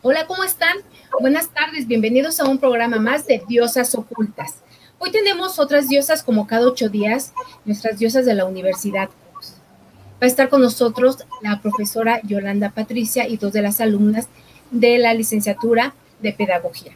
Hola, 0.00 0.28
¿cómo 0.28 0.44
están? 0.44 0.76
Buenas 1.20 1.52
tardes, 1.52 1.88
bienvenidos 1.88 2.38
a 2.38 2.44
un 2.44 2.58
programa 2.58 3.00
más 3.00 3.26
de 3.26 3.42
Diosas 3.48 3.96
Ocultas. 3.96 4.62
Hoy 5.00 5.10
tenemos 5.10 5.58
otras 5.58 5.88
diosas 5.88 6.22
como 6.22 6.46
cada 6.46 6.68
ocho 6.68 6.88
días, 6.88 7.32
nuestras 7.64 7.98
diosas 7.98 8.24
de 8.24 8.34
la 8.34 8.44
universidad. 8.44 9.08
Va 9.10 10.20
a 10.20 10.26
estar 10.26 10.50
con 10.50 10.60
nosotros 10.60 11.26
la 11.42 11.60
profesora 11.60 12.20
Yolanda 12.22 12.70
Patricia 12.70 13.26
y 13.26 13.38
dos 13.38 13.52
de 13.52 13.62
las 13.62 13.80
alumnas 13.80 14.28
de 14.70 14.98
la 14.98 15.14
licenciatura 15.14 15.94
de 16.20 16.32
Pedagogía. 16.32 16.92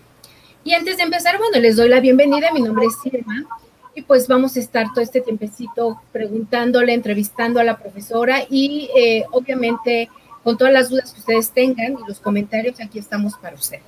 Y 0.62 0.74
antes 0.74 0.96
de 0.96 1.02
empezar, 1.02 1.38
bueno, 1.38 1.58
les 1.58 1.74
doy 1.74 1.88
la 1.88 1.98
bienvenida. 1.98 2.52
Mi 2.52 2.60
nombre 2.60 2.86
es 2.86 2.94
Silma 3.02 3.48
y 3.96 4.02
pues 4.02 4.28
vamos 4.28 4.56
a 4.56 4.60
estar 4.60 4.86
todo 4.94 5.02
este 5.02 5.20
tiempecito 5.20 6.00
preguntándole, 6.12 6.94
entrevistando 6.94 7.58
a 7.58 7.64
la 7.64 7.78
profesora 7.78 8.44
y 8.48 8.90
eh, 8.96 9.24
obviamente 9.32 10.08
con 10.42 10.58
todas 10.58 10.72
las 10.72 10.90
dudas 10.90 11.12
que 11.12 11.20
ustedes 11.20 11.50
tengan 11.50 11.92
y 11.92 12.08
los 12.08 12.20
comentarios, 12.20 12.80
aquí 12.80 12.98
estamos 12.98 13.34
para 13.40 13.54
ustedes. 13.54 13.82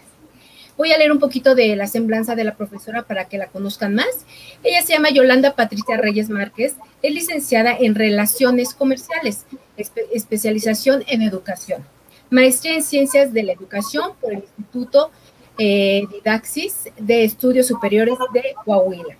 Voy 0.76 0.92
a 0.92 0.98
leer 0.98 1.12
un 1.12 1.20
poquito 1.20 1.54
de 1.54 1.76
la 1.76 1.86
semblanza 1.86 2.34
de 2.34 2.42
la 2.42 2.56
profesora 2.56 3.02
para 3.02 3.26
que 3.26 3.38
la 3.38 3.46
conozcan 3.46 3.94
más. 3.94 4.08
Ella 4.64 4.82
se 4.82 4.92
llama 4.92 5.10
Yolanda 5.10 5.54
Patricia 5.54 5.96
Reyes 5.96 6.28
Márquez, 6.30 6.74
es 7.00 7.14
licenciada 7.14 7.76
en 7.78 7.94
Relaciones 7.94 8.74
Comerciales, 8.74 9.44
especialización 9.76 11.04
en 11.06 11.22
Educación, 11.22 11.84
maestría 12.30 12.74
en 12.74 12.82
Ciencias 12.82 13.32
de 13.32 13.44
la 13.44 13.52
Educación 13.52 14.12
por 14.20 14.32
el 14.32 14.40
Instituto 14.40 15.10
eh, 15.58 16.02
Didaxis 16.10 16.88
de 16.98 17.22
Estudios 17.22 17.68
Superiores 17.68 18.16
de 18.32 18.54
Coahuila, 18.64 19.16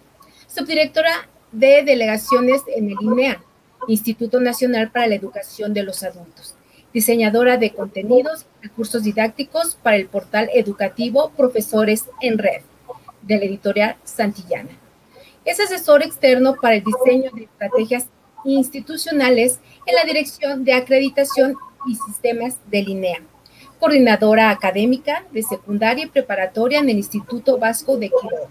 subdirectora 0.49 1.29
de 1.53 1.85
Delegaciones 1.85 2.63
en 2.75 2.91
el 2.91 2.97
INEA, 3.01 3.41
Instituto 3.87 4.41
Nacional 4.41 4.91
para 4.91 5.07
la 5.07 5.15
Educación 5.15 5.73
de 5.73 5.85
los 5.85 6.03
Adultos 6.03 6.57
diseñadora 6.95 7.57
de 7.57 7.73
contenidos 7.73 8.47
y 8.61 8.69
recursos 8.69 9.03
didácticos 9.03 9.77
para 9.83 9.97
el 9.97 10.07
portal 10.07 10.49
educativo 10.55 11.33
Profesores 11.37 12.05
en 12.21 12.39
Red, 12.39 12.63
de 13.23 13.37
la 13.37 13.45
editorial 13.45 13.97
Santillana. 14.05 14.71
Es 15.45 15.59
asesor 15.59 16.03
externo 16.03 16.55
para 16.63 16.77
el 16.77 16.85
diseño 16.85 17.33
de 17.35 17.43
estrategias 17.43 18.07
institucionales 18.45 19.59
en 19.87 19.97
la 19.97 20.05
Dirección 20.05 20.65
de 20.65 20.75
Acreditación 20.75 21.57
y 21.87 21.97
Sistemas 21.97 22.59
de 22.71 22.79
INEA, 22.79 23.23
coordinadora 23.81 24.51
académica 24.51 25.25
de 25.33 25.43
secundaria 25.43 26.05
y 26.05 26.09
preparatoria 26.09 26.79
en 26.79 26.89
el 26.89 26.99
Instituto 26.99 27.59
Vasco 27.59 27.97
de 27.97 28.09
Quiroga, 28.09 28.49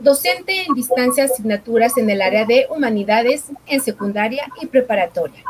docente 0.00 0.62
en 0.62 0.74
distancia 0.74 1.24
asignaturas 1.24 1.98
en 1.98 2.08
el 2.10 2.22
área 2.22 2.44
de 2.44 2.66
humanidades 2.70 3.46
en 3.66 3.80
secundaria 3.80 4.46
y 4.62 4.66
preparatoria 4.66 5.42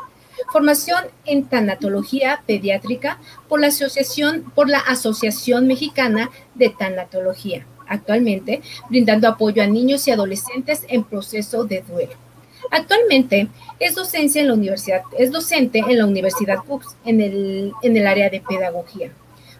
Formación 0.52 1.04
en 1.24 1.44
tanatología 1.44 2.42
pediátrica 2.46 3.18
por 3.48 3.60
la 3.60 3.68
Asociación, 3.68 4.44
por 4.54 4.68
la 4.68 4.78
Asociación 4.78 5.66
Mexicana 5.66 6.30
de 6.54 6.70
Tanatología, 6.70 7.66
actualmente 7.86 8.62
brindando 8.88 9.28
apoyo 9.28 9.62
a 9.62 9.66
niños 9.66 10.06
y 10.06 10.10
adolescentes 10.10 10.84
en 10.88 11.04
proceso 11.04 11.64
de 11.64 11.82
duelo. 11.82 12.12
Actualmente 12.70 13.48
es 13.78 13.94
docencia 13.94 14.40
en 14.40 14.48
la 14.48 14.54
universidad, 14.54 15.02
es 15.18 15.30
docente 15.30 15.78
en 15.78 15.98
la 15.98 16.06
Universidad 16.06 16.64
Cooks 16.66 16.96
en 17.04 17.20
el, 17.20 17.72
en 17.82 17.96
el 17.96 18.06
área 18.06 18.30
de 18.30 18.40
pedagogía. 18.40 19.10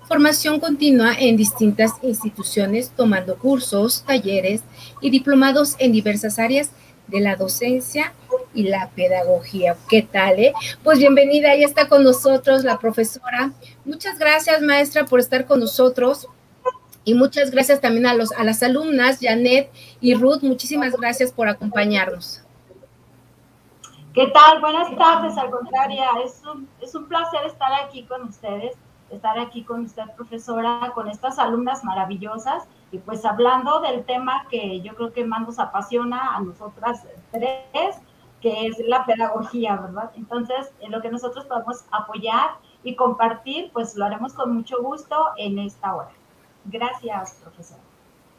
Formación 0.09 0.61
continua 0.61 1.15
en 1.19 1.37
distintas 1.37 1.93
instituciones, 2.03 2.91
tomando 2.91 3.37
cursos, 3.37 4.05
talleres 4.07 4.63
y 5.01 5.11
diplomados 5.11 5.75
en 5.79 5.93
diversas 5.93 6.39
áreas 6.39 6.71
de 7.09 7.21
la 7.21 7.37
docencia 7.37 8.13
y 8.57 8.65
la 8.65 8.89
pedagogía. 8.89 9.77
¿Qué 9.89 10.03
tal? 10.03 10.39
Eh? 10.41 10.53
Pues 10.83 10.99
bienvenida, 10.99 11.51
ahí 11.51 11.63
está 11.63 11.89
con 11.89 12.03
nosotros 12.03 12.65
la 12.65 12.79
profesora. 12.79 13.53
Muchas 13.85 14.19
gracias, 14.19 14.63
maestra, 14.63 15.05
por 15.05 15.21
estar 15.21 15.47
con 15.47 15.61
nosotros. 15.61 16.27
Y 17.05 17.15
muchas 17.15 17.53
gracias 17.53 17.81
también 17.81 18.07
a, 18.07 18.15
los, 18.15 18.33
a 18.33 18.43
las 18.43 18.63
alumnas, 18.63 19.19
Janet 19.21 19.71
y 20.01 20.15
Ruth. 20.15 20.43
Muchísimas 20.43 20.97
gracias 20.97 21.31
por 21.31 21.49
acompañarnos. 21.49 22.43
¿Qué 24.13 24.27
tal? 24.29 24.61
Buenas 24.61 24.97
tardes, 24.97 25.37
al 25.37 25.51
contrario, 25.51 26.03
es 26.25 26.43
un, 26.51 26.67
es 26.81 26.95
un 26.95 27.07
placer 27.07 27.41
estar 27.47 27.71
aquí 27.85 28.05
con 28.05 28.23
ustedes, 28.23 28.75
estar 29.11 29.39
aquí 29.39 29.63
con 29.63 29.85
usted, 29.85 30.05
profesora, 30.17 30.91
con 30.95 31.09
estas 31.09 31.39
alumnas 31.39 31.85
maravillosas 31.85 32.65
y 32.93 32.99
pues 32.99 33.25
hablando 33.25 33.81
del 33.81 34.05
tema 34.05 34.47
que 34.49 34.81
yo 34.81 34.95
creo 34.95 35.13
que 35.13 35.25
más 35.25 35.43
nos 35.43 35.59
apasiona 35.59 36.35
a 36.35 36.41
nosotras 36.41 37.03
tres, 37.31 37.97
que 38.47 38.69
es 38.69 38.79
la 38.87 39.05
pedagogía, 39.05 39.75
¿verdad? 39.75 40.13
Entonces, 40.17 40.71
en 40.79 40.93
lo 40.93 41.03
que 41.03 41.11
nosotros 41.11 41.47
podemos 41.47 41.85
apoyar 41.91 42.51
y 42.85 42.95
compartir, 42.95 43.71
pues 43.73 43.97
lo 43.97 44.05
haremos 44.05 44.35
con 44.35 44.55
mucho 44.55 44.81
gusto 44.81 45.17
en 45.37 45.59
esta 45.59 45.97
hora. 45.97 46.13
Gracias, 46.67 47.39
profesora. 47.43 47.81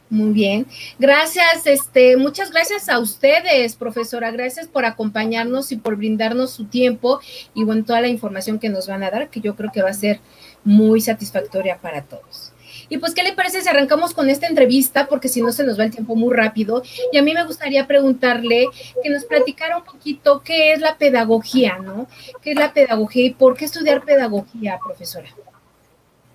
Muy 0.09 0.31
bien. 0.31 0.65
Gracias, 0.97 1.67
este, 1.67 2.15
muchas 2.15 2.51
gracias 2.51 2.87
a 2.87 2.99
ustedes, 2.99 3.75
profesora. 3.75 4.31
Gracias 4.31 4.69
por 4.69 4.85
acompañarnos 4.85 5.73
y 5.73 5.75
por 5.75 5.97
brindarnos 5.97 6.51
su 6.51 6.67
tiempo 6.67 7.19
y 7.53 7.65
bueno, 7.65 7.83
toda 7.83 7.99
la 7.99 8.07
información 8.07 8.59
que 8.59 8.69
nos 8.69 8.87
van 8.87 9.03
a 9.03 9.11
dar, 9.11 9.29
que 9.29 9.41
yo 9.41 9.57
creo 9.57 9.73
que 9.73 9.81
va 9.81 9.89
a 9.89 9.93
ser 9.93 10.21
muy 10.63 11.01
satisfactoria 11.01 11.79
para 11.81 12.03
todos. 12.03 12.53
Y 12.89 12.97
pues, 12.97 13.13
¿qué 13.13 13.23
le 13.23 13.33
parece 13.33 13.61
si 13.61 13.69
arrancamos 13.69 14.13
con 14.13 14.29
esta 14.29 14.47
entrevista? 14.47 15.07
Porque 15.07 15.27
si 15.27 15.41
no 15.41 15.51
se 15.51 15.63
nos 15.63 15.79
va 15.79 15.83
el 15.83 15.91
tiempo 15.91 16.15
muy 16.15 16.33
rápido. 16.33 16.81
Y 17.11 17.17
a 17.17 17.21
mí 17.21 17.33
me 17.33 17.43
gustaría 17.43 17.87
preguntarle 17.87 18.67
que 19.03 19.09
nos 19.09 19.25
platicara 19.25 19.77
un 19.77 19.83
poquito 19.83 20.41
qué 20.41 20.73
es 20.73 20.79
la 20.79 20.97
pedagogía, 20.97 21.77
¿no? 21.79 22.07
¿Qué 22.41 22.51
es 22.51 22.57
la 22.57 22.73
pedagogía 22.73 23.25
y 23.25 23.33
por 23.33 23.55
qué 23.55 23.65
estudiar 23.65 24.03
pedagogía, 24.03 24.79
profesora? 24.83 25.27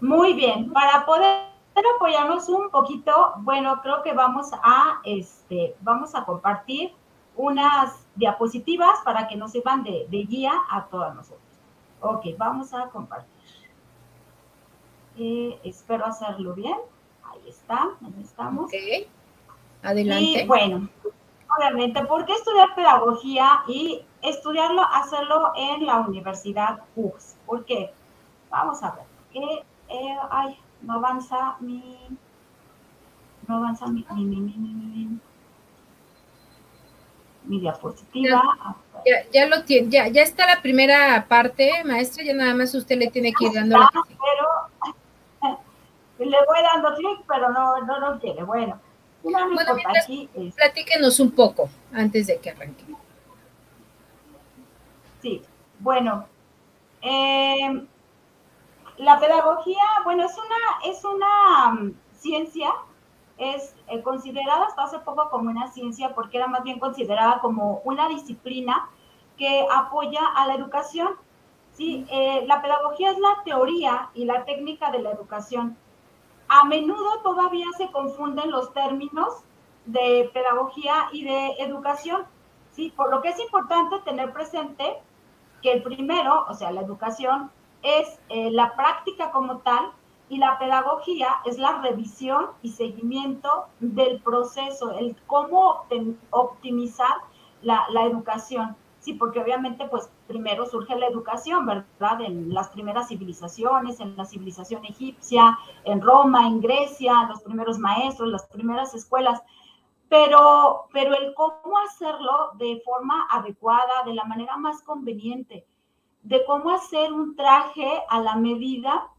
Muy 0.00 0.34
bien, 0.34 0.72
para 0.72 1.06
poder 1.06 1.52
apoyarnos 1.96 2.48
un 2.48 2.70
poquito, 2.70 3.32
bueno, 3.38 3.80
creo 3.82 4.02
que 4.02 4.12
vamos 4.12 4.48
a, 4.52 5.00
este, 5.04 5.74
vamos 5.80 6.14
a 6.14 6.24
compartir 6.24 6.92
unas 7.36 8.04
diapositivas 8.14 8.98
para 9.04 9.26
que 9.26 9.36
nos 9.36 9.52
sirvan 9.52 9.82
de, 9.82 10.06
de 10.10 10.24
guía 10.24 10.52
a 10.70 10.84
todos 10.86 11.14
nosotros. 11.14 11.40
Ok, 12.00 12.26
vamos 12.36 12.74
a 12.74 12.88
compartir 12.88 13.31
espero 15.64 16.06
hacerlo 16.06 16.54
bien. 16.54 16.76
Ahí 17.24 17.48
está, 17.48 17.90
ahí 18.04 18.14
estamos. 18.22 18.66
Ok, 18.66 19.06
adelante. 19.82 20.42
Y 20.42 20.46
bueno, 20.46 20.88
obviamente, 21.56 22.04
¿por 22.04 22.24
qué 22.26 22.32
estudiar 22.34 22.74
pedagogía 22.74 23.62
y 23.68 24.02
estudiarlo, 24.22 24.82
hacerlo 24.82 25.52
en 25.56 25.86
la 25.86 26.00
Universidad 26.00 26.80
UX? 26.96 27.36
¿Por 27.46 27.64
qué? 27.64 27.90
Vamos 28.50 28.82
a 28.82 28.92
ver. 28.92 29.04
Eh, 29.88 30.16
ay, 30.30 30.58
no 30.82 30.94
avanza 30.94 31.56
mi... 31.60 31.96
No 33.48 33.56
avanza 33.56 33.86
mi, 33.86 34.06
mi, 34.14 34.24
mi, 34.24 34.40
mi, 34.40 35.18
mi 37.44 37.60
diapositiva. 37.60 38.42
Ya, 39.04 39.28
ya, 39.32 39.46
lo 39.46 39.64
tiene, 39.64 39.90
ya, 39.90 40.08
ya 40.08 40.22
está 40.22 40.46
la 40.46 40.62
primera 40.62 41.26
parte, 41.28 41.82
maestra, 41.84 42.22
ya 42.22 42.34
nada 42.34 42.54
más 42.54 42.72
usted 42.74 42.96
le 42.96 43.10
tiene 43.10 43.32
que 43.32 43.46
ir 43.46 43.52
dando 43.52 43.78
la... 43.78 43.90
Le 46.18 46.26
voy 46.26 46.58
dando 46.62 46.94
clic, 46.94 47.24
pero 47.26 47.50
no, 47.50 47.80
no 47.80 47.98
lo 47.98 48.20
quiere. 48.20 48.42
Bueno, 48.44 48.78
bueno 49.22 49.56
aquí 50.00 50.28
platíquenos 50.54 51.18
un 51.20 51.30
poco 51.32 51.68
antes 51.92 52.26
de 52.26 52.38
que 52.38 52.50
arranque. 52.50 52.84
Sí, 55.20 55.42
bueno, 55.78 56.26
eh, 57.00 57.86
la 58.96 59.18
pedagogía, 59.18 59.82
bueno, 60.04 60.26
es 60.26 60.32
una, 60.36 60.92
es 60.92 61.04
una 61.04 61.72
um, 61.72 61.94
ciencia, 62.16 62.70
es 63.38 63.74
eh, 63.88 64.02
considerada 64.02 64.66
hasta 64.66 64.84
hace 64.84 64.98
poco 65.00 65.30
como 65.30 65.50
una 65.50 65.68
ciencia 65.68 66.14
porque 66.14 66.36
era 66.36 66.46
más 66.46 66.62
bien 66.62 66.78
considerada 66.78 67.40
como 67.40 67.80
una 67.84 68.08
disciplina 68.08 68.88
que 69.36 69.66
apoya 69.72 70.20
a 70.36 70.46
la 70.46 70.54
educación. 70.54 71.10
Sí, 71.72 72.06
eh, 72.10 72.44
la 72.46 72.60
pedagogía 72.60 73.10
es 73.10 73.18
la 73.18 73.42
teoría 73.44 74.10
y 74.14 74.24
la 74.24 74.44
técnica 74.44 74.90
de 74.90 75.00
la 75.00 75.10
educación 75.10 75.76
a 76.52 76.64
menudo 76.64 77.22
todavía 77.22 77.66
se 77.78 77.90
confunden 77.90 78.50
los 78.50 78.74
términos 78.74 79.42
de 79.86 80.30
pedagogía 80.34 81.08
y 81.10 81.24
de 81.24 81.52
educación, 81.60 82.26
¿sí? 82.72 82.92
Por 82.94 83.10
lo 83.10 83.22
que 83.22 83.30
es 83.30 83.40
importante 83.40 83.98
tener 84.00 84.34
presente 84.34 84.98
que 85.62 85.72
el 85.72 85.82
primero, 85.82 86.44
o 86.46 86.52
sea, 86.52 86.70
la 86.70 86.82
educación, 86.82 87.50
es 87.82 88.20
eh, 88.28 88.50
la 88.50 88.76
práctica 88.76 89.30
como 89.30 89.58
tal 89.60 89.92
y 90.28 90.36
la 90.36 90.58
pedagogía 90.58 91.36
es 91.46 91.58
la 91.58 91.80
revisión 91.80 92.48
y 92.60 92.68
seguimiento 92.68 93.68
del 93.80 94.20
proceso, 94.20 94.90
el 94.98 95.16
cómo 95.26 95.86
optimizar 96.28 97.16
la, 97.62 97.86
la 97.88 98.04
educación. 98.04 98.76
Sí, 99.02 99.14
porque 99.14 99.40
obviamente, 99.40 99.88
pues 99.88 100.08
primero 100.28 100.64
surge 100.64 100.96
la 100.96 101.08
educación, 101.08 101.66
¿verdad? 101.66 102.20
En 102.20 102.54
las 102.54 102.68
primeras 102.68 103.08
civilizaciones, 103.08 103.98
en 103.98 104.16
la 104.16 104.24
civilización 104.24 104.84
egipcia, 104.84 105.58
en 105.82 106.00
Roma, 106.00 106.46
en 106.46 106.60
Grecia, 106.60 107.26
los 107.28 107.42
primeros 107.42 107.80
maestros, 107.80 108.28
las 108.28 108.46
primeras 108.46 108.94
escuelas. 108.94 109.42
Pero, 110.08 110.86
pero 110.92 111.16
el 111.16 111.34
cómo 111.34 111.78
hacerlo 111.84 112.52
de 112.58 112.80
forma 112.84 113.26
adecuada, 113.28 114.04
de 114.06 114.14
la 114.14 114.22
manera 114.22 114.56
más 114.56 114.82
conveniente, 114.82 115.66
de 116.22 116.44
cómo 116.44 116.70
hacer 116.70 117.12
un 117.12 117.34
traje 117.34 118.04
a 118.08 118.20
la 118.20 118.36
medida 118.36 119.10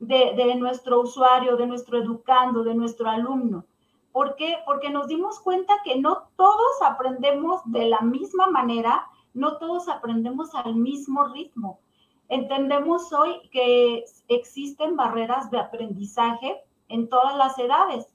de, 0.00 0.54
nuestro 0.56 1.00
usuario, 1.00 1.56
de 1.56 1.68
nuestro 1.68 1.96
educando, 1.98 2.64
de 2.64 2.74
nuestro 2.74 3.08
alumno. 3.08 3.64
¿Por 4.10 4.34
qué? 4.34 4.56
Porque 4.66 4.90
nos 4.90 5.06
dimos 5.06 5.38
cuenta 5.40 5.74
que 5.84 5.96
no 6.00 6.28
todos 6.36 6.82
aprendemos 6.84 7.62
de 7.66 7.86
la 7.86 8.00
misma 8.00 8.48
manera, 8.48 9.06
no 9.34 9.58
todos 9.58 9.88
aprendemos 9.88 10.54
al 10.54 10.74
mismo 10.74 11.24
ritmo. 11.24 11.80
Entendemos 12.28 13.12
hoy 13.12 13.48
que 13.50 14.04
existen 14.28 14.96
barreras 14.96 15.50
de 15.50 15.58
aprendizaje 15.58 16.62
en 16.88 17.08
todas 17.08 17.36
las 17.36 17.58
edades. 17.58 18.06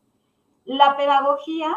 La 0.65 0.97
pedagogía 0.97 1.75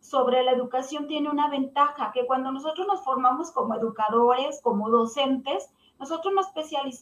sobre 0.00 0.42
la 0.42 0.52
educación 0.52 1.06
tiene 1.06 1.30
una 1.30 1.48
ventaja, 1.48 2.12
que 2.12 2.26
cuando 2.26 2.52
nosotros 2.52 2.86
nos 2.86 3.02
formamos 3.02 3.50
como 3.52 3.74
educadores, 3.74 4.60
como 4.62 4.90
docentes, 4.90 5.70
nosotros 5.98 6.34
nos 6.34 6.46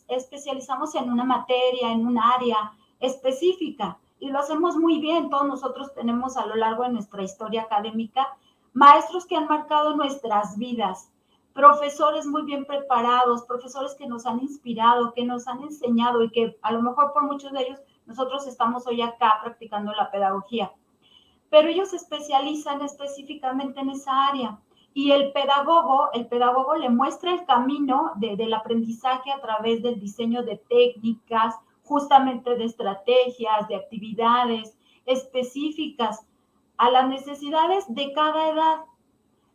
especializamos 0.08 0.94
en 0.94 1.11
una 1.11 1.25
materia, 1.25 1.90
en 1.90 2.06
un 2.06 2.19
área 2.19 2.73
específica 3.00 3.99
y 4.20 4.31
lo 4.31 4.38
hacemos 4.38 4.76
muy 4.76 5.00
bien. 5.00 5.31
Todos 5.31 5.46
nosotros 5.46 5.93
tenemos 5.94 6.37
a 6.37 6.46
lo 6.46 6.55
largo 6.55 6.84
de 6.84 6.90
nuestra 6.90 7.23
historia 7.23 7.62
académica 7.62 8.29
maestros 8.73 9.26
que 9.26 9.37
han 9.37 9.49
marcado 9.49 9.96
nuestras 9.96 10.56
vidas, 10.56 11.12
profesores 11.53 12.27
muy 12.27 12.43
bien 12.43 12.65
preparados, 12.65 13.45
profesores 13.45 13.95
que 13.95 14.07
nos 14.07 14.27
han 14.27 14.41
inspirado, 14.41 15.13
que 15.13 15.25
nos 15.25 15.47
han 15.47 15.63
enseñado 15.63 16.23
y 16.23 16.31
que 16.31 16.59
a 16.63 16.73
lo 16.73 16.83
mejor 16.83 17.13
por 17.13 17.25
muchos 17.25 17.53
de 17.53 17.63
ellos 17.63 17.81
nosotros 18.07 18.47
estamos 18.47 18.87
hoy 18.87 19.03
acá 19.03 19.39
practicando 19.43 19.93
la 19.93 20.11
pedagogía. 20.11 20.73
Pero 21.51 21.69
ellos 21.69 21.91
se 21.91 21.97
especializan 21.97 22.81
específicamente 22.83 23.81
en 23.81 23.91
esa 23.91 24.27
área. 24.29 24.59
Y 24.95 25.13
el 25.13 25.33
pedagogo, 25.33 26.11
el 26.13 26.27
pedagogo 26.27 26.75
le 26.77 26.91
muestra 26.91 27.33
el 27.33 27.45
camino 27.47 28.13
del 28.17 28.53
aprendizaje 28.53 29.31
a 29.31 29.41
través 29.41 29.83
del 29.83 30.01
diseño 30.01 30.43
de 30.43 30.57
técnicas, 30.69 31.55
justamente 31.85 32.57
de 32.57 32.65
estrategias, 32.65 33.69
de 33.69 33.77
actividades 33.77 34.77
específicas 35.07 36.27
a 36.77 36.91
las 36.91 37.09
necesidades 37.09 37.85
de 37.89 38.13
cada 38.13 38.51
edad. 38.51 38.81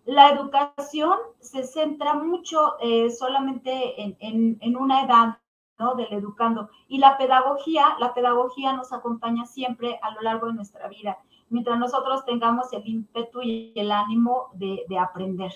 La 0.07 0.29
educación 0.29 1.19
se 1.39 1.63
centra 1.63 2.15
mucho 2.15 2.79
eh, 2.81 3.11
solamente 3.11 4.01
en, 4.01 4.57
en, 4.59 4.75
una 4.75 5.05
edad, 5.05 5.37
¿no? 5.77 5.93
Del 5.93 6.11
educando. 6.11 6.69
Y 6.87 6.97
la 6.97 7.17
pedagogía, 7.17 7.95
la 7.99 8.15
pedagogía 8.15 8.73
nos 8.73 8.91
acompaña 8.91 9.45
siempre 9.45 9.99
a 10.01 10.11
lo 10.11 10.21
largo 10.21 10.47
de 10.47 10.53
nuestra 10.53 10.87
vida 10.87 11.19
mientras 11.49 11.79
nosotros 11.79 12.25
tengamos 12.25 12.71
el 12.73 12.87
ímpetu 12.87 13.41
y 13.41 13.71
el 13.75 13.91
ánimo 13.91 14.49
de, 14.53 14.85
aprender. 14.99 15.51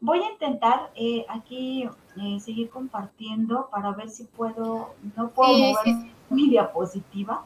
Voy 0.00 0.20
a 0.20 0.32
intentar 0.32 0.90
eh, 0.96 1.24
aquí 1.28 1.88
eh, 2.16 2.40
seguir 2.40 2.68
compartiendo 2.68 3.68
para 3.70 3.92
ver 3.92 4.10
si 4.10 4.24
puedo, 4.24 4.94
no 5.16 5.28
puedo 5.30 5.56
mover 5.56 6.12
mi 6.30 6.48
diapositiva. 6.48 7.44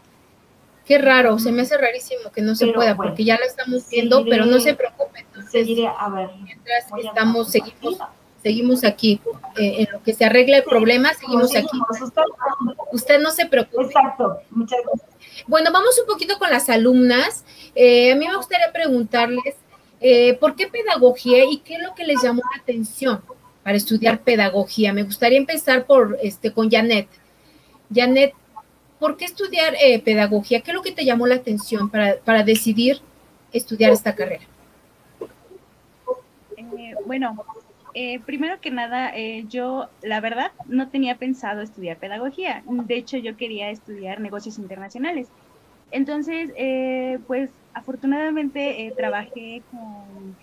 Qué 0.88 0.96
raro, 0.96 1.38
se 1.38 1.52
me 1.52 1.60
hace 1.60 1.76
rarísimo 1.76 2.32
que 2.32 2.40
no 2.40 2.54
se 2.54 2.68
pueda, 2.68 2.96
porque 2.96 3.22
ya 3.22 3.38
la 3.38 3.44
estamos 3.44 3.86
viendo, 3.90 4.24
pero 4.24 4.46
no 4.46 4.58
se 4.58 4.72
preocupe. 4.72 5.26
a 5.98 6.08
ver. 6.08 6.30
Mientras 6.42 6.86
estamos, 7.04 7.50
seguimos, 7.50 7.98
seguimos 8.42 8.84
aquí. 8.84 9.20
Eh, 9.58 9.82
en 9.82 9.88
lo 9.92 10.02
que 10.02 10.14
se 10.14 10.24
arregla 10.24 10.56
el 10.56 10.62
problema, 10.62 11.12
seguimos 11.12 11.54
aquí. 11.54 11.78
Usted 12.90 13.20
no 13.20 13.32
se 13.32 13.44
preocupe. 13.44 13.84
Exacto, 13.84 14.40
muchas 14.50 14.78
gracias. 14.82 15.44
Bueno, 15.46 15.70
vamos 15.72 16.00
un 16.00 16.06
poquito 16.06 16.38
con 16.38 16.48
las 16.48 16.70
alumnas. 16.70 17.44
Eh, 17.74 18.12
a 18.12 18.16
mí 18.16 18.26
me 18.26 18.36
gustaría 18.36 18.72
preguntarles, 18.72 19.56
eh, 20.00 20.38
¿por 20.40 20.56
qué 20.56 20.68
pedagogía 20.68 21.44
y 21.44 21.58
qué 21.58 21.74
es 21.74 21.82
lo 21.82 21.94
que 21.94 22.04
les 22.04 22.22
llamó 22.22 22.40
la 22.50 22.62
atención 22.62 23.20
para 23.62 23.76
estudiar 23.76 24.20
pedagogía? 24.20 24.94
Me 24.94 25.02
gustaría 25.02 25.36
empezar 25.36 25.84
por 25.84 26.18
este 26.22 26.50
con 26.50 26.70
Janet. 26.70 27.08
Janet, 27.94 28.32
¿por 28.98 29.16
qué 29.16 29.24
estudiar 29.24 29.74
eh, 29.80 30.00
pedagogía? 30.00 30.60
¿Qué 30.60 30.70
es 30.70 30.74
lo 30.74 30.82
que 30.82 30.92
te 30.92 31.04
llamó 31.04 31.26
la 31.26 31.36
atención 31.36 31.88
para, 31.90 32.16
para 32.16 32.42
decidir 32.42 33.00
estudiar 33.52 33.92
esta 33.92 34.14
carrera? 34.14 34.44
bueno, 37.06 37.42
primero 38.26 38.60
que 38.60 38.70
nada, 38.70 39.14
yo 39.48 39.88
la 40.02 40.20
verdad 40.20 40.52
no 40.66 40.88
tenía 40.88 41.16
pensado 41.16 41.62
estudiar 41.62 41.96
pedagogía. 41.96 42.62
De 42.66 42.96
hecho, 42.96 43.16
yo 43.16 43.38
quería 43.38 43.70
estudiar 43.70 44.20
negocios 44.20 44.58
internacionales. 44.58 45.28
Entonces, 45.90 46.50
eh, 46.56 47.18
pues 47.26 47.50
afortunadamente 47.72 48.86
eh, 48.86 48.92
trabajé 48.96 49.62
con, 49.70 50.36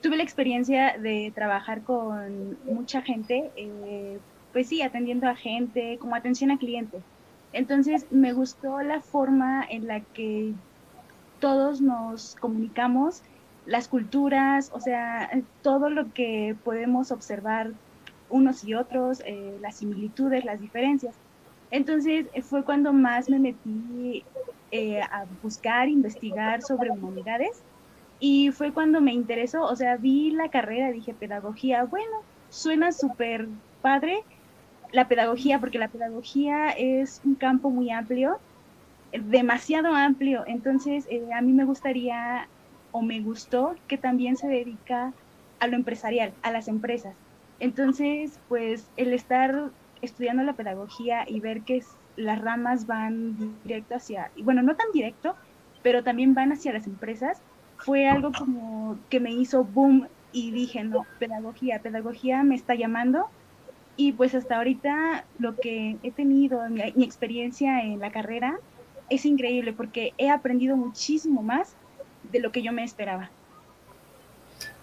tuve 0.00 0.16
la 0.16 0.22
experiencia 0.22 0.96
de 0.98 1.32
trabajar 1.34 1.82
con 1.82 2.56
mucha 2.64 3.02
gente, 3.02 3.50
eh, 3.56 4.18
pues 4.52 4.68
sí, 4.68 4.82
atendiendo 4.82 5.28
a 5.28 5.34
gente, 5.34 5.98
como 5.98 6.14
atención 6.14 6.50
a 6.50 6.58
clientes. 6.58 7.02
Entonces, 7.52 8.06
me 8.10 8.32
gustó 8.32 8.80
la 8.80 9.00
forma 9.00 9.64
en 9.68 9.86
la 9.86 10.00
que 10.00 10.54
todos 11.40 11.80
nos 11.80 12.34
comunicamos, 12.36 13.22
las 13.66 13.88
culturas, 13.88 14.70
o 14.72 14.80
sea, 14.80 15.30
todo 15.62 15.90
lo 15.90 16.12
que 16.12 16.56
podemos 16.64 17.10
observar 17.10 17.72
unos 18.28 18.64
y 18.64 18.74
otros, 18.74 19.22
las 19.60 19.76
similitudes, 19.76 20.44
las 20.44 20.60
diferencias. 20.60 21.14
Entonces 21.70 22.26
fue 22.42 22.64
cuando 22.64 22.92
más 22.92 23.28
me 23.28 23.38
metí 23.38 24.24
eh, 24.70 25.00
a 25.00 25.26
buscar, 25.42 25.88
investigar 25.88 26.62
sobre 26.62 26.90
humanidades 26.90 27.62
y 28.18 28.50
fue 28.52 28.72
cuando 28.72 29.00
me 29.00 29.12
interesó, 29.12 29.62
o 29.64 29.74
sea, 29.74 29.96
vi 29.96 30.30
la 30.30 30.48
carrera, 30.48 30.92
dije 30.92 31.14
pedagogía, 31.14 31.84
bueno, 31.84 32.24
suena 32.48 32.92
súper 32.92 33.48
padre 33.80 34.22
la 34.92 35.08
pedagogía, 35.08 35.58
porque 35.58 35.78
la 35.78 35.88
pedagogía 35.88 36.70
es 36.70 37.20
un 37.24 37.34
campo 37.34 37.70
muy 37.70 37.90
amplio, 37.90 38.38
demasiado 39.12 39.94
amplio, 39.94 40.44
entonces 40.46 41.06
eh, 41.10 41.22
a 41.34 41.40
mí 41.42 41.52
me 41.52 41.64
gustaría 41.64 42.48
o 42.92 43.02
me 43.02 43.20
gustó 43.20 43.74
que 43.88 43.98
también 43.98 44.36
se 44.36 44.48
dedica 44.48 45.12
a 45.60 45.66
lo 45.66 45.76
empresarial, 45.76 46.32
a 46.42 46.50
las 46.50 46.68
empresas. 46.68 47.14
Entonces, 47.58 48.38
pues 48.48 48.86
el 48.96 49.12
estar 49.12 49.70
estudiando 50.02 50.42
la 50.42 50.54
pedagogía 50.54 51.24
y 51.26 51.40
ver 51.40 51.62
que 51.62 51.82
las 52.16 52.40
ramas 52.40 52.86
van 52.86 53.56
directo 53.64 53.94
hacia, 53.94 54.30
bueno, 54.42 54.62
no 54.62 54.74
tan 54.76 54.86
directo, 54.92 55.36
pero 55.82 56.02
también 56.02 56.34
van 56.34 56.52
hacia 56.52 56.72
las 56.72 56.86
empresas, 56.86 57.40
fue 57.78 58.08
algo 58.08 58.32
como 58.32 58.98
que 59.08 59.20
me 59.20 59.32
hizo 59.32 59.64
boom 59.64 60.08
y 60.32 60.50
dije, 60.50 60.84
no, 60.84 61.06
pedagogía, 61.18 61.80
pedagogía 61.80 62.42
me 62.42 62.54
está 62.54 62.74
llamando. 62.74 63.26
Y 63.96 64.12
pues 64.12 64.34
hasta 64.34 64.56
ahorita 64.56 65.24
lo 65.38 65.56
que 65.56 65.96
he 66.02 66.10
tenido, 66.10 66.68
mi, 66.68 66.82
mi 66.94 67.04
experiencia 67.04 67.82
en 67.82 68.00
la 68.00 68.10
carrera, 68.10 68.58
es 69.10 69.26
increíble 69.26 69.72
porque 69.72 70.14
he 70.18 70.30
aprendido 70.30 70.76
muchísimo 70.76 71.42
más 71.42 71.74
de 72.30 72.40
lo 72.40 72.52
que 72.52 72.62
yo 72.62 72.72
me 72.72 72.84
esperaba. 72.84 73.30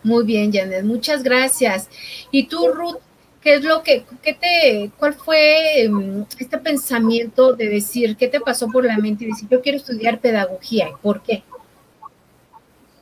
Muy 0.04 0.26
bien, 0.26 0.52
Janet, 0.52 0.84
muchas 0.84 1.24
gracias. 1.24 1.90
Y 2.32 2.48
tú, 2.48 2.68
Ruth, 2.70 2.98
¿Qué 3.42 3.54
es 3.56 3.64
lo 3.64 3.84
que, 3.84 4.04
qué 4.22 4.34
te, 4.34 4.92
cuál 4.98 5.14
fue 5.14 5.84
em, 5.84 6.26
este 6.38 6.58
pensamiento 6.58 7.54
de 7.54 7.70
decir, 7.70 8.18
qué 8.18 8.28
te 8.28 8.42
pasó 8.42 8.68
por 8.68 8.84
la 8.84 8.98
mente 8.98 9.24
y 9.24 9.28
decir, 9.28 9.48
yo 9.50 9.62
quiero 9.62 9.78
estudiar 9.78 10.20
pedagogía? 10.20 10.90
¿Por 11.02 11.22
qué? 11.22 11.44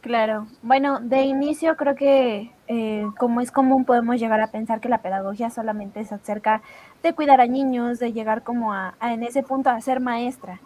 Claro, 0.01 0.47
bueno, 0.61 0.99
de 1.01 1.21
inicio 1.21 1.75
creo 1.75 1.95
que 1.95 2.51
eh, 2.67 3.05
como 3.17 3.41
es 3.41 3.51
común 3.51 3.85
podemos 3.85 4.19
llegar 4.19 4.41
a 4.41 4.51
pensar 4.51 4.79
que 4.79 4.89
la 4.89 5.01
pedagogía 5.01 5.49
solamente 5.49 6.03
se 6.05 6.15
acerca 6.15 6.61
de 7.03 7.13
cuidar 7.13 7.41
a 7.41 7.47
niños, 7.47 7.99
de 7.99 8.13
llegar 8.13 8.43
como 8.43 8.73
a, 8.73 8.95
a 8.99 9.13
en 9.13 9.23
ese 9.23 9.43
punto 9.43 9.69
a 9.69 9.81
ser 9.81 9.99
maestra. 9.99 10.59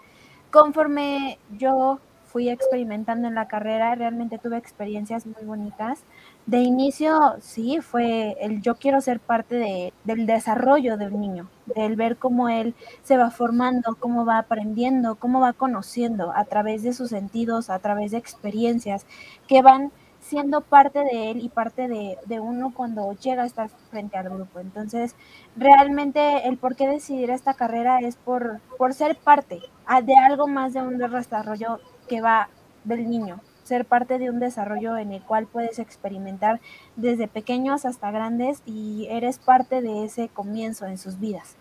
Conforme 0.52 1.38
yo 1.58 2.00
fui 2.32 2.50
experimentando 2.50 3.28
en 3.28 3.36
la 3.36 3.48
carrera, 3.48 3.94
realmente 3.96 4.38
tuve 4.38 4.58
experiencias 4.58 5.26
muy 5.26 5.44
bonitas 5.44 6.04
de 6.46 6.60
inicio, 6.60 7.36
sí, 7.40 7.80
fue 7.82 8.38
el 8.40 8.62
yo 8.62 8.76
quiero 8.76 9.02
ser 9.02 9.20
parte 9.20 9.56
de, 9.56 9.94
del 10.06 10.26
desarrollo 10.26 10.98
del 10.98 11.20
niño, 11.20 11.50
del 11.76 11.96
ver 11.96 12.18
cómo 12.18 12.50
él 12.50 12.74
se 13.04 13.18
va 13.18 13.32
formando, 13.32 13.96
cómo 14.00 14.26
va 14.26 14.40
aprendiendo, 14.40 15.16
cómo 15.16 15.40
va 15.40 15.54
conociendo 15.54 16.32
a 16.36 16.46
través 16.46 16.84
de 16.84 16.94
sus 16.94 17.10
sentidos, 17.10 17.70
a 17.70 17.80
través 17.80 18.12
de 18.12 18.18
experiencias 18.18 19.06
que 19.48 19.62
van 19.62 19.92
siendo 20.32 20.62
parte 20.62 21.04
de 21.04 21.30
él 21.30 21.42
y 21.44 21.50
parte 21.50 21.90
de, 21.90 22.18
de 22.26 22.40
uno 22.40 22.74
cuando 22.74 23.12
llega 23.20 23.44
a 23.44 23.46
estar 23.46 23.70
frente 23.90 24.16
al 24.16 24.30
grupo. 24.30 24.62
Entonces, 24.62 25.14
realmente 25.58 26.48
el 26.48 26.58
por 26.58 26.78
qué 26.78 26.88
decidir 26.88 27.30
esta 27.32 27.54
carrera 27.54 28.00
es 28.00 28.16
por, 28.16 28.62
por 28.78 28.94
ser 28.94 29.18
parte 29.18 29.60
de 30.06 30.16
algo 30.16 30.48
más 30.48 30.74
de 30.74 30.84
un 30.84 30.98
desarrollo 30.98 31.82
que 32.08 32.22
va 32.22 32.48
del 32.86 33.10
niño, 33.10 33.42
ser 33.64 33.84
parte 33.84 34.20
de 34.20 34.30
un 34.30 34.40
desarrollo 34.40 34.96
en 34.96 35.12
el 35.12 35.22
cual 35.22 35.48
puedes 35.48 35.80
experimentar 35.80 36.62
desde 36.96 37.28
pequeños 37.28 37.84
hasta 37.84 38.10
grandes 38.10 38.64
y 38.66 39.08
eres 39.10 39.38
parte 39.38 39.82
de 39.82 40.06
ese 40.06 40.30
comienzo 40.30 40.86
en 40.86 40.98
sus 40.98 41.20
vidas. 41.20 41.58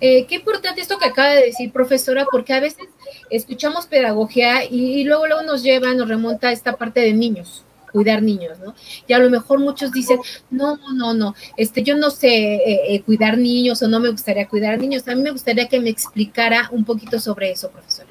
Eh, 0.00 0.26
qué 0.26 0.36
importante 0.36 0.80
esto 0.80 0.98
que 0.98 1.06
acaba 1.06 1.30
de 1.30 1.46
decir, 1.46 1.72
profesora, 1.72 2.26
porque 2.30 2.54
a 2.54 2.60
veces 2.60 2.88
escuchamos 3.28 3.86
pedagogía 3.86 4.64
y, 4.64 5.04
luego, 5.04 5.26
luego 5.26 5.42
nos 5.42 5.62
lleva, 5.62 5.92
nos 5.94 6.08
remonta 6.08 6.48
a 6.48 6.52
esta 6.52 6.76
parte 6.76 7.00
de 7.00 7.12
niños, 7.12 7.64
cuidar 7.92 8.22
niños, 8.22 8.58
¿no? 8.60 8.74
Y 9.06 9.12
a 9.12 9.18
lo 9.18 9.28
mejor 9.28 9.58
muchos 9.58 9.92
dicen, 9.92 10.18
no, 10.50 10.78
no, 10.94 11.12
no, 11.12 11.34
este, 11.56 11.82
yo 11.82 11.96
no 11.96 12.10
sé 12.10 12.28
eh, 12.28 12.94
eh, 12.94 13.02
cuidar 13.02 13.36
niños 13.36 13.82
o 13.82 13.88
no 13.88 14.00
me 14.00 14.10
gustaría 14.10 14.48
cuidar 14.48 14.78
niños. 14.78 15.06
A 15.06 15.14
mí 15.14 15.22
me 15.22 15.32
gustaría 15.32 15.68
que 15.68 15.80
me 15.80 15.90
explicara 15.90 16.68
un 16.72 16.84
poquito 16.84 17.18
sobre 17.18 17.50
eso, 17.50 17.70
profesora. 17.70 18.08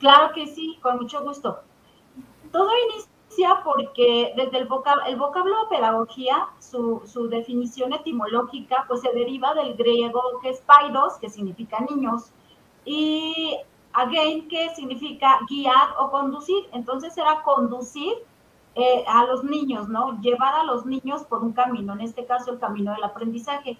Claro 0.00 0.32
que 0.34 0.46
sí, 0.48 0.78
con 0.82 0.96
mucho 0.96 1.22
gusto. 1.22 1.60
Todo 2.50 2.68
inicia 2.90 3.15
porque 3.64 4.32
desde 4.36 4.58
el, 4.58 4.68
el 5.06 5.16
vocablo 5.16 5.54
pedagogía, 5.68 6.48
su, 6.58 7.02
su, 7.06 7.28
definición 7.28 7.92
etimológica, 7.92 8.84
pues 8.88 9.00
se 9.02 9.12
deriva 9.12 9.54
del 9.54 9.74
griego 9.74 10.22
que 10.42 10.50
es 10.50 10.60
paidos, 10.60 11.14
que 11.18 11.28
significa 11.28 11.80
niños, 11.80 12.32
y 12.84 13.56
again, 13.92 14.48
que 14.48 14.74
significa 14.74 15.40
guiar 15.48 15.88
o 15.98 16.10
conducir. 16.10 16.68
Entonces 16.72 17.16
era 17.18 17.42
conducir 17.42 18.14
eh, 18.74 19.04
a 19.08 19.24
los 19.24 19.42
niños, 19.44 19.88
¿no? 19.88 20.20
Llevar 20.20 20.54
a 20.54 20.64
los 20.64 20.86
niños 20.86 21.24
por 21.24 21.42
un 21.42 21.52
camino, 21.52 21.94
en 21.94 22.02
este 22.02 22.26
caso 22.26 22.52
el 22.52 22.58
camino 22.58 22.92
del 22.92 23.04
aprendizaje. 23.04 23.78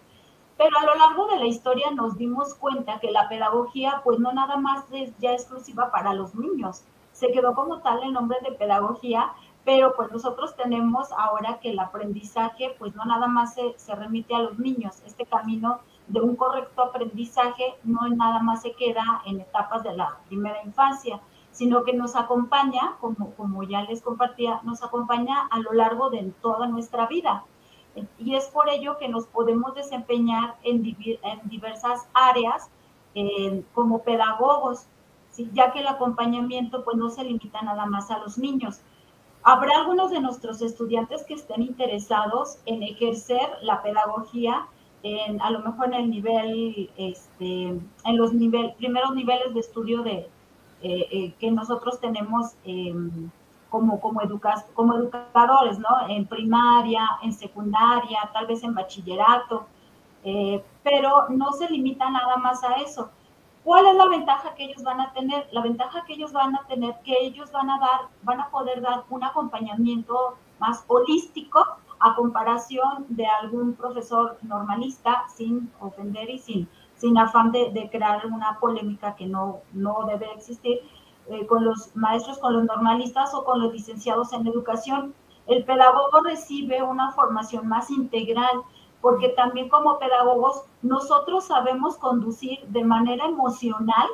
Pero 0.57 0.79
a 0.79 0.85
lo 0.85 0.95
largo 0.95 1.27
de 1.29 1.39
la 1.39 1.47
historia 1.47 1.91
nos 1.91 2.17
dimos 2.17 2.55
cuenta 2.55 2.99
que 2.99 3.11
la 3.11 3.29
pedagogía, 3.29 4.01
pues 4.05 4.19
no 4.19 4.33
nada 4.33 4.57
más 4.57 4.85
es 4.93 5.13
ya 5.19 5.33
exclusiva 5.33 5.91
para 5.91 6.15
los 6.15 6.35
niños. 6.35 6.83
Se 7.13 7.31
quedó 7.31 7.55
como 7.55 7.81
tal 7.81 8.03
el 8.03 8.13
nombre 8.13 8.39
de 8.43 8.53
pedagogía, 8.53 9.33
pero 9.67 9.97
pues 9.97 10.13
nosotros 10.13 10.55
tenemos 10.55 11.11
ahora 11.11 11.59
que 11.61 11.71
el 11.71 11.81
aprendizaje, 11.81 12.77
pues 12.79 12.95
no 12.95 13.05
nada 13.05 13.27
más 13.27 13.55
se, 13.55 13.75
se 13.77 13.97
remite 13.97 14.33
a 14.33 14.39
los 14.39 14.61
niños. 14.61 15.03
Este 15.05 15.27
camino 15.27 15.81
de 16.07 16.21
un 16.21 16.37
correcto 16.37 16.83
aprendizaje 16.83 17.75
no 17.83 18.09
nada 18.11 18.39
más 18.39 18.63
se 18.63 18.75
queda 18.75 19.23
en 19.27 19.41
etapas 19.41 19.83
de 19.83 19.97
la 19.97 20.19
primera 20.29 20.63
infancia, 20.63 21.21
sino 21.51 21.83
que 21.83 21.95
nos 21.95 22.15
acompaña, 22.15 22.95
como, 23.01 23.33
como 23.33 23.65
ya 23.65 23.83
les 23.83 24.03
compartía, 24.03 24.61
nos 24.63 24.85
acompaña 24.85 25.49
a 25.51 25.59
lo 25.59 25.73
largo 25.73 26.11
de 26.11 26.33
toda 26.41 26.69
nuestra 26.69 27.07
vida. 27.07 27.43
Y 28.19 28.37
es 28.37 28.47
por 28.47 28.69
ello 28.69 28.99
que 28.99 29.09
nos 29.09 29.27
podemos 29.27 29.75
desempeñar 29.75 30.55
en, 30.63 30.85
en 30.87 31.49
diversas 31.49 32.07
áreas 32.15 32.71
eh, 33.17 33.65
como 33.75 34.03
pedagogos, 34.05 34.87
ya 35.53 35.73
que 35.73 35.81
el 35.81 35.89
acompañamiento 35.89 36.85
pues 36.85 36.97
no 36.97 37.11
se 37.11 37.25
limita 37.25 37.63
nada 37.63 37.85
más 37.87 38.13
a 38.13 38.19
los 38.19 38.39
niños. 38.39 38.81
Habrá 39.49 39.77
algunos 39.77 40.11
de 40.11 40.19
nuestros 40.19 40.61
estudiantes 40.61 41.23
que 41.23 41.35
estén 41.35 41.63
interesados 41.63 42.59
en 42.67 42.83
ejercer 42.83 43.49
la 43.63 43.81
pedagogía 43.81 44.67
en, 45.05 45.41
a 45.41 45.51
lo 45.53 45.61
mejor 45.61 45.87
en 45.87 45.95
el 45.95 46.11
nivel, 46.11 46.91
este, 46.97 47.67
en 47.69 48.17
los 48.17 48.33
nivel, 48.33 48.75
primeros 48.77 49.15
niveles 49.15 49.55
de 49.55 49.61
estudio 49.61 50.05
eh, 50.05 50.29
eh, 50.83 51.33
que 51.39 51.53
nosotros 51.53 52.01
tenemos 52.01 52.55
em, 52.65 53.31
como, 53.71 54.01
como, 54.01 54.21
como 54.75 54.95
educadores, 54.97 55.79
¿no? 55.79 56.09
En 56.09 56.27
primaria, 56.27 57.09
en 57.23 57.33
secundaria, 57.33 58.29
tal 58.33 58.49
vez 58.49 58.65
en 58.65 58.75
bachillerato, 58.75 59.69
eh, 60.25 60.61
pero 60.83 61.29
no 61.29 61.53
se 61.53 61.71
limita 61.71 62.11
nada 62.11 62.37
más 62.37 62.65
a 62.65 62.75
eso. 62.83 63.11
¿Cuál 63.67 63.85
es 63.87 63.97
la 63.97 64.07
ventaja 64.07 64.55
que 64.55 64.67
ellos 64.67 64.85
van 64.85 65.01
a 65.01 65.13
tener? 65.13 65.49
La 65.51 65.61
ventaja 65.61 66.05
que 66.07 66.13
ellos 66.13 66.33
van 66.33 66.55
a 66.55 66.65
tener, 66.69 66.95
que 67.05 67.19
ellos 67.21 67.51
van 67.51 67.69
a 67.69 67.81
dar, 67.81 68.01
van 68.23 68.41
a 68.41 68.49
poder 68.49 68.81
dar 68.81 69.03
un 69.11 69.25
acompañamiento 69.25 70.37
más 70.61 70.85
holístico 70.87 71.59
a 71.99 72.15
comparación 72.15 73.07
de 73.09 73.27
algún 73.27 73.75
profesor 73.75 74.39
normalista, 74.43 75.25
sin 75.35 75.73
ofender 75.81 76.31
y 76.31 76.39
sin 76.39 76.69
sin 76.95 77.19
afán 77.19 77.51
de, 77.51 77.89
crear 77.91 78.25
una 78.27 78.57
polémica 78.61 79.17
que 79.17 79.27
no, 79.27 79.63
no 79.73 80.05
debe 80.07 80.33
existir, 80.33 80.81
eh, 81.29 81.45
con 81.47 81.65
los 81.65 81.95
maestros, 81.97 82.39
con 82.39 82.55
los 82.55 82.65
normalistas 82.65 83.35
o 83.35 83.45
con 83.45 83.61
los 83.61 83.73
licenciados 83.73 84.33
en 84.33 84.47
educación. 84.47 85.13
El 85.49 85.65
pedagogo 85.65 86.21
recibe 86.25 86.85
una 86.85 87.11
formación 87.13 87.67
más 87.67 87.91
integral, 87.91 88.63
porque 89.07 89.29
también 89.29 89.69
como 89.69 90.01
pedagogos 90.01 90.65
nosotros 90.83 91.45
sabemos 91.45 91.97
conducir 91.97 92.59
de 92.67 92.83
manera 92.83 93.27
emocional 93.27 94.09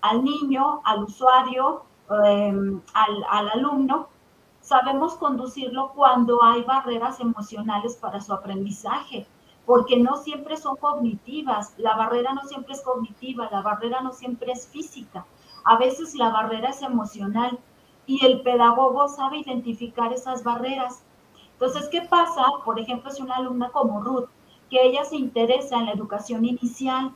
al 0.00 0.24
niño, 0.24 0.80
al 0.84 1.04
usuario, 1.04 1.82
em, 2.24 2.80
al, 2.94 3.24
al 3.28 3.50
alumno, 3.50 4.08
sabemos 4.62 5.16
conducirlo 5.16 5.92
cuando 5.94 6.42
hay 6.42 6.62
barreras 6.62 7.20
emocionales 7.20 7.96
para 7.96 8.22
su 8.22 8.32
aprendizaje 8.32 9.26
porque 9.66 9.98
no 9.98 10.16
siempre 10.16 10.56
son 10.56 10.76
cognitivas, 10.76 11.74
la 11.76 11.94
barrera 11.94 12.32
no 12.32 12.40
siempre 12.44 12.72
es 12.72 12.80
cognitiva, 12.80 13.46
la 13.52 13.60
barrera 13.60 14.00
no 14.00 14.14
siempre 14.14 14.52
es 14.52 14.66
física, 14.68 15.26
a 15.64 15.76
veces 15.76 16.14
la 16.14 16.30
barrera 16.30 16.70
es 16.70 16.80
emocional 16.80 17.58
y 18.06 18.24
el 18.24 18.40
pedagogo 18.40 19.06
sabe 19.08 19.40
identificar 19.40 20.14
esas 20.14 20.42
barreras. 20.44 21.02
Entonces, 21.60 21.88
¿qué 21.90 22.00
pasa? 22.00 22.42
Por 22.64 22.80
ejemplo, 22.80 23.10
si 23.10 23.22
una 23.22 23.36
alumna 23.36 23.68
como 23.68 24.00
Ruth, 24.00 24.30
que 24.70 24.82
ella 24.82 25.04
se 25.04 25.16
interesa 25.16 25.76
en 25.76 25.86
la 25.86 25.92
educación 25.92 26.46
inicial 26.46 27.12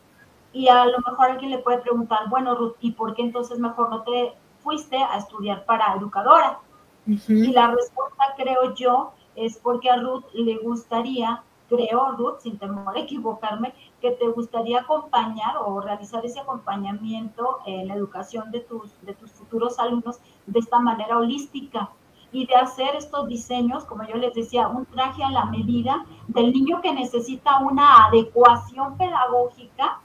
y 0.53 0.69
a 0.69 0.85
lo 0.85 0.99
mejor 0.99 1.31
alguien 1.31 1.51
le 1.51 1.59
puede 1.59 1.79
preguntar, 1.79 2.29
bueno, 2.29 2.55
Ruth, 2.55 2.75
¿y 2.81 2.93
por 2.93 3.15
qué 3.15 3.23
entonces 3.23 3.59
mejor 3.59 3.89
no 3.89 4.03
te 4.03 4.35
fuiste 4.59 4.99
a 4.99 5.17
estudiar 5.17 5.65
para 5.65 5.95
educadora? 5.95 6.59
Y 7.07 7.53
la 7.53 7.69
respuesta, 7.69 8.35
creo 8.37 8.75
yo, 8.75 9.13
es 9.35 9.57
porque 9.57 9.89
a 9.89 9.97
Ruth 9.97 10.25
le 10.35 10.59
gustaría 10.59 11.43
creo, 11.67 12.13
Ruth, 12.13 12.41
sin 12.41 12.59
temor 12.59 12.95
a 12.95 13.01
equivocarme, 13.01 13.73
que 14.03 14.11
te 14.11 14.29
gustaría 14.29 14.81
acompañar 14.81 15.57
o 15.65 15.81
realizar 15.81 16.25
ese 16.25 16.41
acompañamiento 16.41 17.61
en 17.65 17.89
la 17.89 17.95
educación 17.95 18.51
de 18.51 18.61
tus, 18.61 19.01
de 19.01 19.15
tus 19.15 19.31
futuros 19.33 19.79
alumnos 19.79 20.19
de 20.47 20.59
esta 20.59 20.79
manera 20.79 21.17
holística 21.17 21.91
y 22.35 22.47
de 22.47 22.57
hacer 22.57 22.97
estos 22.97 23.29
diseños, 23.29 23.85
como 23.85 24.03
yo 24.09 24.17
les 24.17 24.35
decía, 24.35 24.67
un 24.67 24.87
traje 24.87 25.23
a 25.23 25.31
la 25.31 25.45
medida 25.45 26.05
del 26.27 26.53
niño 26.53 26.81
que 26.83 26.93
necesita 26.93 27.61
una 27.61 28.07
adecuación 28.07 28.99
pedagógica 28.99 30.01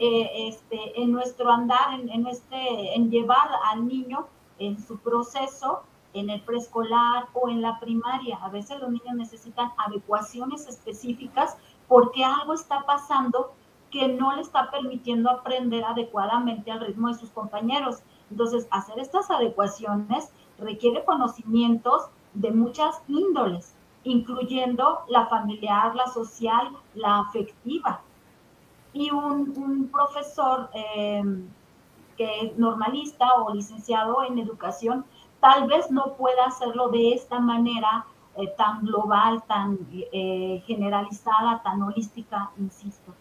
eh, 0.00 0.48
este, 0.48 1.00
en 1.00 1.12
nuestro 1.12 1.52
andar, 1.52 1.94
en, 1.94 2.08
en, 2.08 2.26
este, 2.26 2.96
en 2.96 3.08
llevar 3.08 3.48
al 3.66 3.86
niño 3.86 4.26
en 4.58 4.84
su 4.84 4.98
proceso 4.98 5.84
en 6.12 6.28
el 6.28 6.40
preescolar 6.40 7.26
o 7.34 7.48
en 7.48 7.62
la 7.62 7.78
primaria. 7.78 8.36
A 8.42 8.48
veces 8.48 8.80
los 8.80 8.90
niños 8.90 9.14
necesitan 9.14 9.70
adecuaciones 9.78 10.66
específicas 10.66 11.56
porque 11.86 12.24
algo 12.24 12.54
está 12.54 12.84
pasando 12.84 13.52
que 13.92 14.08
no 14.08 14.34
le 14.34 14.42
está 14.42 14.72
permitiendo 14.72 15.30
aprender 15.30 15.84
adecuadamente 15.84 16.72
al 16.72 16.80
ritmo 16.80 17.08
de 17.08 17.14
sus 17.14 17.30
compañeros. 17.30 18.02
Entonces, 18.28 18.66
hacer 18.72 18.98
estas 18.98 19.30
adecuaciones 19.30 20.32
requiere 20.64 21.04
conocimientos 21.04 22.06
de 22.32 22.50
muchas 22.50 23.00
índoles, 23.08 23.74
incluyendo 24.02 25.00
la 25.08 25.26
familiar, 25.26 25.94
la 25.94 26.08
social, 26.08 26.68
la 26.94 27.20
afectiva. 27.20 28.00
Y 28.92 29.10
un, 29.10 29.88
profesor 29.92 30.70
eh, 30.74 31.22
que 32.16 32.40
es 32.40 32.58
normalista 32.58 33.34
o 33.34 33.52
licenciado 33.52 34.22
en 34.24 34.38
educación 34.38 35.04
tal 35.40 35.66
vez 35.66 35.90
no 35.90 36.14
pueda 36.14 36.46
hacerlo 36.46 36.88
de 36.88 37.12
esta 37.12 37.38
manera 37.38 38.06
eh, 38.36 38.48
tan 38.56 38.84
global, 38.84 39.42
tan 39.46 39.78
eh, 39.92 40.62
generalizada, 40.66 41.62
tan 41.62 41.82
holística, 41.82 42.50
insisto. 42.58 43.12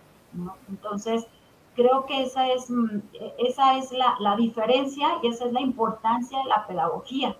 Entonces, 0.69 1.27
creo 1.75 2.05
que 2.05 2.23
esa 2.23 2.49
es, 2.49 2.69
mm, 2.69 2.99
esa 3.39 3.77
es 3.77 3.91
la, 3.91 4.15
la, 4.19 4.35
diferencia 4.35 5.07
y 5.21 5.27
esa 5.27 5.45
es 5.45 5.53
la 5.53 5.61
importancia 5.61 6.37
de 6.39 6.45
la 6.45 6.65
pedagogía. 6.67 7.35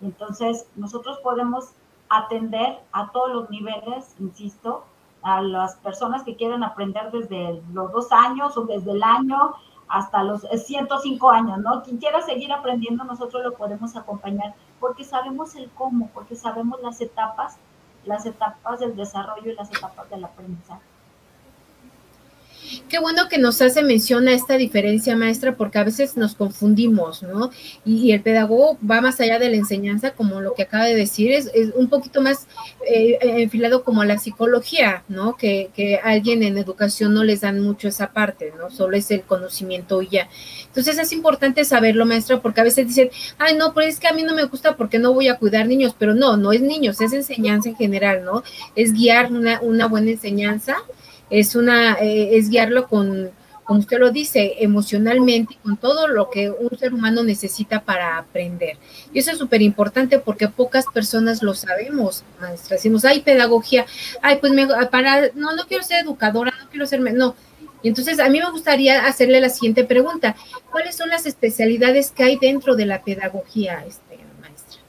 Entonces, 0.00 0.66
nosotros 0.76 1.18
podemos 1.18 1.72
atender 2.08 2.80
a 2.92 3.10
todos 3.10 3.32
los 3.32 3.50
niveles, 3.50 4.14
insisto, 4.18 4.84
a 5.22 5.40
las 5.40 5.76
personas 5.76 6.24
que 6.24 6.36
quieren 6.36 6.64
aprender 6.64 7.10
desde 7.10 7.62
los 7.72 7.92
dos 7.92 8.10
años 8.10 8.56
o 8.56 8.64
desde 8.64 8.90
el 8.90 9.02
año 9.02 9.54
hasta 9.88 10.22
los 10.24 10.42
105 10.42 11.30
años, 11.30 11.58
¿no? 11.58 11.82
Quien 11.82 11.98
quiera 11.98 12.22
seguir 12.22 12.52
aprendiendo, 12.52 13.04
nosotros 13.04 13.44
lo 13.44 13.52
podemos 13.54 13.94
acompañar 13.96 14.54
porque 14.80 15.04
sabemos 15.04 15.54
el 15.54 15.70
cómo, 15.70 16.10
porque 16.14 16.34
sabemos 16.34 16.80
las 16.82 17.00
etapas, 17.00 17.56
las 18.04 18.26
etapas 18.26 18.80
del 18.80 18.96
desarrollo 18.96 19.52
y 19.52 19.54
las 19.54 19.70
etapas 19.70 20.08
del 20.10 20.24
aprendizaje. 20.24 20.82
Qué 22.88 22.98
bueno 22.98 23.28
que 23.28 23.38
nos 23.38 23.60
hace 23.62 23.82
mención 23.82 24.28
a 24.28 24.32
esta 24.32 24.56
diferencia, 24.56 25.16
maestra, 25.16 25.56
porque 25.56 25.78
a 25.78 25.84
veces 25.84 26.16
nos 26.16 26.34
confundimos, 26.34 27.22
¿no? 27.22 27.50
Y, 27.84 28.12
el 28.12 28.20
pedagogo 28.22 28.78
va 28.88 29.00
más 29.00 29.20
allá 29.20 29.38
de 29.38 29.48
la 29.48 29.56
enseñanza, 29.56 30.12
como 30.12 30.40
lo 30.40 30.54
que 30.54 30.62
acaba 30.62 30.84
de 30.84 30.94
decir, 30.94 31.32
es, 31.32 31.50
un 31.74 31.88
poquito 31.88 32.20
más 32.20 32.46
eh, 32.86 33.18
enfilado 33.22 33.84
como 33.84 34.02
a 34.02 34.06
la 34.06 34.18
psicología, 34.18 35.04
¿no? 35.08 35.36
Que, 35.36 35.70
que 35.74 35.96
alguien 35.96 36.42
en 36.42 36.58
educación 36.58 37.14
no 37.14 37.24
les 37.24 37.40
dan 37.40 37.60
mucho 37.60 37.88
esa 37.88 38.12
parte, 38.12 38.52
¿no? 38.58 38.70
Solo 38.70 38.96
es 38.96 39.10
el 39.10 39.22
conocimiento 39.22 40.02
y 40.02 40.08
ya. 40.08 40.28
Entonces 40.66 40.98
es 40.98 41.12
importante 41.12 41.64
saberlo, 41.64 42.06
maestra, 42.06 42.40
porque 42.40 42.60
a 42.60 42.64
veces 42.64 42.86
dicen, 42.86 43.10
ay, 43.38 43.56
no, 43.56 43.72
pero 43.74 43.86
es 43.86 43.98
que 43.98 44.08
a 44.08 44.12
mí 44.12 44.22
no 44.22 44.34
me 44.34 44.44
gusta 44.44 44.76
porque 44.76 44.98
no 44.98 45.12
voy 45.12 45.28
a 45.28 45.36
cuidar 45.38 45.66
niños, 45.66 45.94
pero 45.98 46.14
no, 46.14 46.36
no 46.36 46.52
es 46.52 46.60
niños, 46.60 47.00
es 47.00 47.12
enseñanza 47.12 47.68
en 47.68 47.76
general, 47.76 48.24
¿no? 48.24 48.42
Es 48.74 48.92
guiar 48.92 49.32
una, 49.32 49.60
una 49.60 49.86
buena 49.86 50.10
enseñanza 50.10 50.76
es 51.32 51.56
una, 51.56 51.94
eh, 51.94 52.36
es 52.36 52.50
guiarlo 52.50 52.86
con, 52.88 53.30
como 53.64 53.80
usted 53.80 53.98
lo 53.98 54.10
dice, 54.10 54.56
emocionalmente, 54.58 55.56
con 55.62 55.78
todo 55.78 56.06
lo 56.06 56.28
que 56.28 56.50
un 56.50 56.76
ser 56.78 56.92
humano 56.92 57.22
necesita 57.22 57.80
para 57.80 58.18
aprender. 58.18 58.76
Y 59.14 59.18
eso 59.18 59.30
es 59.30 59.38
súper 59.38 59.62
importante 59.62 60.18
porque 60.18 60.48
pocas 60.48 60.84
personas 60.92 61.42
lo 61.42 61.54
sabemos, 61.54 62.22
maestra. 62.38 62.76
Decimos, 62.76 63.06
ay, 63.06 63.22
pedagogía, 63.22 63.86
ay, 64.20 64.36
pues 64.40 64.52
me, 64.52 64.66
para, 64.90 65.30
no, 65.34 65.56
no 65.56 65.66
quiero 65.66 65.82
ser 65.82 66.04
educadora, 66.04 66.52
no 66.62 66.68
quiero 66.68 66.86
ser, 66.86 67.00
no. 67.00 67.34
Y 67.82 67.88
entonces 67.88 68.20
a 68.20 68.28
mí 68.28 68.38
me 68.38 68.50
gustaría 68.50 69.06
hacerle 69.06 69.40
la 69.40 69.48
siguiente 69.48 69.84
pregunta. 69.84 70.36
¿Cuáles 70.70 70.96
son 70.96 71.08
las 71.08 71.24
especialidades 71.24 72.10
que 72.10 72.24
hay 72.24 72.36
dentro 72.36 72.76
de 72.76 72.84
la 72.84 73.02
pedagogía, 73.02 73.82
este, 73.86 74.18
maestra? 74.42 74.82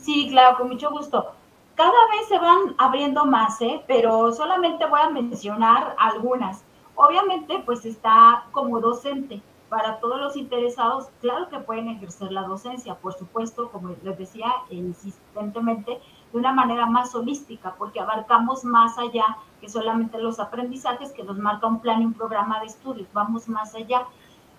Sí, 0.00 0.28
claro, 0.30 0.58
con 0.58 0.68
mucho 0.68 0.90
gusto. 0.92 1.34
Cada 1.80 2.06
vez 2.08 2.28
se 2.28 2.38
van 2.38 2.74
abriendo 2.76 3.24
más, 3.24 3.58
¿eh? 3.62 3.82
pero 3.86 4.34
solamente 4.34 4.84
voy 4.84 5.00
a 5.00 5.08
mencionar 5.08 5.96
algunas. 5.98 6.62
Obviamente, 6.94 7.62
pues 7.64 7.86
está 7.86 8.44
como 8.52 8.80
docente. 8.80 9.40
Para 9.70 9.98
todos 9.98 10.20
los 10.20 10.36
interesados, 10.36 11.08
claro 11.22 11.48
que 11.48 11.58
pueden 11.60 11.88
ejercer 11.88 12.32
la 12.32 12.42
docencia, 12.42 12.96
por 12.96 13.14
supuesto, 13.14 13.70
como 13.70 13.96
les 14.04 14.18
decía 14.18 14.52
insistentemente, 14.68 15.98
de 16.30 16.38
una 16.38 16.52
manera 16.52 16.84
más 16.84 17.14
holística, 17.14 17.74
porque 17.78 18.00
abarcamos 18.00 18.62
más 18.62 18.98
allá 18.98 19.38
que 19.62 19.70
solamente 19.70 20.18
los 20.18 20.38
aprendizajes 20.38 21.12
que 21.12 21.22
nos 21.22 21.38
marca 21.38 21.66
un 21.66 21.80
plan 21.80 22.02
y 22.02 22.04
un 22.04 22.12
programa 22.12 22.60
de 22.60 22.66
estudios, 22.66 23.08
vamos 23.14 23.48
más 23.48 23.74
allá. 23.74 24.06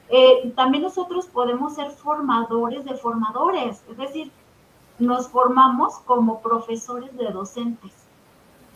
Eh, 0.10 0.52
también 0.56 0.82
nosotros 0.82 1.28
podemos 1.28 1.76
ser 1.76 1.92
formadores 1.92 2.84
de 2.84 2.96
formadores, 2.96 3.84
es 3.88 3.98
decir, 3.98 4.32
nos 5.02 5.28
formamos 5.28 5.96
como 6.06 6.42
profesores 6.42 7.16
de 7.18 7.32
docentes. 7.32 7.92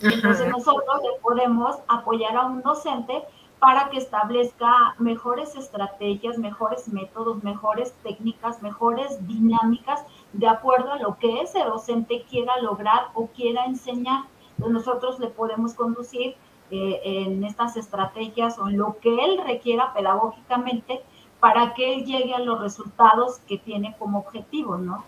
Entonces 0.00 0.48
nosotros 0.50 1.00
le 1.02 1.20
podemos 1.22 1.76
apoyar 1.88 2.36
a 2.36 2.46
un 2.46 2.62
docente 2.62 3.22
para 3.58 3.88
que 3.88 3.98
establezca 3.98 4.94
mejores 4.98 5.54
estrategias, 5.56 6.36
mejores 6.36 6.88
métodos, 6.88 7.42
mejores 7.42 7.94
técnicas, 8.02 8.60
mejores 8.60 9.26
dinámicas 9.26 10.04
de 10.32 10.48
acuerdo 10.48 10.92
a 10.92 10.98
lo 10.98 11.16
que 11.16 11.40
ese 11.40 11.64
docente 11.64 12.26
quiera 12.28 12.60
lograr 12.60 13.08
o 13.14 13.28
quiera 13.28 13.64
enseñar. 13.64 14.24
nosotros 14.58 15.18
le 15.20 15.28
podemos 15.28 15.74
conducir 15.74 16.34
eh, 16.70 17.00
en 17.04 17.44
estas 17.44 17.76
estrategias 17.76 18.58
o 18.58 18.68
en 18.68 18.78
lo 18.78 18.98
que 18.98 19.14
él 19.24 19.40
requiera 19.46 19.94
pedagógicamente 19.94 21.02
para 21.38 21.74
que 21.74 21.94
él 21.94 22.04
llegue 22.04 22.34
a 22.34 22.40
los 22.40 22.60
resultados 22.60 23.38
que 23.46 23.58
tiene 23.58 23.94
como 23.98 24.18
objetivo, 24.18 24.76
¿no? 24.76 25.04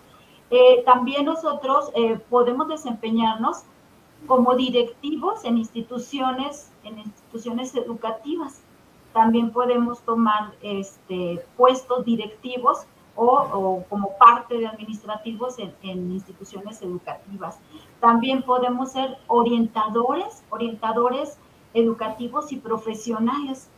Eh, 0.51 0.83
también 0.83 1.25
nosotros 1.25 1.91
eh, 1.95 2.19
podemos 2.29 2.67
desempeñarnos 2.67 3.63
como 4.27 4.55
directivos 4.55 5.45
en 5.45 5.57
instituciones, 5.57 6.71
en 6.83 6.99
instituciones 6.99 7.75
educativas. 7.75 8.61
También 9.13 9.51
podemos 9.51 10.01
tomar 10.01 10.51
este, 10.61 11.43
puestos 11.55 12.05
directivos 12.05 12.85
o, 13.15 13.83
como 13.89 14.17
parte 14.17 14.57
de 14.57 14.67
administrativos 14.67 15.57
en, 15.59 16.11
instituciones 16.11 16.81
educativas. 16.81 17.59
También 17.99 18.43
podemos 18.43 18.93
ser 18.93 19.17
orientadores, 19.27 20.43
orientadores 20.49 21.37
educativos 21.73 22.51
y 22.51 22.57
profesionales. 22.57 23.69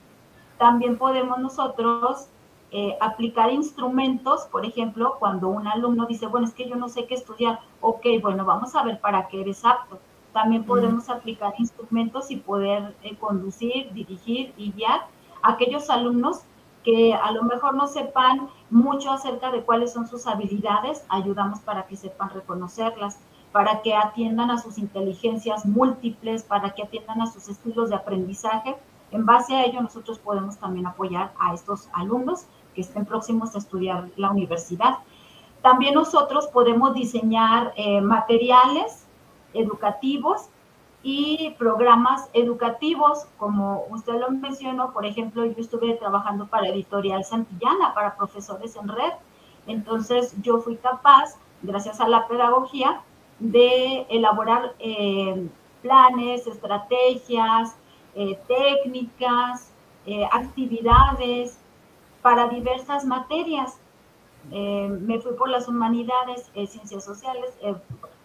También 0.59 0.97
podemos 0.97 1.39
nosotros 1.39 2.27
eh, 2.73 2.97
aplicar 3.01 3.51
instrumentos, 3.51 4.45
por 4.45 4.65
ejemplo, 4.65 5.17
cuando 5.19 5.49
un 5.49 5.67
alumno 5.67 6.05
dice, 6.05 6.27
bueno, 6.27 6.47
es 6.47 6.53
que 6.53 6.69
yo 6.69 6.75
no 6.77 6.87
sé 6.87 7.05
qué 7.05 7.15
estudiar, 7.15 7.59
ok, 7.81 8.05
bueno, 8.21 8.45
vamos 8.45 8.75
a 8.75 8.83
ver 8.83 9.01
para 9.01 9.27
qué 9.27 9.41
eres 9.41 9.65
apto. 9.65 9.99
También 10.31 10.63
podemos 10.63 11.09
aplicar 11.09 11.53
instrumentos 11.57 12.31
y 12.31 12.37
poder 12.37 12.95
eh, 13.03 13.17
conducir, 13.17 13.91
dirigir 13.91 14.53
y 14.55 14.71
guiar 14.71 15.01
a 15.41 15.51
aquellos 15.51 15.89
alumnos 15.89 16.43
que 16.83 17.13
a 17.13 17.31
lo 17.31 17.43
mejor 17.43 17.75
no 17.75 17.87
sepan 17.87 18.47
mucho 18.69 19.11
acerca 19.11 19.51
de 19.51 19.63
cuáles 19.63 19.91
son 19.91 20.07
sus 20.07 20.25
habilidades, 20.25 21.03
ayudamos 21.09 21.59
para 21.59 21.85
que 21.85 21.97
sepan 21.97 22.29
reconocerlas, 22.29 23.19
para 23.51 23.81
que 23.81 23.93
atiendan 23.93 24.49
a 24.49 24.57
sus 24.57 24.77
inteligencias 24.77 25.65
múltiples, 25.65 26.43
para 26.43 26.71
que 26.71 26.83
atiendan 26.83 27.21
a 27.21 27.27
sus 27.27 27.49
estilos 27.49 27.89
de 27.89 27.95
aprendizaje. 27.95 28.77
En 29.11 29.25
base 29.25 29.53
a 29.53 29.65
ello, 29.65 29.81
nosotros 29.81 30.19
podemos 30.19 30.57
también 30.57 30.87
apoyar 30.87 31.33
a 31.37 31.53
estos 31.53 31.89
alumnos 31.91 32.45
que 32.73 32.81
estén 32.81 33.05
próximos 33.05 33.55
a 33.55 33.59
estudiar 33.59 34.09
la 34.15 34.31
universidad. 34.31 34.99
También 35.61 35.93
nosotros 35.93 36.47
podemos 36.47 36.93
diseñar 36.93 37.73
eh, 37.75 38.01
materiales 38.01 39.05
educativos 39.53 40.49
y 41.03 41.51
programas 41.57 42.29
educativos, 42.33 43.25
como 43.37 43.85
usted 43.89 44.13
lo 44.19 44.31
mencionó, 44.31 44.91
por 44.91 45.05
ejemplo, 45.05 45.45
yo 45.45 45.55
estuve 45.57 45.95
trabajando 45.95 46.47
para 46.47 46.67
Editorial 46.67 47.23
Santillana, 47.23 47.93
para 47.93 48.15
profesores 48.15 48.75
en 48.75 48.87
red. 48.87 49.13
Entonces 49.67 50.35
yo 50.41 50.59
fui 50.59 50.77
capaz, 50.77 51.35
gracias 51.61 51.99
a 51.99 52.07
la 52.07 52.27
pedagogía, 52.27 53.01
de 53.39 54.05
elaborar 54.09 54.75
eh, 54.79 55.47
planes, 55.81 56.45
estrategias, 56.45 57.75
eh, 58.15 58.39
técnicas, 58.47 59.69
actividades 60.31 61.61
para 62.21 62.47
diversas 62.47 63.05
materias. 63.05 63.77
me 64.49 65.19
fui 65.19 65.33
por 65.33 65.49
las 65.49 65.67
humanidades, 65.67 66.51
ciencias 66.53 67.03
sociales, 67.03 67.53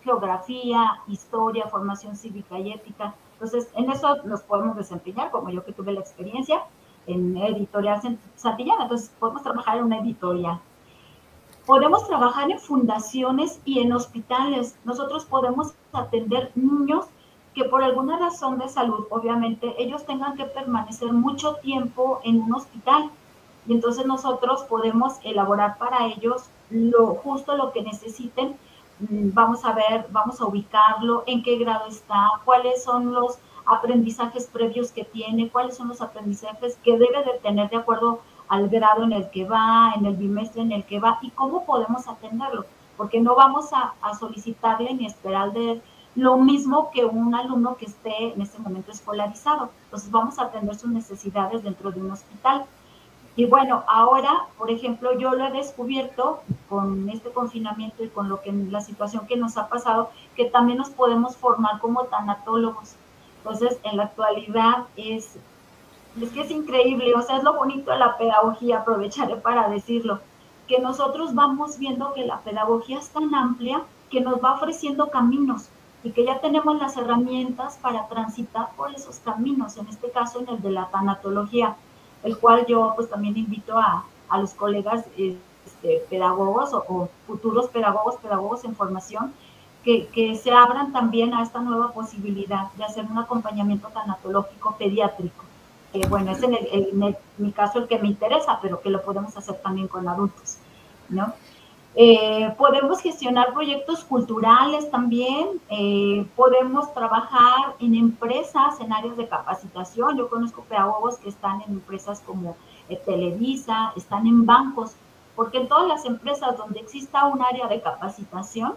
geografía, 0.03 1.01
historia, 1.09 1.67
formación 1.69 2.17
cívica 2.17 2.59
y 2.59 2.73
ética. 2.73 3.15
Entonces, 3.35 3.69
en 3.75 3.91
eso 3.91 4.23
nos 4.25 4.43
podemos 4.43 4.77
desempeñar, 4.77 5.31
como 5.31 5.51
yo 5.51 5.65
que 5.65 5.73
tuve 5.73 5.93
la 5.93 6.01
experiencia 6.01 6.63
en 7.07 7.37
editorial 7.37 8.01
Santillana, 8.35 8.85
entonces 8.85 9.13
podemos 9.19 9.43
trabajar 9.43 9.79
en 9.79 9.85
una 9.85 9.99
editorial. 9.99 10.61
Podemos 11.67 12.07
trabajar 12.07 12.51
en 12.51 12.61
fundaciones 12.61 13.61
y 13.65 13.81
en 13.81 13.93
hospitales. 13.93 14.79
Nosotros 14.85 15.25
podemos 15.25 15.75
atender 15.93 16.53
niños 16.55 17.07
que 17.55 17.65
por 17.65 17.83
alguna 17.83 18.19
razón 18.19 18.59
de 18.59 18.69
salud, 18.69 19.07
obviamente, 19.11 19.75
ellos 19.79 20.07
tengan 20.07 20.37
que 20.37 20.45
permanecer 20.45 21.13
mucho 21.13 21.57
tiempo 21.57 22.21
en 22.23 22.43
un 22.43 22.55
hospital. 22.55 23.11
Y 23.67 23.73
entonces 23.73 24.07
nosotros 24.07 24.63
podemos 24.65 25.19
elaborar 25.25 25.79
para 25.79 26.07
ellos 26.07 26.45
lo 26.71 27.15
justo 27.15 27.57
lo 27.57 27.73
que 27.73 27.83
necesiten 27.83 28.57
Mm, 28.99 29.35
vamos 29.35 29.65
a 29.65 29.73
ver, 29.73 30.07
vamos 30.11 30.41
a 30.41 30.47
ubicarlo, 30.47 31.23
en 31.27 31.43
qué 31.43 31.59
grado 31.59 31.87
está, 31.87 32.31
cuáles 32.45 32.83
son 32.83 33.13
los 33.13 33.39
aprendizajes 33.67 34.47
previos 34.47 34.91
que 34.91 35.05
tiene, 35.05 35.51
cuáles 35.51 35.77
son 35.77 35.89
los 35.89 36.01
aprendizajes 36.01 36.79
que 36.83 36.93
debe 36.93 37.23
de 37.25 37.39
tener 37.43 37.69
de 37.69 37.77
acuerdo 37.77 38.21
al 38.49 38.69
grado 38.71 39.03
en 39.05 39.13
el 39.13 39.29
que 39.31 39.45
va, 39.45 39.93
en 39.97 40.07
el 40.07 40.17
bimestre 40.17 40.63
en 40.63 40.73
el 40.73 40.85
que 40.85 41.01
va 41.01 41.19
y 41.21 41.31
cómo 41.31 41.67
podemos 41.67 42.09
atenderlo, 42.09 42.65
porque 42.97 43.21
no 43.21 43.35
vamos 43.35 43.73
a, 43.73 43.95
a 44.01 44.15
solicitarle 44.15 44.95
ni 44.95 45.07
esperar 45.07 45.53
de 45.53 45.83
lo 46.15 46.39
mismo 46.39 46.91
que 46.91 47.05
un 47.05 47.35
alumno 47.35 47.77
que 47.77 47.87
esté 47.87 48.33
en 48.33 48.41
este 48.41 48.59
momento 48.59 48.93
escolarizado. 48.93 49.71
Entonces 49.85 50.11
vamos 50.11 50.39
a 50.39 50.45
atender 50.45 50.75
sus 50.77 50.91
necesidades 50.91 51.63
dentro 51.63 51.91
de 51.91 52.01
un 52.01 52.11
hospital. 52.13 52.65
Y 53.37 53.45
bueno, 53.45 53.85
ahora, 53.87 54.47
por 54.57 54.71
ejemplo, 54.71 55.19
yo 55.19 55.35
lo 55.35 55.47
he 55.47 55.51
descubierto 55.53 56.41
con 56.71 57.11
este 57.11 57.31
confinamiento 57.31 58.03
y 58.03 58.09
con 58.09 58.31
lo 58.31 58.41
que 58.41 58.51
la 58.51 58.81
situación 58.81 59.27
que 59.27 59.37
nos 59.37 59.59
ha 59.59 59.69
pasado, 59.69 60.11
que 60.35 60.47
también 60.47 60.79
nos 60.79 60.89
podemos 60.89 61.37
formar 61.37 61.79
como 61.81 62.05
tanatólogos. 62.05 62.95
Entonces, 63.39 63.79
en 63.85 63.99
la 63.99 64.05
actualidad 64.05 64.87
es, 64.97 65.37
es 66.21 66.31
que 66.31 66.41
es 66.41 66.51
increíble, 66.51 67.15
o 67.15 67.21
sea, 67.21 67.37
es 67.37 67.45
lo 67.45 67.55
bonito 67.55 67.91
de 67.91 67.99
la 67.99 68.17
pedagogía, 68.17 68.79
aprovecharé 68.79 69.37
para 69.37 69.69
decirlo, 69.69 70.21
que 70.67 70.81
nosotros 70.81 71.35
vamos 71.35 71.79
viendo 71.79 72.15
que 72.15 72.25
la 72.25 72.41
pedagogía 72.41 72.99
es 72.99 73.11
tan 73.11 73.35
amplia 73.35 73.83
que 74.11 74.23
nos 74.23 74.43
va 74.43 74.55
ofreciendo 74.55 75.11
caminos 75.11 75.69
y 76.03 76.11
que 76.11 76.25
ya 76.25 76.41
tenemos 76.41 76.79
las 76.79 76.97
herramientas 76.97 77.79
para 77.83 78.09
transitar 78.09 78.71
por 78.77 78.95
esos 78.95 79.19
caminos, 79.19 79.77
en 79.77 79.89
este 79.89 80.11
caso 80.11 80.41
en 80.41 80.49
el 80.49 80.63
de 80.63 80.71
la 80.71 80.89
tanatología 80.89 81.77
el 82.27 82.37
cual 82.39 82.67
yo 82.67 82.93
pues 82.97 83.09
también 83.09 83.37
invito 83.37 83.79
a, 83.79 84.05
a 84.29 84.39
los 84.39 84.53
colegas 84.53 85.05
este, 85.17 86.03
pedagogos 86.11 86.75
o, 86.75 87.09
futuros 87.25 87.69
pedagogos, 87.69 88.17
pedagogos 88.17 88.65
en 88.65 88.75
formación, 88.75 89.33
que, 89.85 90.09
que, 90.09 90.35
se 90.35 90.51
abran 90.51 90.93
también 90.93 91.33
a 91.33 91.45
esta 91.45 91.61
nueva 91.61 91.93
posibilidad 91.93 92.73
de 92.73 92.83
hacer 92.83 93.05
un 93.05 93.19
acompañamiento 93.19 93.87
tanatológico 93.89 94.75
pediátrico, 94.77 95.45
que 95.93 96.05
bueno, 96.09 96.33
es 96.33 96.43
en, 96.43 96.55
el, 96.55 96.67
en 96.73 97.17
mi 97.39 97.53
caso 97.53 97.79
el 97.79 97.87
que 97.87 98.01
me 98.01 98.09
interesa, 98.09 98.59
pero 98.61 98.81
que 98.81 98.91
lo 98.91 99.03
podemos 99.03 99.37
hacer 99.37 99.55
también 99.63 99.87
con 99.87 100.09
adultos, 100.09 100.59
¿no? 101.09 101.33
Eh, 101.99 102.55
podemos 102.59 103.01
gestionar 103.01 103.55
proyectos 103.55 104.05
culturales 104.05 104.91
también, 104.91 105.49
eh, 105.71 106.27
podemos 106.37 106.93
trabajar 106.93 107.75
en 107.79 107.95
empresas, 107.95 108.79
en 108.81 108.93
áreas 108.93 109.17
de 109.17 109.27
capacitación. 109.27 110.19
Yo 110.19 110.29
conozco 110.29 110.61
pedagogos 110.65 111.17
que 111.17 111.31
están 111.31 111.63
en 111.63 111.73
empresas 111.73 112.21
como 112.21 112.55
eh, 112.91 113.01
Televisa, 113.03 113.95
están 113.97 114.27
en 114.27 114.45
bancos, 114.45 114.95
porque 115.35 115.57
en 115.57 115.69
todas 115.69 115.89
las 115.89 116.05
empresas 116.05 116.59
donde 116.59 116.81
exista 116.81 117.25
un 117.29 117.41
área 117.41 117.67
de 117.67 117.81
capacitación, 117.81 118.75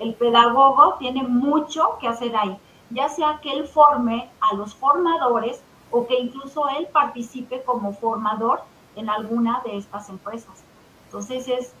el 0.00 0.14
pedagogo 0.14 0.96
tiene 0.98 1.22
mucho 1.22 1.98
que 2.00 2.08
hacer 2.08 2.36
ahí, 2.36 2.58
ya 2.90 3.08
sea 3.08 3.38
que 3.40 3.52
él 3.52 3.68
forme 3.68 4.28
a 4.40 4.56
los 4.56 4.74
formadores 4.74 5.62
o 5.92 6.04
que 6.08 6.18
incluso 6.18 6.68
él 6.70 6.88
participe 6.92 7.62
como 7.62 7.92
formador 7.92 8.62
en 8.96 9.08
alguna 9.08 9.62
de 9.64 9.76
estas 9.76 10.08
empresas. 10.08 10.64
Entonces 11.04 11.46
es, 11.46 11.72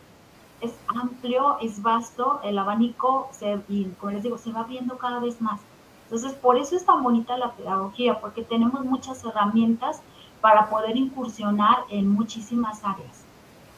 es 0.60 0.72
amplio, 0.88 1.58
es 1.60 1.82
vasto, 1.82 2.40
el 2.42 2.58
abanico, 2.58 3.28
se, 3.32 3.58
y 3.68 3.84
como 4.00 4.12
les 4.12 4.22
digo, 4.22 4.38
se 4.38 4.52
va 4.52 4.64
viendo 4.64 4.96
cada 4.98 5.20
vez 5.20 5.40
más. 5.40 5.60
Entonces, 6.04 6.32
por 6.34 6.56
eso 6.56 6.76
es 6.76 6.84
tan 6.84 7.02
bonita 7.02 7.36
la 7.36 7.52
pedagogía, 7.52 8.20
porque 8.20 8.42
tenemos 8.42 8.84
muchas 8.84 9.22
herramientas 9.24 10.00
para 10.40 10.70
poder 10.70 10.96
incursionar 10.96 11.78
en 11.90 12.08
muchísimas 12.08 12.84
áreas. 12.84 13.24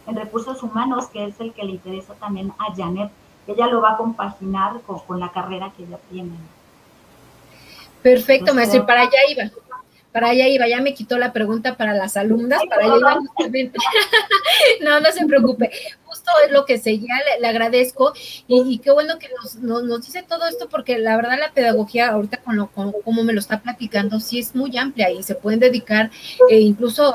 En 0.07 0.17
recursos 0.17 0.62
humanos, 0.62 1.07
que 1.07 1.25
es 1.25 1.41
el 1.41 1.53
que 1.53 1.64
le 1.64 1.73
interesa 1.73 2.14
también 2.14 2.53
a 2.59 2.75
Janet, 2.75 3.11
ella 3.47 3.67
lo 3.67 3.81
va 3.81 3.93
a 3.93 3.97
compaginar 3.97 4.81
con, 4.83 5.21
la 5.21 5.33
carrera 5.33 5.73
que 5.77 5.85
ella 5.85 5.99
tiene. 6.11 6.33
Perfecto, 8.03 8.55
maestro, 8.55 8.83
y 8.83 8.87
para 8.87 9.03
allá 9.03 9.19
iba 9.31 9.51
para 10.18 10.33
allá 10.33 10.48
iba, 10.48 10.66
ya 10.66 10.81
me 10.81 10.94
quitó 10.94 11.16
la 11.16 11.33
pregunta 11.33 11.76
para 11.76 11.94
las 11.94 12.16
alumnas, 12.16 12.61
para 12.68 12.87
allá 12.87 12.96
iba 12.98 13.14
justamente. 13.20 13.78
no, 14.81 14.98
no 14.98 15.12
se 15.12 15.24
preocupe, 15.26 15.70
justo 16.02 16.28
es 16.44 16.50
lo 16.50 16.64
que 16.64 16.78
seguía, 16.78 17.14
le, 17.18 17.40
le 17.40 17.46
agradezco 17.46 18.12
y, 18.48 18.78
qué 18.78 18.90
bueno 18.90 19.20
que 19.20 19.28
nos, 19.28 19.54
nos, 19.85 20.04
dice 20.04 20.24
todo 20.28 20.48
esto 20.48 20.68
porque 20.68 20.98
la 20.98 21.14
verdad 21.14 21.38
la 21.38 21.52
pedagogía 21.52 22.09
ahorita 22.09 22.38
con 22.38 22.57
lo 22.57 22.66
con, 22.66 22.90
como 23.04 23.22
me 23.22 23.33
lo 23.33 23.38
está 23.38 23.61
platicando 23.61 24.18
sí 24.18 24.40
es 24.40 24.57
muy 24.57 24.76
amplia 24.76 25.09
y 25.12 25.22
se 25.22 25.37
pueden 25.37 25.61
dedicar 25.61 26.11
eh, 26.50 26.59
incluso 26.59 27.14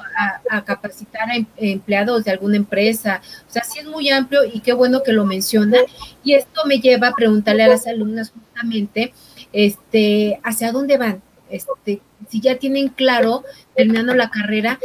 a, 0.49 0.63
capacitar 0.63 1.29
a 1.29 1.35
em, 1.35 1.45
empleados 1.57 2.23
de 2.23 2.31
alguna 2.31 2.55
empresa, 2.55 3.21
o 3.49 3.51
sea, 3.51 3.65
sí 3.65 3.79
es 3.79 3.85
muy 3.85 4.11
amplio 4.11 4.45
y 4.45 4.61
qué 4.61 4.71
bueno 4.71 5.03
que 5.03 5.11
lo 5.11 5.25
menciona 5.25 5.79
y 6.23 6.35
esto 6.35 6.61
me 6.65 6.79
lleva 6.79 7.09
a 7.09 7.13
preguntarle 7.13 7.63
a 7.63 7.67
las 7.67 7.85
alumnas 7.85 8.31
justamente, 8.31 9.13
este, 9.51 10.39
¿hacia 10.41 10.71
dónde 10.71 10.97
van? 10.97 11.21
Este, 11.49 12.01
si 12.29 12.41
ya 12.41 12.57
tienen 12.57 12.89
claro, 12.89 13.43
terminando 13.75 14.13
la 14.13 14.29
carrera, 14.29 14.79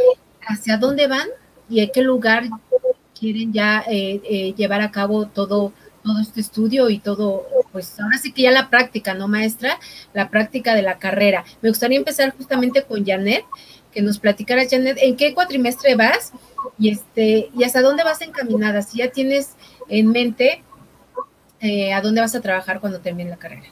hacia 0.46 0.76
dónde 0.76 1.06
van 1.06 1.28
y 1.68 1.80
a 1.80 1.88
qué 1.88 2.02
lugar 2.02 2.44
quieren 3.18 3.52
ya 3.52 3.84
eh, 3.88 4.20
eh, 4.24 4.54
llevar 4.56 4.80
a 4.80 4.90
cabo 4.90 5.26
todo, 5.26 5.72
todo 6.02 6.20
este 6.20 6.40
estudio 6.40 6.88
y 6.88 6.98
todo, 6.98 7.46
pues 7.72 7.98
ahora 8.00 8.18
sí 8.18 8.32
que 8.32 8.42
ya 8.42 8.50
la 8.50 8.70
práctica, 8.70 9.14
¿no, 9.14 9.28
maestra? 9.28 9.78
La 10.14 10.30
práctica 10.30 10.74
de 10.74 10.82
la 10.82 10.98
carrera. 10.98 11.44
Me 11.60 11.68
gustaría 11.68 11.98
empezar 11.98 12.34
justamente 12.36 12.82
con 12.84 13.04
Janet, 13.04 13.44
que 13.92 14.02
nos 14.02 14.18
platicara, 14.18 14.68
Janet, 14.68 14.98
¿en 15.00 15.16
qué 15.16 15.34
cuatrimestre 15.34 15.94
vas? 15.94 16.32
Y, 16.78 16.90
este, 16.90 17.50
y 17.56 17.64
hasta 17.64 17.82
dónde 17.82 18.04
vas 18.04 18.22
encaminada, 18.22 18.82
si 18.82 18.98
ya 18.98 19.10
tienes 19.10 19.50
en 19.88 20.08
mente 20.08 20.62
eh, 21.60 21.92
a 21.92 22.00
dónde 22.00 22.20
vas 22.20 22.34
a 22.34 22.40
trabajar 22.40 22.80
cuando 22.80 23.00
termine 23.00 23.30
la 23.30 23.36
carrera. 23.36 23.66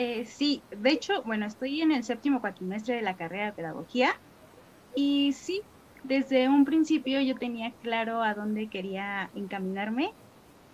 Eh, 0.00 0.26
sí, 0.26 0.64
de 0.70 0.90
hecho, 0.92 1.24
bueno, 1.24 1.44
estoy 1.46 1.80
en 1.80 1.90
el 1.90 2.04
séptimo 2.04 2.40
cuatrimestre 2.40 2.94
de 2.94 3.02
la 3.02 3.16
carrera 3.16 3.46
de 3.46 3.52
pedagogía 3.54 4.12
y 4.94 5.32
sí, 5.34 5.62
desde 6.04 6.48
un 6.48 6.64
principio 6.64 7.20
yo 7.22 7.34
tenía 7.36 7.74
claro 7.80 8.22
a 8.22 8.34
dónde 8.34 8.70
quería 8.70 9.30
encaminarme. 9.34 10.10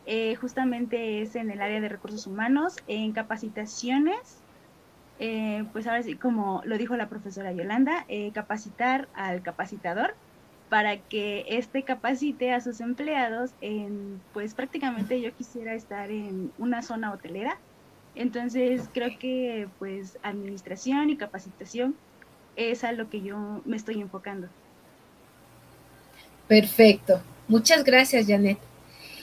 Eh, 0.05 0.37
justamente 0.37 1.23
es 1.23 1.37
en 1.37 1.51
el 1.51 1.63
área 1.63 1.81
de 1.81 1.89
recursos 1.89 2.27
humanos, 2.27 2.75
en 2.87 3.13
capacitaciones, 3.15 4.45
eh, 5.19 5.65
pues 5.73 5.87
ahora 5.87 6.03
sí, 6.03 6.19
como 6.19 6.63
lo 6.65 6.79
dijo 6.79 6.97
la 6.97 7.09
profesora 7.09 7.53
Yolanda, 7.55 8.07
capacitar 8.35 9.11
al 9.15 9.43
capacitador 9.43 10.17
para 10.69 11.03
que 11.03 11.45
éste 11.49 11.85
capacite 11.85 12.53
a 12.53 12.61
sus 12.61 12.81
empleados 12.81 13.55
en, 13.61 14.25
pues 14.33 14.55
prácticamente 14.55 15.21
yo 15.23 15.35
quisiera 15.35 15.75
estar 15.75 16.11
en 16.11 16.53
una 16.57 16.83
zona 16.83 17.13
hotelera 17.13 17.63
entonces 18.15 18.89
creo 18.93 19.19
que 19.19 19.69
pues 19.79 20.19
administración 20.23 21.11
y 21.11 21.17
capacitación 21.17 21.95
es 22.57 22.85
a 22.85 22.93
lo 22.93 23.11
que 23.11 23.21
yo 23.23 23.61
me 23.65 23.77
estoy 23.77 24.01
enfocando. 24.01 24.49
Perfecto. 26.47 27.21
Muchas 27.49 27.85
gracias, 27.85 28.27
Janet. 28.27 28.59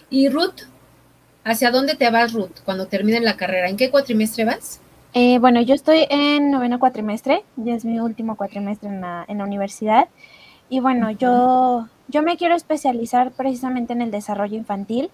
¿Y 0.09 0.29
Ruth? 0.29 0.63
¿Hacia 1.43 1.71
dónde 1.71 1.95
te 1.95 2.09
vas, 2.11 2.33
Ruth, 2.33 2.59
cuando 2.65 2.87
termines 2.87 3.21
la 3.21 3.37
carrera? 3.37 3.69
¿En 3.69 3.77
qué 3.77 3.89
cuatrimestre 3.89 4.45
vas? 4.45 4.79
Eh, 5.13 5.39
bueno, 5.39 5.61
yo 5.61 5.73
estoy 5.73 6.05
en 6.09 6.51
noveno 6.51 6.79
cuatrimestre, 6.79 7.43
ya 7.57 7.73
es 7.73 7.83
mi 7.83 7.99
último 7.99 8.35
cuatrimestre 8.35 8.89
en 8.89 9.01
la, 9.01 9.25
en 9.27 9.39
la 9.39 9.43
universidad. 9.43 10.07
Y 10.69 10.79
bueno, 10.79 11.11
yo, 11.11 11.87
yo 12.07 12.21
me 12.21 12.37
quiero 12.37 12.55
especializar 12.55 13.31
precisamente 13.31 13.93
en 13.93 14.01
el 14.01 14.11
desarrollo 14.11 14.55
infantil 14.55 15.09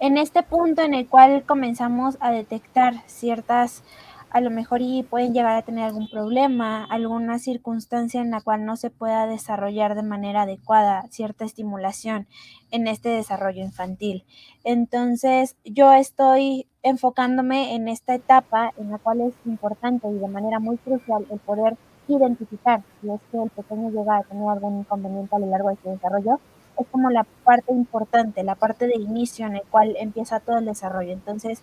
en 0.00 0.18
este 0.18 0.42
punto 0.42 0.82
en 0.82 0.94
el 0.94 1.08
cual 1.08 1.44
comenzamos 1.46 2.16
a 2.20 2.30
detectar 2.30 3.02
ciertas, 3.06 3.82
a 4.30 4.40
lo 4.40 4.50
mejor 4.50 4.82
y 4.82 5.04
pueden 5.04 5.32
llegar 5.32 5.54
a 5.54 5.62
tener 5.62 5.84
algún 5.84 6.08
problema, 6.08 6.84
alguna 6.84 7.38
circunstancia 7.38 8.20
en 8.20 8.32
la 8.32 8.40
cual 8.40 8.64
no 8.64 8.76
se 8.76 8.90
pueda 8.90 9.28
desarrollar 9.28 9.94
de 9.94 10.02
manera 10.02 10.42
adecuada 10.42 11.04
cierta 11.10 11.44
estimulación 11.44 12.26
en 12.72 12.88
este 12.88 13.10
desarrollo 13.10 13.62
infantil. 13.62 14.24
Entonces, 14.64 15.54
yo 15.64 15.92
estoy 15.92 16.66
enfocándome 16.82 17.76
en 17.76 17.86
esta 17.86 18.14
etapa 18.14 18.72
en 18.76 18.90
la 18.90 18.98
cual 18.98 19.20
es 19.20 19.34
importante 19.46 20.08
y 20.08 20.18
de 20.18 20.28
manera 20.28 20.58
muy 20.58 20.78
crucial 20.78 21.24
el 21.30 21.38
poder 21.38 21.76
identificar 22.08 22.82
si 23.00 23.10
es 23.10 23.20
que 23.30 23.42
el 23.42 23.50
pequeño 23.50 23.90
llega 23.90 24.18
a 24.18 24.22
tener 24.24 24.48
algún 24.48 24.80
inconveniente 24.80 25.34
a 25.34 25.38
lo 25.38 25.46
largo 25.46 25.70
de 25.70 25.76
su 25.76 25.90
desarrollo 25.90 26.40
es 26.78 26.86
como 26.90 27.10
la 27.10 27.24
parte 27.44 27.72
importante, 27.72 28.42
la 28.42 28.54
parte 28.54 28.86
de 28.86 28.96
inicio 28.96 29.46
en 29.46 29.56
el 29.56 29.62
cual 29.62 29.96
empieza 29.98 30.40
todo 30.40 30.58
el 30.58 30.64
desarrollo. 30.64 31.12
Entonces, 31.12 31.62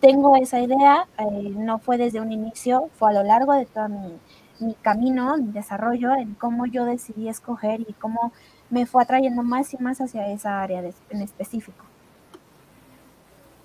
tengo 0.00 0.36
esa 0.36 0.60
idea, 0.60 1.06
eh, 1.18 1.52
no 1.56 1.78
fue 1.78 1.98
desde 1.98 2.20
un 2.20 2.32
inicio, 2.32 2.90
fue 2.98 3.10
a 3.10 3.14
lo 3.14 3.22
largo 3.22 3.52
de 3.54 3.66
todo 3.66 3.88
mi, 3.88 4.74
camino, 4.82 5.36
mi 5.38 5.52
desarrollo, 5.52 6.14
en 6.14 6.34
cómo 6.34 6.66
yo 6.66 6.84
decidí 6.84 7.28
escoger 7.28 7.80
y 7.80 7.92
cómo 7.94 8.32
me 8.68 8.86
fue 8.86 9.02
atrayendo 9.02 9.42
más 9.42 9.72
y 9.72 9.78
más 9.78 10.00
hacia 10.00 10.30
esa 10.30 10.62
área 10.62 10.82
en 11.10 11.22
específico. 11.22 11.84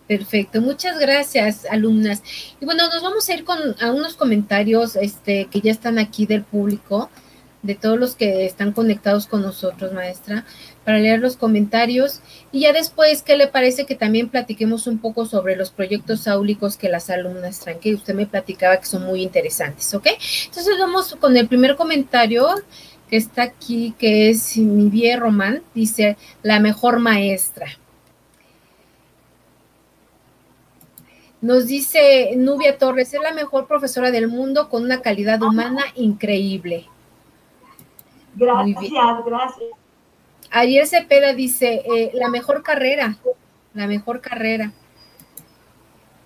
Perfecto, 0.08 0.62
muchas 0.62 1.00
gracias, 1.00 1.66
alumnas. 1.66 2.22
Y 2.60 2.66
bueno, 2.66 2.88
nos 2.90 3.02
vamos 3.02 3.28
a 3.28 3.34
ir 3.34 3.44
con 3.44 3.58
a 3.82 3.92
unos 3.92 4.16
comentarios 4.16 4.96
este, 4.96 5.46
que 5.46 5.62
ya 5.62 5.72
están 5.72 5.98
aquí 5.98 6.28
del 6.28 6.44
público, 6.44 7.10
de 7.66 7.76
todos 7.76 8.00
los 8.00 8.16
que 8.16 8.46
están 8.46 8.72
conectados 8.72 9.28
con 9.28 9.42
nosotros, 9.42 9.94
maestra 9.94 10.46
para 10.84 11.00
leer 11.00 11.20
los 11.20 11.36
comentarios 11.36 12.20
y 12.52 12.62
ya 12.62 12.74
después, 12.74 13.24
¿qué 13.24 13.36
le 13.36 13.48
parece 13.48 13.86
que 13.86 13.96
también 13.96 14.30
platiquemos 14.30 14.88
un 14.88 15.00
poco 15.00 15.26
sobre 15.26 15.56
los 15.56 15.72
proyectos 15.72 16.28
áulicos 16.28 16.78
que 16.78 16.90
las 16.90 17.10
alumnas 17.10 17.60
traen, 17.60 17.80
que 17.80 17.96
usted 17.96 18.14
me 18.14 18.28
platicaba 18.28 18.78
que 18.78 18.86
son 18.86 19.04
muy 19.04 19.24
interesantes, 19.24 19.94
¿ok? 19.94 20.08
Entonces 20.46 20.76
vamos 20.80 21.16
con 21.20 21.36
el 21.36 21.48
primer 21.48 21.76
comentario 21.76 22.48
que 23.10 23.18
está 23.18 23.44
aquí, 23.44 23.96
que 23.98 24.30
es 24.30 24.58
mi 24.58 24.90
viejo 24.90 25.22
Román, 25.22 25.64
dice, 25.74 26.18
la 26.44 26.60
mejor 26.60 27.00
maestra. 27.00 27.68
Nos 31.42 31.68
dice 31.68 32.32
Nubia 32.38 32.78
Torres, 32.78 33.14
es 33.14 33.22
la 33.22 33.32
mejor 33.32 33.68
profesora 33.68 34.10
del 34.10 34.28
mundo 34.28 34.70
con 34.70 34.84
una 34.84 35.02
calidad 35.02 35.42
humana 35.44 35.84
increíble. 35.96 36.88
Gracias, 38.36 39.26
gracias. 39.26 39.70
Ariel 40.52 40.88
Cepeda 40.88 41.34
dice, 41.34 41.84
eh, 41.86 42.12
la 42.14 42.30
mejor 42.30 42.64
carrera, 42.64 43.18
la 43.74 43.88
mejor 43.88 44.22
carrera. 44.22 44.72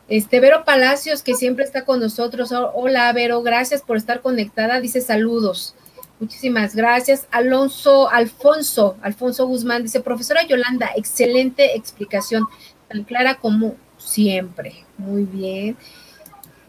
Este, 0.08 0.40
Vero 0.40 0.64
Palacios, 0.66 1.22
que 1.22 1.36
siempre 1.36 1.64
está 1.64 1.86
con 1.86 2.00
nosotros. 2.00 2.52
Hola, 2.52 3.12
Vero, 3.14 3.42
gracias 3.44 3.82
por 3.82 3.98
estar 3.98 4.22
conectada. 4.22 4.82
Dice 4.82 5.02
saludos. 5.02 5.76
Muchísimas 6.20 6.76
gracias. 6.76 7.28
Alonso, 7.32 8.10
Alfonso, 8.10 8.98
Alfonso 9.02 9.48
Guzmán 9.48 9.84
dice, 9.84 10.02
profesora 10.02 10.46
Yolanda, 10.46 10.90
excelente 10.96 11.76
explicación, 11.76 12.46
tan 12.90 13.04
clara 13.04 13.36
como 13.36 13.76
siempre. 13.98 14.84
Muy 14.98 15.24
bien. 15.24 15.78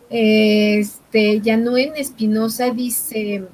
Este, 0.09 1.41
Yanuen 1.41 1.97
Espinosa 1.97 2.71
dice, 2.71 3.45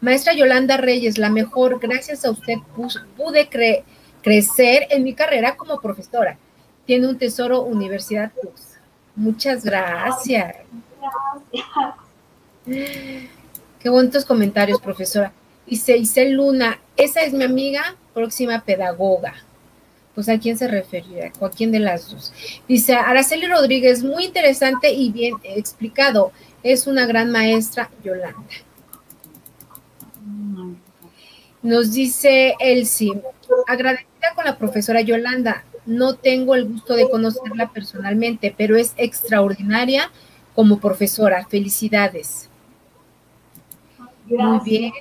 Maestra 0.00 0.32
Yolanda 0.32 0.76
Reyes, 0.76 1.18
la 1.18 1.28
mejor, 1.28 1.80
gracias 1.80 2.24
a 2.24 2.30
usted 2.30 2.56
pude 3.16 3.48
crecer 4.22 4.86
en 4.90 5.02
mi 5.02 5.14
carrera 5.14 5.56
como 5.56 5.80
profesora. 5.80 6.38
Tiene 6.86 7.08
un 7.08 7.18
tesoro 7.18 7.62
Universidad 7.62 8.30
Plus. 8.32 8.78
Muchas 9.16 9.64
gracias. 9.64 10.56
Qué 12.64 13.88
bonitos 13.88 14.24
comentarios, 14.24 14.80
profesora. 14.80 15.32
Dice 15.66 15.96
Isel 15.96 16.32
Luna, 16.32 16.78
esa 16.96 17.22
es 17.22 17.32
mi 17.32 17.44
amiga, 17.44 17.96
próxima 18.14 18.60
pedagoga. 18.60 19.34
Pues 20.14 20.28
a 20.28 20.38
quién 20.38 20.56
se 20.56 20.68
refería, 20.68 21.32
o 21.40 21.46
a 21.46 21.50
quién 21.50 21.72
de 21.72 21.80
las 21.80 22.10
dos. 22.10 22.32
Dice 22.66 22.94
Araceli 22.94 23.46
Rodríguez, 23.46 24.02
muy 24.02 24.24
interesante 24.24 24.92
y 24.92 25.10
bien 25.10 25.34
explicado. 25.42 26.32
Es 26.62 26.86
una 26.86 27.06
gran 27.06 27.30
maestra, 27.30 27.90
Yolanda. 28.02 28.44
Nos 31.62 31.92
dice 31.92 32.54
Elsie, 32.60 33.20
agradecida 33.66 34.34
con 34.34 34.44
la 34.44 34.56
profesora 34.58 35.00
Yolanda, 35.00 35.64
no 35.86 36.14
tengo 36.14 36.54
el 36.54 36.66
gusto 36.66 36.94
de 36.94 37.08
conocerla 37.08 37.72
personalmente, 37.72 38.54
pero 38.56 38.76
es 38.76 38.92
extraordinaria 38.96 40.10
como 40.54 40.78
profesora. 40.78 41.46
Felicidades. 41.46 42.48
Muy 44.26 44.60
bien. 44.64 44.92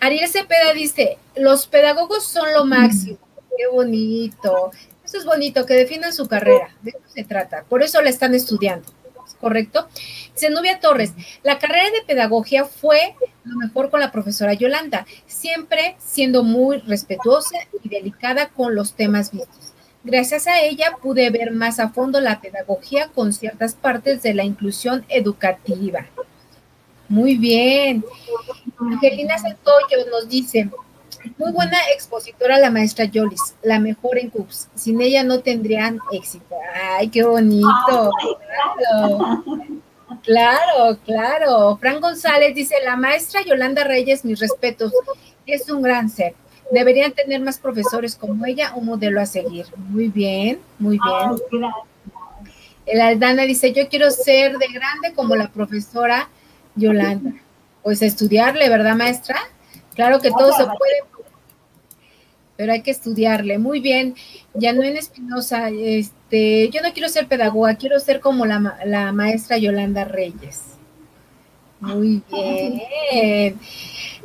Ariel 0.00 0.28
Cepeda 0.28 0.72
dice, 0.72 1.18
los 1.36 1.66
pedagogos 1.66 2.24
son 2.24 2.52
lo 2.54 2.64
máximo. 2.64 3.18
Qué 3.56 3.66
bonito. 3.70 4.70
Eso 5.04 5.18
es 5.18 5.24
bonito, 5.24 5.66
que 5.66 5.74
definan 5.74 6.12
su 6.12 6.26
carrera. 6.26 6.70
De 6.82 6.90
eso 6.90 7.00
se 7.06 7.24
trata. 7.24 7.64
Por 7.64 7.82
eso 7.82 8.00
la 8.00 8.10
están 8.10 8.34
estudiando. 8.34 8.88
¿Correcto? 9.46 9.86
Zenubia 10.34 10.80
Torres, 10.80 11.12
la 11.44 11.60
carrera 11.60 11.88
de 11.92 12.02
pedagogía 12.04 12.64
fue 12.64 13.14
lo 13.44 13.56
mejor 13.58 13.90
con 13.90 14.00
la 14.00 14.10
profesora 14.10 14.54
Yolanda, 14.54 15.06
siempre 15.28 15.94
siendo 16.00 16.42
muy 16.42 16.78
respetuosa 16.78 17.56
y 17.80 17.88
delicada 17.88 18.48
con 18.48 18.74
los 18.74 18.94
temas 18.94 19.30
vistos. 19.30 19.72
Gracias 20.02 20.48
a 20.48 20.62
ella 20.62 20.96
pude 21.00 21.30
ver 21.30 21.52
más 21.52 21.78
a 21.78 21.90
fondo 21.90 22.20
la 22.20 22.40
pedagogía 22.40 23.06
con 23.14 23.32
ciertas 23.32 23.76
partes 23.76 24.20
de 24.24 24.34
la 24.34 24.42
inclusión 24.42 25.04
educativa. 25.08 26.06
Muy 27.08 27.36
bien. 27.36 28.04
Angelina 28.80 29.38
Santoyo 29.38 30.10
nos 30.10 30.28
dice, 30.28 30.68
muy 31.38 31.52
buena 31.52 31.78
expositora 31.94 32.58
la 32.58 32.70
maestra 32.70 33.04
Yolis, 33.04 33.54
la 33.62 33.78
mejor 33.78 34.18
en 34.18 34.30
CUPS. 34.30 34.68
Sin 34.74 35.00
ella 35.00 35.22
no 35.24 35.40
tendrían 35.40 35.98
éxito. 36.12 36.54
Ay, 36.74 37.08
qué 37.08 37.22
bonito. 37.22 38.10
Claro, 38.86 39.42
claro, 40.22 40.98
claro. 41.04 41.76
Fran 41.78 42.00
González 42.00 42.54
dice, 42.54 42.76
la 42.84 42.96
maestra 42.96 43.42
Yolanda 43.42 43.84
Reyes, 43.84 44.24
mis 44.24 44.40
respetos, 44.40 44.92
es 45.46 45.68
un 45.70 45.82
gran 45.82 46.08
ser. 46.08 46.34
Deberían 46.70 47.12
tener 47.12 47.40
más 47.40 47.58
profesores 47.58 48.16
como 48.16 48.44
ella, 48.44 48.72
un 48.74 48.86
modelo 48.86 49.20
a 49.20 49.26
seguir. 49.26 49.66
Muy 49.76 50.08
bien, 50.08 50.60
muy 50.78 50.98
bien. 50.98 51.70
El 52.86 53.00
Aldana 53.00 53.42
dice, 53.42 53.72
yo 53.72 53.88
quiero 53.88 54.10
ser 54.10 54.58
de 54.58 54.66
grande 54.68 55.12
como 55.14 55.36
la 55.36 55.48
profesora 55.48 56.28
Yolanda. 56.74 57.32
Pues 57.82 58.02
estudiarle, 58.02 58.68
¿verdad, 58.68 58.96
maestra? 58.96 59.38
Claro 59.94 60.20
que 60.20 60.30
todo 60.30 60.52
se 60.52 60.64
puede, 60.64 61.02
pero 62.56 62.72
hay 62.72 62.82
que 62.82 62.90
estudiarle. 62.90 63.58
Muy 63.58 63.80
bien, 63.80 64.14
Yanuen 64.54 64.96
Espinosa, 64.96 65.68
este, 65.70 66.68
yo 66.70 66.82
no 66.82 66.92
quiero 66.92 67.08
ser 67.08 67.28
pedagoga, 67.28 67.76
quiero 67.76 68.00
ser 68.00 68.20
como 68.20 68.46
la, 68.46 68.78
la 68.84 69.12
maestra 69.12 69.58
Yolanda 69.58 70.04
Reyes. 70.04 70.62
Muy 71.80 72.22
bien. 72.30 73.58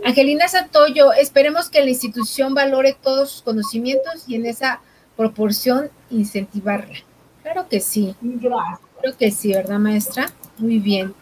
Angelina 0.06 0.48
Santoyo, 0.48 1.14
esperemos 1.14 1.70
que 1.70 1.82
la 1.82 1.90
institución 1.90 2.54
valore 2.54 2.96
todos 3.00 3.30
sus 3.30 3.42
conocimientos 3.42 4.24
y 4.28 4.36
en 4.36 4.46
esa 4.46 4.82
proporción 5.18 5.90
incentivarla. 6.10 6.96
Claro 7.44 7.68
que 7.68 7.80
sí. 7.80 8.16
Gracias. 8.22 8.80
Creo 9.02 9.18
que 9.18 9.32
sí, 9.32 9.52
¿verdad, 9.52 9.80
maestra? 9.80 10.32
Muy 10.58 10.80
bien. 10.80 11.14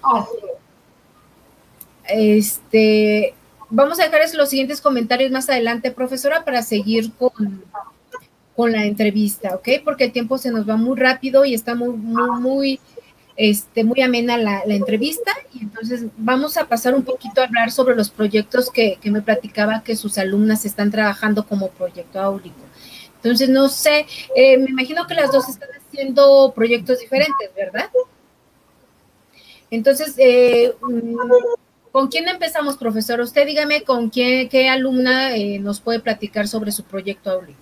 Este, 2.07 3.33
vamos 3.69 3.99
a 3.99 4.03
dejar 4.03 4.21
los 4.35 4.49
siguientes 4.49 4.81
comentarios 4.81 5.31
más 5.31 5.49
adelante, 5.49 5.91
profesora, 5.91 6.43
para 6.43 6.61
seguir 6.61 7.11
con, 7.13 7.63
con 8.55 8.71
la 8.71 8.85
entrevista, 8.85 9.55
¿ok? 9.55 9.69
Porque 9.83 10.05
el 10.05 10.11
tiempo 10.11 10.37
se 10.37 10.51
nos 10.51 10.67
va 10.67 10.75
muy 10.75 10.97
rápido 10.97 11.45
y 11.45 11.53
está 11.53 11.75
muy, 11.75 11.95
muy, 11.95 12.41
muy, 12.41 12.79
este, 13.37 13.83
muy 13.83 14.01
amena 14.01 14.37
la, 14.37 14.63
entrevista. 14.65 15.31
Y 15.53 15.61
entonces 15.63 16.05
vamos 16.17 16.57
a 16.57 16.67
pasar 16.67 16.93
un 16.93 17.03
poquito 17.03 17.41
a 17.41 17.45
hablar 17.45 17.71
sobre 17.71 17.95
los 17.95 18.09
proyectos 18.09 18.69
que, 18.69 18.99
me 19.05 19.21
platicaba 19.21 19.81
que 19.81 19.95
sus 19.95 20.17
alumnas 20.17 20.65
están 20.65 20.91
trabajando 20.91 21.47
como 21.47 21.69
proyecto 21.69 22.19
áulico. 22.19 22.59
Entonces, 23.15 23.49
no 23.49 23.69
sé, 23.69 24.05
eh, 24.35 24.57
me 24.57 24.71
imagino 24.71 25.05
que 25.07 25.13
las 25.13 25.31
dos 25.31 25.47
están 25.49 25.69
haciendo 25.77 26.53
proyectos 26.55 26.99
diferentes, 26.99 27.49
¿verdad? 27.55 27.89
Entonces, 29.71 30.15
eh, 30.17 30.73
mm, 30.81 31.15
¿Con 31.91 32.07
quién 32.07 32.27
empezamos, 32.27 32.77
profesor? 32.77 33.19
Usted 33.19 33.47
dígame 33.47 33.83
con 33.83 34.09
quién, 34.09 34.47
qué 34.49 34.69
alumna 34.69 35.35
eh, 35.35 35.57
nos 35.59 35.81
puede 35.81 35.99
platicar 35.99 36.47
sobre 36.47 36.71
su 36.71 36.83
proyecto 36.83 37.31
áulico. 37.31 37.59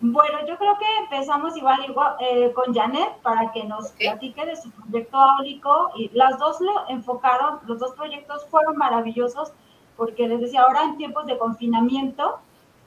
Bueno, 0.00 0.40
yo 0.48 0.58
creo 0.58 0.76
que 0.78 0.98
empezamos 1.04 1.56
igual, 1.56 1.78
eh, 2.18 2.52
con 2.52 2.74
Janet 2.74 3.18
para 3.22 3.52
que 3.52 3.62
nos 3.62 3.92
platique 3.92 4.44
de 4.44 4.56
su 4.56 4.68
proyecto 4.72 5.16
áulico. 5.16 5.92
Y 5.94 6.10
las 6.12 6.36
dos 6.40 6.60
lo 6.60 6.88
enfocaron, 6.88 7.60
los 7.68 7.78
dos 7.78 7.92
proyectos 7.92 8.44
fueron 8.50 8.76
maravillosos 8.76 9.52
porque 9.96 10.26
les 10.26 10.40
decía, 10.40 10.62
ahora 10.62 10.82
en 10.82 10.96
tiempos 10.96 11.26
de 11.26 11.38
confinamiento, 11.38 12.40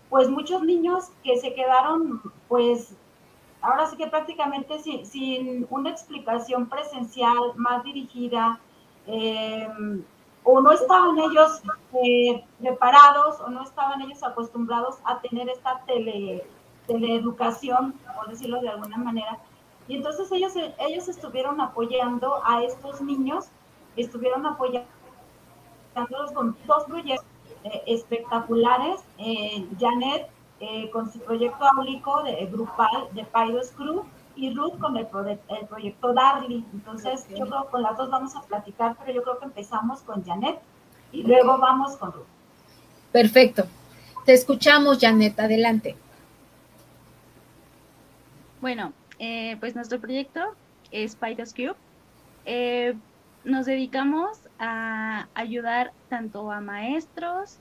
pues 0.10 0.30
muchos 0.30 0.64
niños 0.64 1.06
que 1.24 1.38
se 1.38 1.54
quedaron, 1.54 2.22
pues 2.50 2.94
ahora 3.62 3.88
sí 3.88 3.96
que 3.96 4.08
prácticamente 4.08 4.80
sin, 4.80 5.06
sin 5.06 5.68
una 5.70 5.92
explicación 5.92 6.68
presencial 6.68 7.54
más 7.56 7.86
dirigida, 7.86 8.60
eh, 9.08 9.70
o 10.46 10.62
no 10.62 10.72
estaban 10.72 11.18
ellos 11.18 11.62
eh, 12.04 12.46
preparados 12.62 13.42
o 13.42 13.50
no 13.50 13.64
estaban 13.64 14.00
ellos 14.02 14.24
acostumbrados 14.24 14.98
a 15.04 15.20
tener 15.20 15.50
esta 15.50 15.82
tele, 15.88 16.48
teleeducación, 16.86 17.94
por 18.16 18.30
decirlo 18.30 18.62
de 18.62 18.70
alguna 18.70 18.98
manera. 18.98 19.40
Y 19.88 19.98
entonces 19.98 20.32
ellos, 20.32 20.54
ellos 20.56 21.08
estuvieron 21.08 21.60
apoyando 21.60 22.42
a 22.46 22.64
estos 22.64 23.02
niños, 23.02 23.48
estuvieron 23.98 24.46
apoyándolos 24.46 24.86
con 26.34 26.56
dos 26.68 26.86
proyectos 26.86 27.26
eh, 27.64 27.84
espectaculares. 27.88 29.02
Eh, 29.18 29.68
Janet 29.80 30.30
con 30.94 31.12
su 31.12 31.20
proyecto 31.20 31.64
áulico 31.78 32.24
de 32.24 32.46
grupal 32.46 33.10
de 33.12 33.26
Paidos 33.26 33.72
Crew 33.72 34.06
y 34.36 34.54
Ruth 34.54 34.78
con 34.80 34.98
el, 34.98 35.08
el 35.50 35.68
proyecto 35.68 36.14
Darly. 36.14 36.66
Entonces, 36.74 37.26
yo 37.30 37.46
creo 37.46 37.64
que 37.64 37.70
con 37.72 37.82
las 37.82 37.98
dos 37.98 38.10
vamos 38.10 38.36
a 38.36 38.42
platicar, 38.42 38.96
pero 39.00 39.14
yo 39.14 39.24
creo 39.24 39.40
que 39.40 39.46
empezamos 39.46 40.02
con 40.02 40.24
Janet 40.24 40.60
y 41.12 41.24
luego 41.24 41.58
vamos 41.58 41.96
con 41.98 42.12
Ruth. 42.12 42.26
Perfecto. 43.12 43.66
Te 44.26 44.34
escuchamos, 44.34 45.00
Janet. 45.00 45.40
Adelante. 45.40 45.96
Bueno, 48.62 48.94
eh, 49.20 49.58
pues 49.60 49.76
nuestro 49.76 50.00
proyecto 50.00 50.42
es 50.92 51.16
Pythos 51.16 51.54
Cube. 51.54 51.76
Eh, 52.46 52.96
nos 53.44 53.66
dedicamos 53.68 54.40
a 54.60 55.28
ayudar 55.36 55.94
tanto 56.10 56.52
a 56.52 56.62
maestros, 56.62 57.58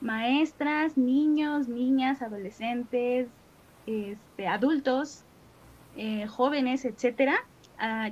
maestras, 0.00 0.96
niños, 0.96 1.68
niñas, 1.68 2.22
adolescentes, 2.22 3.28
este, 3.86 4.46
adultos 4.46 5.24
eh, 6.00 6.28
jóvenes, 6.28 6.84
etcétera, 6.84 7.44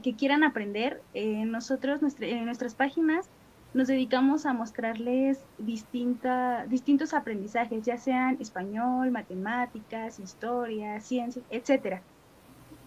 que 0.03 0.15
quieran 0.17 0.43
aprender. 0.43 1.03
Eh, 1.15 1.45
nosotros, 1.45 2.01
en 2.21 2.45
nuestras 2.45 2.75
páginas, 2.75 3.29
nos 3.75 3.87
dedicamos 3.87 4.45
a 4.45 4.53
mostrarles 4.53 5.39
distintos 5.59 7.15
aprendizajes, 7.15 7.85
ya 7.85 7.97
sean 7.97 8.39
español, 8.41 9.13
matemáticas, 9.13 10.19
historia, 10.19 11.01
ciencias, 11.01 11.45
etcétera. 11.49 12.03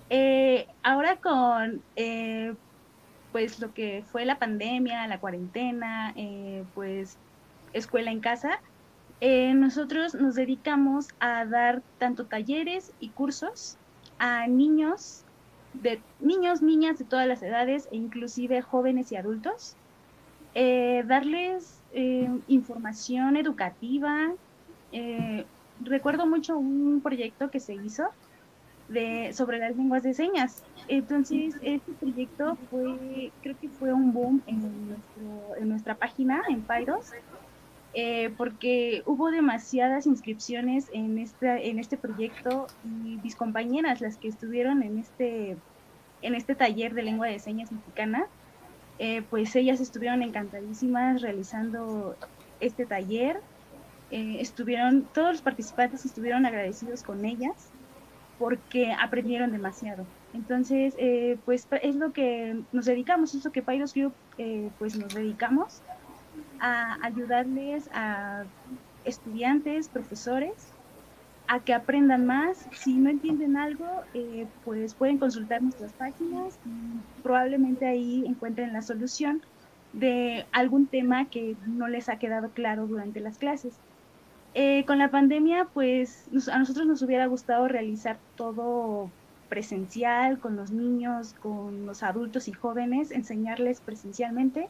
Eh, 0.10 0.68
ahora 0.84 1.16
con 1.16 1.82
pues 3.32 3.60
lo 3.62 3.74
que 3.74 4.04
fue 4.12 4.26
la 4.26 4.38
pandemia, 4.38 5.08
la 5.08 5.20
cuarentena, 5.20 6.14
pues 6.74 7.18
escuela 7.72 8.12
en 8.12 8.20
casa, 8.20 8.60
nosotros 9.22 10.14
nos 10.14 10.36
dedicamos 10.36 11.08
a 11.22 11.46
dar 11.46 11.84
tanto 12.00 12.26
talleres 12.26 12.92
y 13.00 13.10
cursos 13.10 13.78
a 14.20 14.48
niños, 14.48 15.24
de 15.74 16.02
niños, 16.20 16.62
niñas 16.62 17.00
de 17.00 17.06
todas 17.06 17.28
las 17.28 17.42
edades 17.42 17.88
e 17.92 17.96
inclusive 17.96 18.62
jóvenes 18.62 19.12
y 19.12 19.16
adultos, 19.16 19.76
eh, 20.54 21.04
darles 21.08 21.82
eh, 21.94 22.30
información 22.48 23.38
educativa. 23.38 24.32
Eh, 24.92 25.46
recuerdo 25.82 26.26
mucho 26.26 26.58
un 26.58 27.02
proyecto 27.02 27.50
que 27.50 27.60
se 27.60 27.76
hizo 27.76 28.10
de, 28.90 29.32
sobre 29.34 29.60
las 29.60 29.76
lenguas 29.76 30.04
de 30.04 30.14
señas. 30.14 30.64
Entonces, 30.88 31.56
este 31.62 31.92
proyecto 31.94 32.58
fue, 32.70 33.32
creo 33.42 33.58
que 33.60 33.70
fue 33.70 33.94
un 33.94 34.12
boom 34.12 34.42
en, 34.48 34.88
nuestro, 34.90 35.56
en 35.58 35.70
nuestra 35.70 35.96
página, 35.96 36.42
en 36.50 36.62
Pyros, 36.62 37.12
eh, 37.94 38.32
porque 38.38 39.02
hubo 39.06 39.32
demasiadas 39.32 40.06
inscripciones 40.06 40.90
en, 40.94 41.18
esta, 41.18 41.58
en 41.58 41.80
este 41.80 41.98
proyecto 41.98 42.68
y 42.84 43.18
mis 43.24 43.36
compañeras, 43.36 44.00
las 44.00 44.18
que 44.18 44.28
estuvieron 44.28 44.84
en 44.84 45.00
este, 45.00 45.58
en 46.22 46.36
este 46.36 46.54
taller 46.54 46.94
de 46.94 47.04
lengua 47.04 47.28
de 47.28 47.40
señas 47.40 47.72
mexicana, 47.72 48.28
eh, 49.00 49.24
pues 49.30 49.56
ellas 49.56 49.82
estuvieron 49.82 50.22
encantadísimas 50.22 51.22
realizando 51.22 52.16
este 52.60 52.86
taller. 52.86 53.42
Eh, 54.12 54.38
estuvieron, 54.40 55.08
todos 55.14 55.32
los 55.34 55.42
participantes 55.42 56.06
estuvieron 56.06 56.46
agradecidos 56.46 57.02
con 57.02 57.26
ellas 57.26 57.70
porque 58.38 58.94
aprendieron 58.94 59.52
demasiado. 59.52 60.06
Entonces, 60.34 60.96
pues 61.44 61.68
es 61.82 61.96
lo 61.96 62.14
que 62.14 62.62
nos 62.72 62.86
dedicamos, 62.86 63.34
es 63.34 63.44
lo 63.44 63.52
que 63.52 63.64
Pyros 63.64 63.96
Group 63.96 64.14
pues 64.78 64.96
nos 64.96 65.14
dedicamos 65.14 65.82
a 66.60 66.98
ayudarles 67.06 67.90
a 67.94 68.44
estudiantes, 69.06 69.90
profesores, 69.90 70.74
a 71.48 71.60
que 71.60 71.74
aprendan 71.74 72.26
más. 72.26 72.68
Si 72.72 72.94
no 72.94 73.10
entienden 73.10 73.58
algo, 73.58 73.88
eh, 74.14 74.48
pues 74.64 74.94
pueden 74.94 75.18
consultar 75.18 75.62
nuestras 75.62 75.94
páginas 75.94 76.60
y 76.66 77.22
probablemente 77.24 77.88
ahí 77.88 78.24
encuentren 78.26 78.74
la 78.74 78.82
solución 78.82 79.42
de 79.94 80.46
algún 80.52 80.88
tema 80.88 81.30
que 81.30 81.56
no 81.66 81.88
les 81.88 82.10
ha 82.10 82.20
quedado 82.20 82.50
claro 82.50 82.86
durante 82.88 83.20
las 83.20 83.38
clases. 83.38 83.74
Eh, 84.54 84.84
con 84.86 84.98
la 84.98 85.12
pandemia, 85.12 85.68
pues 85.74 86.28
a 86.52 86.58
nosotros 86.58 86.86
nos 86.86 87.02
hubiera 87.02 87.26
gustado 87.28 87.68
realizar 87.68 88.20
todo 88.36 89.10
presencial, 89.50 90.40
con 90.40 90.56
los 90.56 90.72
niños, 90.72 91.34
con 91.34 91.86
los 91.86 92.04
adultos 92.04 92.48
y 92.48 92.54
jóvenes, 92.54 93.12
enseñarles 93.12 93.82
presencialmente, 93.82 94.70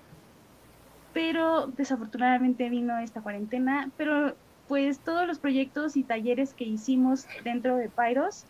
pero 1.14 1.68
desafortunadamente 1.68 2.70
vino 2.70 2.98
esta 3.00 3.22
cuarentena, 3.22 3.90
pero 3.98 4.36
pues 4.68 5.00
todos 5.00 5.28
los 5.28 5.40
proyectos 5.40 5.98
y 5.98 6.04
talleres 6.04 6.54
que 6.54 6.64
hicimos 6.64 7.26
dentro 7.44 7.76
de 7.78 7.90
Pyros, 7.90 8.46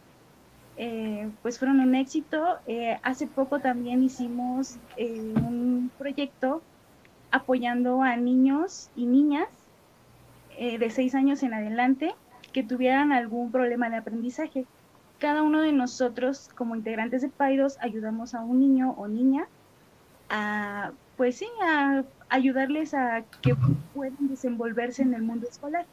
eh, 0.77 1.29
pues 1.41 1.59
fueron 1.59 1.79
un 1.79 1.95
éxito. 1.95 2.57
Eh, 2.67 2.99
hace 3.03 3.27
poco 3.27 3.59
también 3.59 4.03
hicimos 4.03 4.77
un 4.97 5.91
proyecto 5.97 6.61
apoyando 7.31 8.01
a 8.01 8.15
niños 8.15 8.89
y 8.95 9.05
niñas 9.05 9.47
eh, 10.57 10.77
de 10.77 10.89
seis 10.89 11.15
años 11.15 11.43
en 11.43 11.53
adelante 11.53 12.13
que 12.51 12.63
tuvieran 12.63 13.11
algún 13.11 13.51
problema 13.51 13.89
de 13.89 13.97
aprendizaje. 13.97 14.65
Cada 15.19 15.43
uno 15.43 15.61
de 15.61 15.71
nosotros, 15.71 16.49
como 16.55 16.75
integrantes 16.75 17.21
de 17.21 17.29
Paidos, 17.29 17.77
ayudamos 17.81 18.33
a 18.33 18.41
un 18.41 18.59
niño 18.59 18.91
o 18.97 19.07
niña 19.07 19.47
a, 20.29 20.91
pues 21.17 21.37
sí, 21.37 21.47
a 21.61 22.03
ayudarles 22.29 22.93
a 22.93 23.23
que 23.41 23.55
puedan 23.93 24.27
desenvolverse 24.27 25.01
en 25.01 25.13
el 25.13 25.21
mundo 25.21 25.47
escolar. 25.49 25.85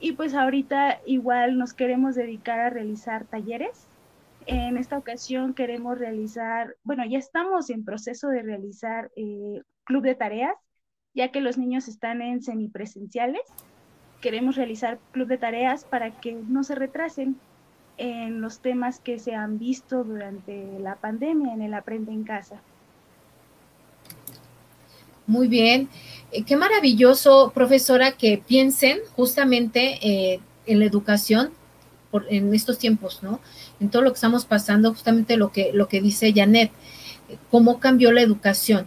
Y 0.00 0.12
pues 0.12 0.34
ahorita 0.34 1.00
igual 1.06 1.58
nos 1.58 1.74
queremos 1.74 2.14
dedicar 2.14 2.58
a 2.60 2.70
realizar 2.70 3.24
talleres. 3.24 3.86
En 4.46 4.78
esta 4.78 4.96
ocasión 4.96 5.52
queremos 5.52 5.98
realizar, 5.98 6.76
bueno, 6.82 7.04
ya 7.04 7.18
estamos 7.18 7.68
en 7.70 7.84
proceso 7.84 8.28
de 8.28 8.42
realizar 8.42 9.10
eh, 9.16 9.62
club 9.84 10.02
de 10.02 10.14
tareas, 10.14 10.56
ya 11.12 11.30
que 11.30 11.40
los 11.40 11.58
niños 11.58 11.88
están 11.88 12.22
en 12.22 12.42
semipresenciales 12.42 13.42
queremos 14.20 14.56
realizar 14.56 14.98
club 15.12 15.28
de 15.28 15.38
tareas 15.38 15.84
para 15.84 16.10
que 16.20 16.32
no 16.32 16.62
se 16.62 16.74
retrasen 16.74 17.36
en 17.96 18.40
los 18.40 18.60
temas 18.60 19.00
que 19.00 19.18
se 19.18 19.34
han 19.34 19.58
visto 19.58 20.04
durante 20.04 20.78
la 20.78 20.96
pandemia 20.96 21.52
en 21.52 21.62
el 21.62 21.74
Aprende 21.74 22.12
en 22.12 22.24
Casa. 22.24 22.62
Muy 25.30 25.46
bien. 25.46 25.88
Eh, 26.32 26.42
qué 26.42 26.56
maravilloso, 26.56 27.52
profesora, 27.54 28.10
que 28.10 28.42
piensen 28.44 28.98
justamente 29.14 30.00
eh, 30.02 30.40
en 30.66 30.80
la 30.80 30.86
educación 30.86 31.50
por, 32.10 32.26
en 32.30 32.52
estos 32.52 32.78
tiempos, 32.78 33.20
¿no? 33.22 33.38
En 33.78 33.90
todo 33.90 34.02
lo 34.02 34.10
que 34.10 34.16
estamos 34.16 34.44
pasando, 34.44 34.90
justamente 34.90 35.36
lo 35.36 35.52
que, 35.52 35.70
lo 35.72 35.86
que 35.86 36.00
dice 36.00 36.32
Janet, 36.34 36.72
cómo 37.48 37.78
cambió 37.78 38.10
la 38.10 38.22
educación, 38.22 38.86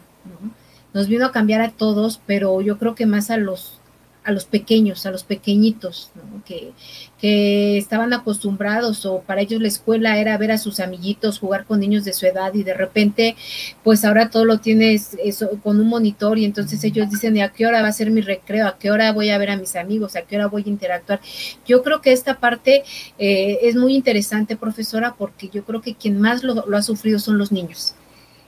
Nos 0.94 1.08
vino 1.08 1.26
a 1.26 1.32
cambiar 1.32 1.62
a 1.62 1.72
todos, 1.72 2.20
pero 2.28 2.60
yo 2.60 2.78
creo 2.78 2.94
que 2.94 3.06
más 3.06 3.32
a 3.32 3.38
los 3.38 3.80
a 4.24 4.32
los 4.32 4.46
pequeños, 4.46 5.06
a 5.06 5.12
los 5.12 5.24
pequeñitos, 5.24 6.12
que, 6.46 6.72
que, 7.20 7.78
estaban 7.78 8.14
acostumbrados 8.14 9.06
o 9.06 9.22
para 9.22 9.42
ellos 9.42 9.62
la 9.62 9.68
escuela 9.68 10.18
era 10.18 10.38
ver 10.38 10.52
a 10.52 10.58
sus 10.58 10.80
amiguitos, 10.80 11.40
jugar 11.40 11.66
con 11.66 11.80
niños 11.80 12.06
de 12.06 12.14
su 12.14 12.26
edad 12.26 12.54
y 12.54 12.64
de 12.64 12.74
repente, 12.74 13.36
pues 13.84 14.06
ahora 14.06 14.30
todo 14.30 14.46
lo 14.46 14.60
tienes 14.60 15.18
eso, 15.24 15.50
con 15.62 15.80
un 15.80 15.88
monitor 15.88 16.38
y 16.38 16.46
entonces 16.46 16.84
ellos 16.84 17.10
dicen, 17.10 17.36
¿y 17.36 17.42
a 17.42 17.50
qué 17.50 17.66
hora 17.68 17.82
va 17.82 17.90
a 17.90 17.94
ser 17.94 18.12
mi 18.12 18.22
recreo? 18.22 18.68
¿A 18.68 18.78
qué 18.78 18.92
hora 18.92 19.12
voy 19.12 19.30
a 19.30 19.38
ver 19.38 19.52
a 19.52 19.58
mis 19.58 19.76
amigos? 19.76 20.16
¿A 20.16 20.22
qué 20.22 20.38
hora 20.38 20.48
voy 20.48 20.64
a 20.66 20.70
interactuar? 20.70 21.20
Yo 21.66 21.84
creo 21.84 22.02
que 22.02 22.14
esta 22.14 22.40
parte 22.40 22.84
eh, 23.18 23.60
es 23.64 23.76
muy 23.76 23.96
interesante, 23.96 24.56
profesora, 24.56 25.16
porque 25.18 25.50
yo 25.50 25.66
creo 25.66 25.82
que 25.82 25.96
quien 25.96 26.20
más 26.20 26.44
lo 26.44 26.78
ha 26.78 26.82
sufrido 26.82 27.20
son 27.20 27.38
los 27.38 27.52
niños. 27.52 27.96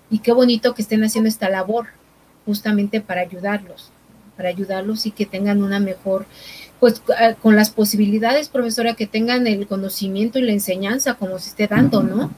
Y 0.09 0.19
qué 0.19 0.31
bonito 0.31 0.73
que 0.73 0.81
estén 0.81 1.03
haciendo 1.03 1.27
esta 1.27 1.49
labor 1.49 1.88
justamente 2.45 3.01
para 3.01 3.21
ayudarlos 3.21 3.91
para 4.36 4.50
ayudarlos 4.50 5.06
y 5.06 5.12
que 5.12 5.26
tengan 5.26 5.63
una 5.63 5.80
mejor, 5.80 6.26
pues 6.80 7.02
con 7.41 7.56
las 7.56 7.69
posibilidades, 7.69 8.50
profesora, 8.50 8.95
que 8.95 9.08
tengan 9.08 9.48
el 9.48 9.67
conocimiento 9.67 10.39
y 10.39 10.43
la 10.43 10.52
enseñanza 10.52 11.15
como 11.15 11.39
se 11.39 11.50
esté 11.50 11.67
dando, 11.67 12.04
¿no? 12.04 12.32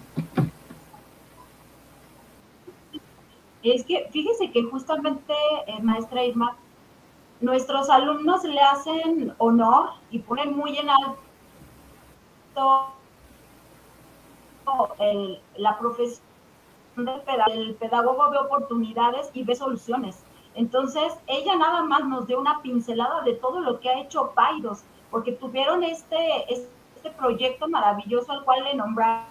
Es 3.63 3.83
que 3.83 4.07
fíjese 4.11 4.51
que 4.51 4.63
justamente, 4.63 5.33
eh, 5.67 5.81
maestra 5.81 6.23
Irma, 6.23 6.55
nuestros 7.41 7.89
alumnos 7.89 8.43
le 8.43 8.61
hacen 8.61 9.33
honor 9.37 9.89
y 10.09 10.19
ponen 10.19 10.55
muy 10.55 10.77
en 10.77 10.89
alto 10.89 12.87
la 15.57 15.77
profesión 15.77 16.21
del 16.95 17.21
pedagogo. 17.21 17.51
El 17.53 17.75
pedagogo 17.75 18.29
ve 18.31 18.37
oportunidades 18.37 19.29
y 19.33 19.43
ve 19.43 19.55
soluciones. 19.55 20.17
Entonces, 20.57 21.13
ella 21.27 21.55
nada 21.55 21.83
más 21.83 22.03
nos 22.05 22.25
dio 22.25 22.39
una 22.39 22.63
pincelada 22.63 23.21
de 23.21 23.33
todo 23.33 23.59
lo 23.59 23.79
que 23.79 23.89
ha 23.89 24.01
hecho 24.01 24.31
Paidos, 24.33 24.81
porque 25.11 25.31
tuvieron 25.31 25.83
este, 25.83 26.51
este 26.51 27.11
proyecto 27.11 27.67
maravilloso 27.67 28.31
al 28.31 28.43
cual 28.43 28.63
le 28.63 28.73
nombraron, 28.73 29.25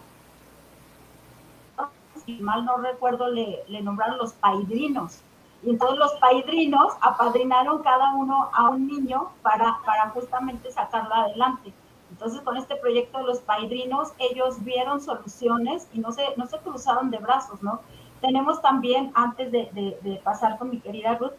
si 2.24 2.34
mal 2.34 2.64
no 2.64 2.76
recuerdo, 2.76 3.26
le, 3.26 3.64
nombraron 3.82 4.18
los 4.18 4.34
paidrinos. 4.34 5.18
Y 5.64 5.70
entonces 5.70 5.98
los 5.98 6.12
paidrinos 6.14 6.92
apadrinaron 7.00 7.82
cada 7.82 8.14
uno 8.14 8.48
a 8.52 8.70
un 8.70 8.86
niño 8.86 9.30
para, 9.42 9.78
para 9.84 10.10
justamente 10.10 10.70
sacarlo 10.70 11.12
adelante. 11.12 11.72
Entonces, 12.12 12.40
con 12.42 12.56
este 12.56 12.76
proyecto 12.76 13.18
de 13.18 13.24
los 13.24 13.40
paidrinos, 13.40 14.12
ellos 14.18 14.62
vieron 14.62 15.00
soluciones 15.00 15.88
y 15.92 15.98
no 15.98 16.12
se, 16.12 16.22
no 16.36 16.46
se 16.46 16.58
cruzaron 16.58 17.10
de 17.10 17.18
brazos, 17.18 17.60
¿no? 17.64 17.80
Tenemos 18.26 18.60
también, 18.60 19.12
antes 19.14 19.52
de, 19.52 20.20
pasar 20.24 20.58
con 20.58 20.68
mi 20.68 20.80
querida 20.80 21.14
Ruth, 21.14 21.34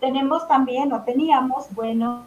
tenemos 0.00 0.48
también, 0.48 0.92
o 0.92 1.04
teníamos, 1.04 1.66
bueno. 1.70 2.24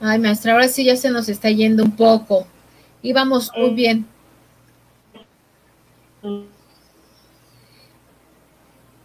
Ay, 0.00 0.20
maestra, 0.20 0.52
ahora 0.52 0.68
sí 0.68 0.84
ya 0.84 0.94
se 0.94 1.10
nos 1.10 1.28
está 1.28 1.50
yendo 1.50 1.82
un 1.82 1.90
poco. 1.90 2.46
Íbamos 3.02 3.50
muy 3.56 3.70
eh, 3.70 3.74
bien. 3.74 4.06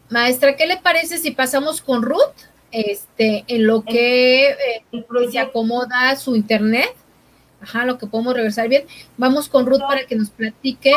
Maestra, 0.08 0.56
¿qué 0.56 0.68
le 0.68 0.78
parece 0.78 1.18
si 1.18 1.32
pasamos 1.32 1.82
con 1.82 2.04
Ruth? 2.04 2.46
Este, 2.72 3.44
en 3.48 3.66
lo 3.66 3.82
que 3.82 4.50
eh, 4.52 4.86
se 5.32 5.40
acomoda 5.40 6.16
su 6.16 6.36
internet. 6.36 6.94
Ajá, 7.60 7.86
lo 7.86 7.98
que 7.98 8.06
podemos 8.06 8.36
regresar 8.36 8.70
bien. 8.70 8.86
Vamos 9.18 9.50
con 9.50 9.66
Ruth 9.66 9.82
para 9.82 10.06
que 10.06 10.16
nos 10.16 10.30
platique. 10.30 10.94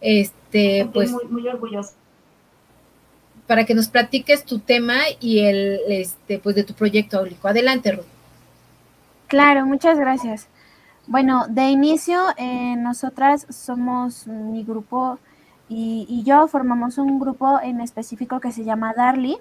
Este, 0.00 0.37
este, 0.50 0.88
pues, 0.92 1.10
muy, 1.10 1.24
muy 1.26 1.46
orgullosa. 1.46 1.94
Para 3.46 3.64
que 3.64 3.74
nos 3.74 3.88
platiques 3.88 4.44
tu 4.44 4.58
tema 4.58 4.96
y 5.20 5.40
el, 5.40 5.80
este, 5.88 6.38
pues, 6.38 6.56
de 6.56 6.64
tu 6.64 6.74
proyecto 6.74 7.18
áulico. 7.18 7.48
Adelante, 7.48 7.92
Ruth. 7.92 8.04
Claro, 9.26 9.66
muchas 9.66 9.98
gracias. 9.98 10.48
Bueno, 11.06 11.46
de 11.48 11.70
inicio, 11.70 12.18
eh, 12.36 12.76
nosotras 12.76 13.46
somos 13.50 14.26
mi 14.26 14.64
grupo 14.64 15.18
y, 15.68 16.06
y, 16.08 16.22
yo 16.22 16.48
formamos 16.48 16.96
un 16.96 17.18
grupo 17.18 17.60
en 17.60 17.80
específico 17.80 18.40
que 18.40 18.52
se 18.52 18.64
llama 18.64 18.94
Darly. 18.94 19.36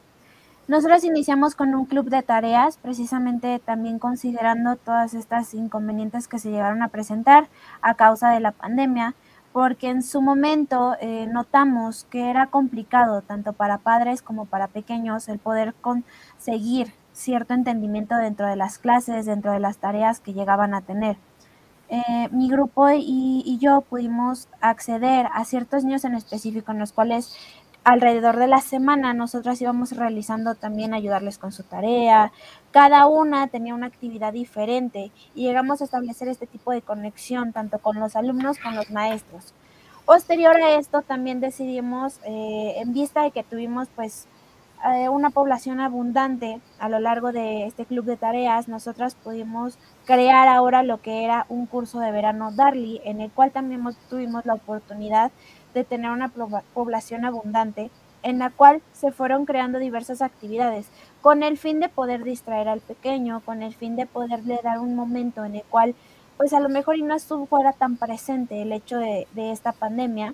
Nosotros 0.67 1.05
iniciamos 1.05 1.55
con 1.55 1.73
un 1.73 1.85
club 1.85 2.09
de 2.09 2.21
tareas, 2.21 2.77
precisamente 2.77 3.59
también 3.59 3.99
considerando 3.99 4.75
todas 4.75 5.13
estas 5.13 5.53
inconvenientes 5.53 6.27
que 6.27 6.39
se 6.39 6.51
llegaron 6.51 6.83
a 6.83 6.89
presentar 6.89 7.47
a 7.81 7.93
causa 7.93 8.31
de 8.31 8.41
la 8.41 8.51
pandemia 8.51 9.15
porque 9.57 9.89
en 9.89 10.03
su 10.03 10.21
momento 10.21 10.95
eh, 11.01 11.25
notamos 11.25 12.05
que 12.11 12.29
era 12.29 12.45
complicado 12.45 13.23
tanto 13.23 13.53
para 13.53 13.79
padres 13.79 14.21
como 14.21 14.45
para 14.45 14.67
pequeños 14.67 15.27
el 15.29 15.39
poder 15.39 15.73
conseguir 15.81 16.93
cierto 17.11 17.55
entendimiento 17.55 18.15
dentro 18.17 18.45
de 18.45 18.55
las 18.55 18.77
clases, 18.77 19.25
dentro 19.25 19.51
de 19.51 19.59
las 19.59 19.79
tareas 19.79 20.19
que 20.19 20.33
llegaban 20.33 20.75
a 20.75 20.81
tener. 20.81 21.17
Eh, 21.89 22.29
mi 22.29 22.51
grupo 22.51 22.87
y, 22.91 23.41
y, 23.47 23.57
yo 23.57 23.81
pudimos 23.81 24.47
acceder 24.61 25.27
a 25.33 25.43
ciertos 25.43 25.83
niños 25.83 26.05
en 26.05 26.13
específico 26.13 26.71
en 26.71 26.77
los 26.77 26.93
cuales 26.93 27.35
alrededor 27.83 28.35
de 28.35 28.47
la 28.47 28.61
semana 28.61 29.15
nosotras 29.15 29.59
íbamos 29.59 29.93
realizando 29.93 30.53
también 30.53 30.93
ayudarles 30.93 31.39
con 31.39 31.51
su 31.51 31.63
tarea. 31.63 32.31
Cada 32.77 33.07
una 33.07 33.47
tenía 33.47 33.73
una 33.73 33.87
actividad 33.87 34.33
diferente 34.33 35.11
y 35.33 35.47
llegamos 35.47 35.81
a 35.81 35.85
establecer 35.85 36.27
este 36.27 36.45
tipo 36.45 36.71
de 36.71 36.83
conexión 36.83 37.51
tanto 37.51 37.79
con 37.79 37.99
los 37.99 38.15
alumnos 38.15 38.59
como 38.59 38.69
con 38.69 38.75
los 38.75 38.91
maestros. 38.91 39.55
Posterior 40.05 40.55
a 40.57 40.75
esto 40.75 41.01
también 41.01 41.39
decidimos, 41.39 42.19
eh, 42.23 42.75
en 42.77 42.93
vista 42.93 43.23
de 43.23 43.31
que 43.31 43.43
tuvimos 43.43 43.87
pues 43.95 44.27
eh, 44.93 45.09
una 45.09 45.31
población 45.31 45.79
abundante 45.79 46.61
a 46.77 46.87
lo 46.87 46.99
largo 46.99 47.31
de 47.31 47.65
este 47.65 47.87
club 47.87 48.05
de 48.05 48.15
tareas, 48.15 48.67
nosotras 48.67 49.15
pudimos 49.15 49.79
crear 50.05 50.47
ahora 50.47 50.83
lo 50.83 51.01
que 51.01 51.25
era 51.25 51.47
un 51.49 51.65
curso 51.65 51.99
de 51.99 52.11
verano 52.11 52.51
Darly, 52.51 53.01
en 53.03 53.21
el 53.21 53.31
cual 53.31 53.49
también 53.49 53.81
tuvimos 54.07 54.45
la 54.45 54.53
oportunidad 54.53 55.31
de 55.73 55.83
tener 55.83 56.11
una 56.11 56.31
población 56.75 57.25
abundante 57.25 57.89
en 58.27 58.39
la 58.39 58.49
cual 58.49 58.81
se 58.91 59.13
fueron 59.13 59.45
creando 59.45 59.79
diversas 59.79 60.21
actividades 60.21 60.87
con 61.21 61.43
el 61.43 61.57
fin 61.57 61.79
de 61.79 61.87
poder 61.87 62.25
distraer 62.25 62.67
al 62.67 62.81
pequeño, 62.81 63.41
con 63.45 63.63
el 63.63 63.73
fin 63.73 63.95
de 63.95 64.05
poderle 64.05 64.59
dar 64.61 64.79
un 64.79 64.95
momento 64.95 65.45
en 65.45 65.55
el 65.55 65.63
cual 65.63 65.95
pues 66.35 66.51
a 66.51 66.59
lo 66.59 66.67
mejor 66.67 66.97
y 66.97 67.03
no 67.03 67.17
fuera 67.19 67.71
tan 67.71 67.95
presente 67.95 68.61
el 68.61 68.73
hecho 68.73 68.97
de, 68.97 69.27
esta 69.35 69.71
pandemia. 69.71 70.33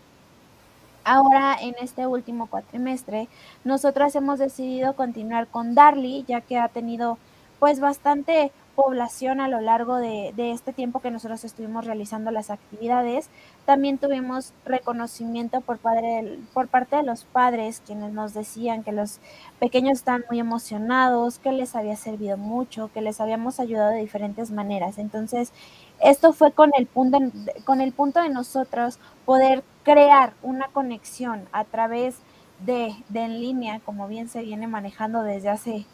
Ahora, 1.04 1.56
en 1.62 1.76
este 1.80 2.08
último 2.08 2.48
cuatrimestre, 2.48 3.30
nosotras 3.64 4.16
hemos 4.16 4.40
decidido 4.40 4.96
continuar 4.96 5.48
con 5.48 5.76
Darly, 5.76 6.26
ya 6.28 6.42
que 6.42 6.58
ha 6.58 6.70
tenido 6.70 7.20
pues 7.60 7.80
bastante 7.80 8.52
población 8.76 9.40
a 9.40 9.48
lo 9.48 9.62
largo 9.62 9.98
de, 9.98 10.34
este 10.38 10.74
tiempo 10.74 11.00
que 11.00 11.12
nosotros 11.12 11.44
estuvimos 11.44 11.86
realizando 11.86 12.32
las 12.32 12.50
actividades. 12.50 13.30
También 13.66 13.98
tuvimos 13.98 14.54
reconocimiento 14.66 15.62
por, 15.62 15.78
padre, 15.78 16.40
por 16.54 16.68
parte 16.68 16.96
de 16.96 17.04
los 17.04 17.24
padres, 17.24 17.82
quienes 17.86 18.12
nos 18.14 18.34
decían 18.34 18.84
que 18.84 18.92
los 18.92 19.20
pequeños 19.60 20.00
estaban 20.00 20.26
muy 20.30 20.40
emocionados, 20.40 21.40
que 21.40 21.52
les 21.52 21.76
había 21.76 21.96
servido 21.96 22.38
mucho, 22.38 22.92
que 22.94 23.02
les 23.02 23.22
habíamos 23.22 23.60
ayudado 23.60 23.92
de 23.92 24.00
diferentes 24.00 24.52
maneras. 24.52 24.98
Entonces, 24.98 25.54
esto 26.02 26.34
fue 26.34 26.52
con 26.52 26.72
el 26.78 26.88
punto, 26.88 27.20
con 27.66 27.80
el 27.80 27.94
punto 27.94 28.22
de 28.22 28.30
nosotros 28.30 29.00
poder 29.26 29.64
crear 29.84 30.34
una 30.42 30.68
conexión 30.68 31.48
a 31.52 31.64
través 31.64 32.18
de, 32.66 32.96
de 33.10 33.22
en 33.22 33.40
línea, 33.40 33.80
como 33.80 34.08
bien 34.08 34.30
se 34.30 34.42
viene 34.42 34.68
manejando 34.68 35.24
desde 35.24 35.50
hace 35.50 35.86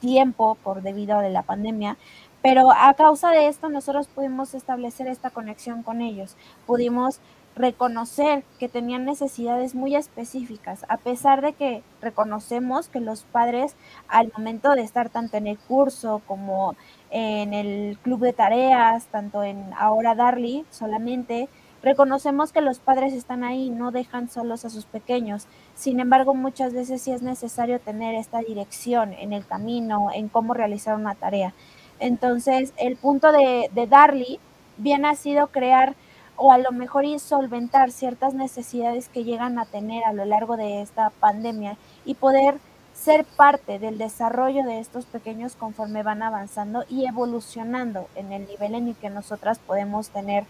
tiempo 0.00 0.56
por 0.62 0.82
debido 0.82 1.18
a 1.18 1.28
la 1.28 1.42
pandemia, 1.42 1.96
pero 2.42 2.70
a 2.70 2.94
causa 2.94 3.30
de 3.30 3.48
esto 3.48 3.68
nosotros 3.68 4.08
pudimos 4.08 4.54
establecer 4.54 5.06
esta 5.06 5.30
conexión 5.30 5.82
con 5.82 6.00
ellos, 6.00 6.36
pudimos 6.66 7.20
reconocer 7.56 8.44
que 8.58 8.68
tenían 8.68 9.04
necesidades 9.04 9.74
muy 9.74 9.96
específicas, 9.96 10.84
a 10.88 10.96
pesar 10.96 11.42
de 11.42 11.52
que 11.52 11.82
reconocemos 12.00 12.88
que 12.88 13.00
los 13.00 13.24
padres 13.24 13.74
al 14.08 14.32
momento 14.36 14.74
de 14.74 14.82
estar 14.82 15.10
tanto 15.10 15.36
en 15.36 15.46
el 15.46 15.58
curso 15.58 16.22
como 16.26 16.76
en 17.10 17.52
el 17.52 17.98
club 18.02 18.20
de 18.20 18.32
tareas, 18.32 19.06
tanto 19.06 19.42
en 19.42 19.72
ahora 19.76 20.14
Darly 20.14 20.64
solamente, 20.70 21.48
Reconocemos 21.82 22.52
que 22.52 22.60
los 22.60 22.78
padres 22.78 23.14
están 23.14 23.42
ahí, 23.42 23.70
no 23.70 23.90
dejan 23.90 24.28
solos 24.28 24.64
a 24.64 24.70
sus 24.70 24.84
pequeños. 24.84 25.46
Sin 25.74 25.98
embargo, 25.98 26.34
muchas 26.34 26.74
veces 26.74 27.00
sí 27.00 27.10
es 27.10 27.22
necesario 27.22 27.80
tener 27.80 28.14
esta 28.14 28.40
dirección 28.40 29.14
en 29.14 29.32
el 29.32 29.46
camino, 29.46 30.08
en 30.12 30.28
cómo 30.28 30.52
realizar 30.52 30.94
una 30.94 31.14
tarea. 31.14 31.54
Entonces, 31.98 32.74
el 32.76 32.96
punto 32.96 33.32
de, 33.32 33.70
de 33.72 33.86
Darly 33.86 34.40
bien 34.76 35.06
ha 35.06 35.14
sido 35.14 35.46
crear 35.48 35.94
o 36.36 36.52
a 36.52 36.58
lo 36.58 36.72
mejor 36.72 37.04
y 37.04 37.18
solventar 37.18 37.90
ciertas 37.90 38.34
necesidades 38.34 39.08
que 39.08 39.24
llegan 39.24 39.58
a 39.58 39.66
tener 39.66 40.04
a 40.04 40.12
lo 40.12 40.24
largo 40.24 40.56
de 40.56 40.80
esta 40.80 41.10
pandemia 41.10 41.76
y 42.06 42.14
poder 42.14 42.58
ser 42.94 43.24
parte 43.24 43.78
del 43.78 43.98
desarrollo 43.98 44.62
de 44.64 44.78
estos 44.78 45.06
pequeños 45.06 45.56
conforme 45.56 46.02
van 46.02 46.22
avanzando 46.22 46.84
y 46.88 47.06
evolucionando 47.06 48.08
en 48.14 48.32
el 48.32 48.46
nivel 48.46 48.74
en 48.74 48.88
el 48.88 48.94
que 48.96 49.10
nosotras 49.10 49.58
podemos 49.58 50.10
tener 50.10 50.44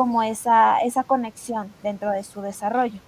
como 0.00 0.22
esa, 0.22 0.78
esa 0.78 1.02
conexión 1.02 1.70
dentro 1.82 2.10
de 2.10 2.24
su 2.24 2.40
desarrollo. 2.40 2.98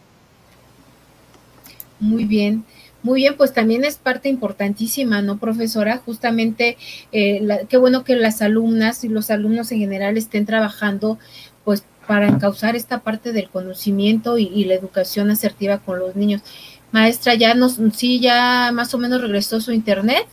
Muy 1.98 2.26
bien, 2.26 2.66
muy 3.02 3.22
bien, 3.22 3.34
pues 3.38 3.54
también 3.54 3.82
es 3.86 3.96
parte 3.96 4.28
importantísima, 4.28 5.22
¿no, 5.22 5.38
profesora? 5.38 6.02
Justamente, 6.04 6.76
eh, 7.10 7.64
qué 7.70 7.78
bueno 7.78 8.04
que 8.04 8.14
las 8.14 8.42
alumnas 8.42 9.04
y 9.04 9.08
los 9.08 9.30
alumnos 9.30 9.72
en 9.72 9.78
general 9.78 10.18
estén 10.18 10.44
trabajando, 10.44 11.18
pues, 11.64 11.82
para 12.06 12.28
encauzar 12.28 12.76
esta 12.76 12.98
parte 12.98 13.32
del 13.32 13.48
conocimiento 13.48 14.36
y, 14.36 14.48
y 14.48 14.66
la 14.66 14.74
educación 14.74 15.30
asertiva 15.30 15.78
con 15.78 15.98
los 15.98 16.14
niños. 16.14 16.42
Maestra, 16.90 17.36
¿ya 17.36 17.54
nos, 17.54 17.78
sí, 17.94 18.20
ya 18.20 18.70
más 18.74 18.92
o 18.92 18.98
menos 18.98 19.22
regresó 19.22 19.62
su 19.62 19.72
internet? 19.72 20.26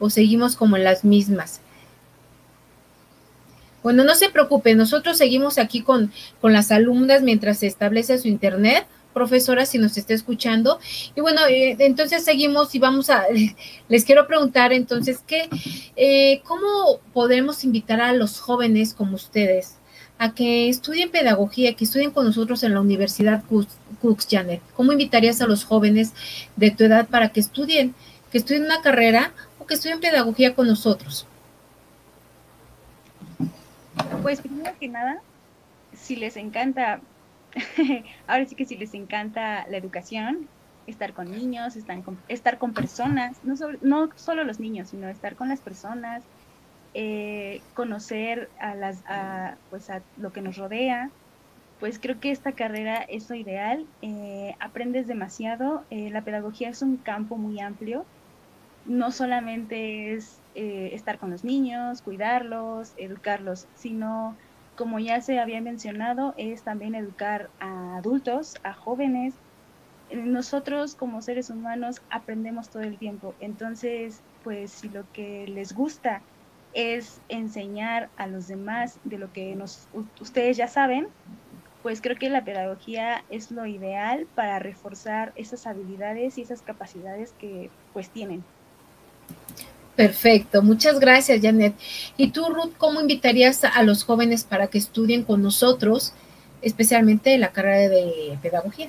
¿O 0.00 0.10
seguimos 0.10 0.56
como 0.56 0.76
en 0.76 0.82
las 0.82 1.04
mismas? 1.04 1.60
Bueno, 3.82 4.04
no 4.04 4.14
se 4.14 4.28
preocupe, 4.28 4.74
nosotros 4.74 5.16
seguimos 5.16 5.58
aquí 5.58 5.82
con, 5.82 6.12
con 6.40 6.52
las 6.52 6.70
alumnas 6.70 7.22
mientras 7.22 7.58
se 7.58 7.66
establece 7.66 8.18
su 8.18 8.28
internet 8.28 8.86
profesora 9.12 9.66
si 9.66 9.78
nos 9.78 9.96
está 9.96 10.14
escuchando. 10.14 10.78
Y 11.14 11.20
bueno, 11.20 11.40
eh, 11.48 11.76
entonces 11.78 12.24
seguimos 12.24 12.74
y 12.74 12.78
vamos 12.78 13.10
a, 13.10 13.24
les 13.88 14.04
quiero 14.04 14.26
preguntar 14.26 14.72
entonces, 14.72 15.20
¿qué, 15.26 15.48
eh, 15.96 16.40
¿cómo 16.44 17.00
podemos 17.12 17.64
invitar 17.64 18.00
a 18.00 18.12
los 18.12 18.40
jóvenes 18.40 18.94
como 18.94 19.16
ustedes 19.16 19.76
a 20.18 20.34
que 20.34 20.68
estudien 20.68 21.10
pedagogía, 21.10 21.74
que 21.74 21.84
estudien 21.84 22.10
con 22.10 22.26
nosotros 22.26 22.62
en 22.62 22.74
la 22.74 22.80
Universidad 22.80 23.42
Cooks, 23.48 24.26
Janet? 24.30 24.60
¿Cómo 24.74 24.92
invitarías 24.92 25.40
a 25.40 25.46
los 25.46 25.64
jóvenes 25.64 26.12
de 26.56 26.70
tu 26.70 26.84
edad 26.84 27.08
para 27.08 27.30
que 27.30 27.40
estudien, 27.40 27.94
que 28.30 28.38
estudien 28.38 28.64
una 28.64 28.82
carrera 28.82 29.32
o 29.58 29.66
que 29.66 29.74
estudien 29.74 30.00
pedagogía 30.00 30.54
con 30.54 30.66
nosotros? 30.66 31.26
Pues 34.22 34.40
primero 34.40 34.72
que 34.78 34.88
nada, 34.88 35.20
si 35.92 36.16
les 36.16 36.36
encanta, 36.36 37.00
ahora 38.26 38.46
sí 38.46 38.54
que 38.54 38.64
si 38.64 38.76
les 38.76 38.94
encanta 38.94 39.66
la 39.68 39.76
educación, 39.76 40.48
estar 40.86 41.12
con 41.12 41.30
niños, 41.30 41.76
estar 41.76 42.02
con, 42.02 42.18
estar 42.28 42.58
con 42.58 42.72
personas, 42.72 43.36
no, 43.44 43.54
no 43.82 44.10
solo 44.16 44.44
los 44.44 44.60
niños, 44.60 44.88
sino 44.88 45.08
estar 45.08 45.36
con 45.36 45.48
las 45.48 45.60
personas, 45.60 46.22
eh, 46.94 47.62
conocer 47.74 48.50
a 48.58 48.74
las 48.74 49.02
a, 49.06 49.56
pues 49.70 49.90
a 49.90 50.02
lo 50.16 50.32
que 50.32 50.42
nos 50.42 50.56
rodea, 50.56 51.10
pues 51.78 51.98
creo 51.98 52.20
que 52.20 52.30
esta 52.30 52.52
carrera 52.52 52.96
es 52.96 53.28
lo 53.30 53.36
ideal, 53.36 53.86
eh, 54.02 54.54
aprendes 54.60 55.06
demasiado, 55.06 55.84
eh, 55.90 56.10
la 56.10 56.22
pedagogía 56.22 56.68
es 56.68 56.82
un 56.82 56.98
campo 56.98 57.36
muy 57.36 57.60
amplio, 57.60 58.04
no 58.84 59.12
solamente 59.12 60.14
es 60.14 60.44
eh, 60.54 60.90
estar 60.94 61.18
con 61.18 61.30
los 61.30 61.44
niños, 61.44 62.02
cuidarlos, 62.02 62.92
educarlos, 62.96 63.68
sino, 63.74 64.36
como 64.74 64.98
ya 65.00 65.20
se 65.20 65.38
había 65.38 65.60
mencionado, 65.60 66.34
es 66.36 66.64
también 66.64 66.94
educar 66.94 67.52
a 67.60 67.96
adultos, 67.98 68.54
a 68.62 68.74
jóvenes. 68.74 69.40
Nosotros 70.08 70.96
como 70.96 71.22
seres 71.22 71.50
humanos 71.50 71.96
aprendemos 72.10 72.70
todo 72.70 72.82
el 72.82 72.98
tiempo, 72.98 73.36
entonces, 73.38 74.24
pues 74.42 74.74
si 74.78 74.88
lo 74.90 75.08
que 75.10 75.46
les 75.48 75.72
gusta 75.72 76.26
es 76.72 77.22
enseñar 77.28 78.12
a 78.16 78.26
los 78.28 78.46
demás 78.48 79.00
de 79.04 79.18
lo 79.18 79.30
que 79.32 79.54
nos, 79.56 79.88
ustedes 80.20 80.56
ya 80.56 80.68
saben, 80.68 81.14
pues 81.82 82.00
creo 82.02 82.16
que 82.16 82.30
la 82.30 82.44
pedagogía 82.44 83.24
es 83.28 83.50
lo 83.50 83.66
ideal 83.66 84.30
para 84.34 84.58
reforzar 84.58 85.32
esas 85.36 85.66
habilidades 85.66 86.38
y 86.38 86.42
esas 86.42 86.62
capacidades 86.62 87.34
que 87.38 87.72
pues 87.92 88.12
tienen. 88.12 88.48
Perfecto, 90.00 90.62
muchas 90.62 90.98
gracias 90.98 91.42
Janet. 91.42 91.74
¿Y 92.16 92.30
tú, 92.30 92.46
Ruth, 92.48 92.72
cómo 92.78 93.02
invitarías 93.02 93.64
a 93.64 93.82
los 93.82 94.04
jóvenes 94.04 94.44
para 94.44 94.68
que 94.68 94.78
estudien 94.78 95.24
con 95.24 95.42
nosotros, 95.42 96.14
especialmente 96.62 97.36
la 97.36 97.52
carrera 97.52 97.90
de 97.90 98.38
pedagogía? 98.40 98.88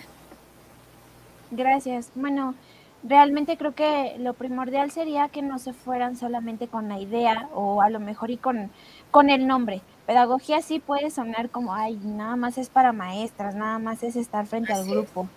Gracias. 1.51 2.12
Bueno, 2.16 2.55
realmente 3.03 3.57
creo 3.57 3.76
que 3.76 4.16
lo 4.20 4.36
primordial 4.36 4.89
sería 4.89 5.28
que 5.28 5.41
no 5.41 5.59
se 5.59 5.74
fueran 5.74 6.16
solamente 6.16 6.70
con 6.70 6.88
la 6.88 6.97
idea 6.97 7.49
o 7.53 7.82
a 7.82 7.89
lo 7.89 7.99
mejor 7.99 8.32
y 8.32 8.38
con, 8.38 8.72
con 9.12 9.30
el 9.30 9.47
nombre. 9.47 9.82
Pedagogía 10.07 10.62
sí 10.62 10.80
puede 10.80 11.12
sonar 11.12 11.49
como, 11.49 11.76
ay, 11.76 11.99
nada 12.01 12.38
más 12.38 12.57
es 12.57 12.70
para 12.70 12.93
maestras, 12.93 13.53
nada 13.53 13.80
más 13.80 14.01
es 14.01 14.16
estar 14.16 14.47
frente 14.47 14.72
al 14.72 14.86
grupo. 14.89 15.28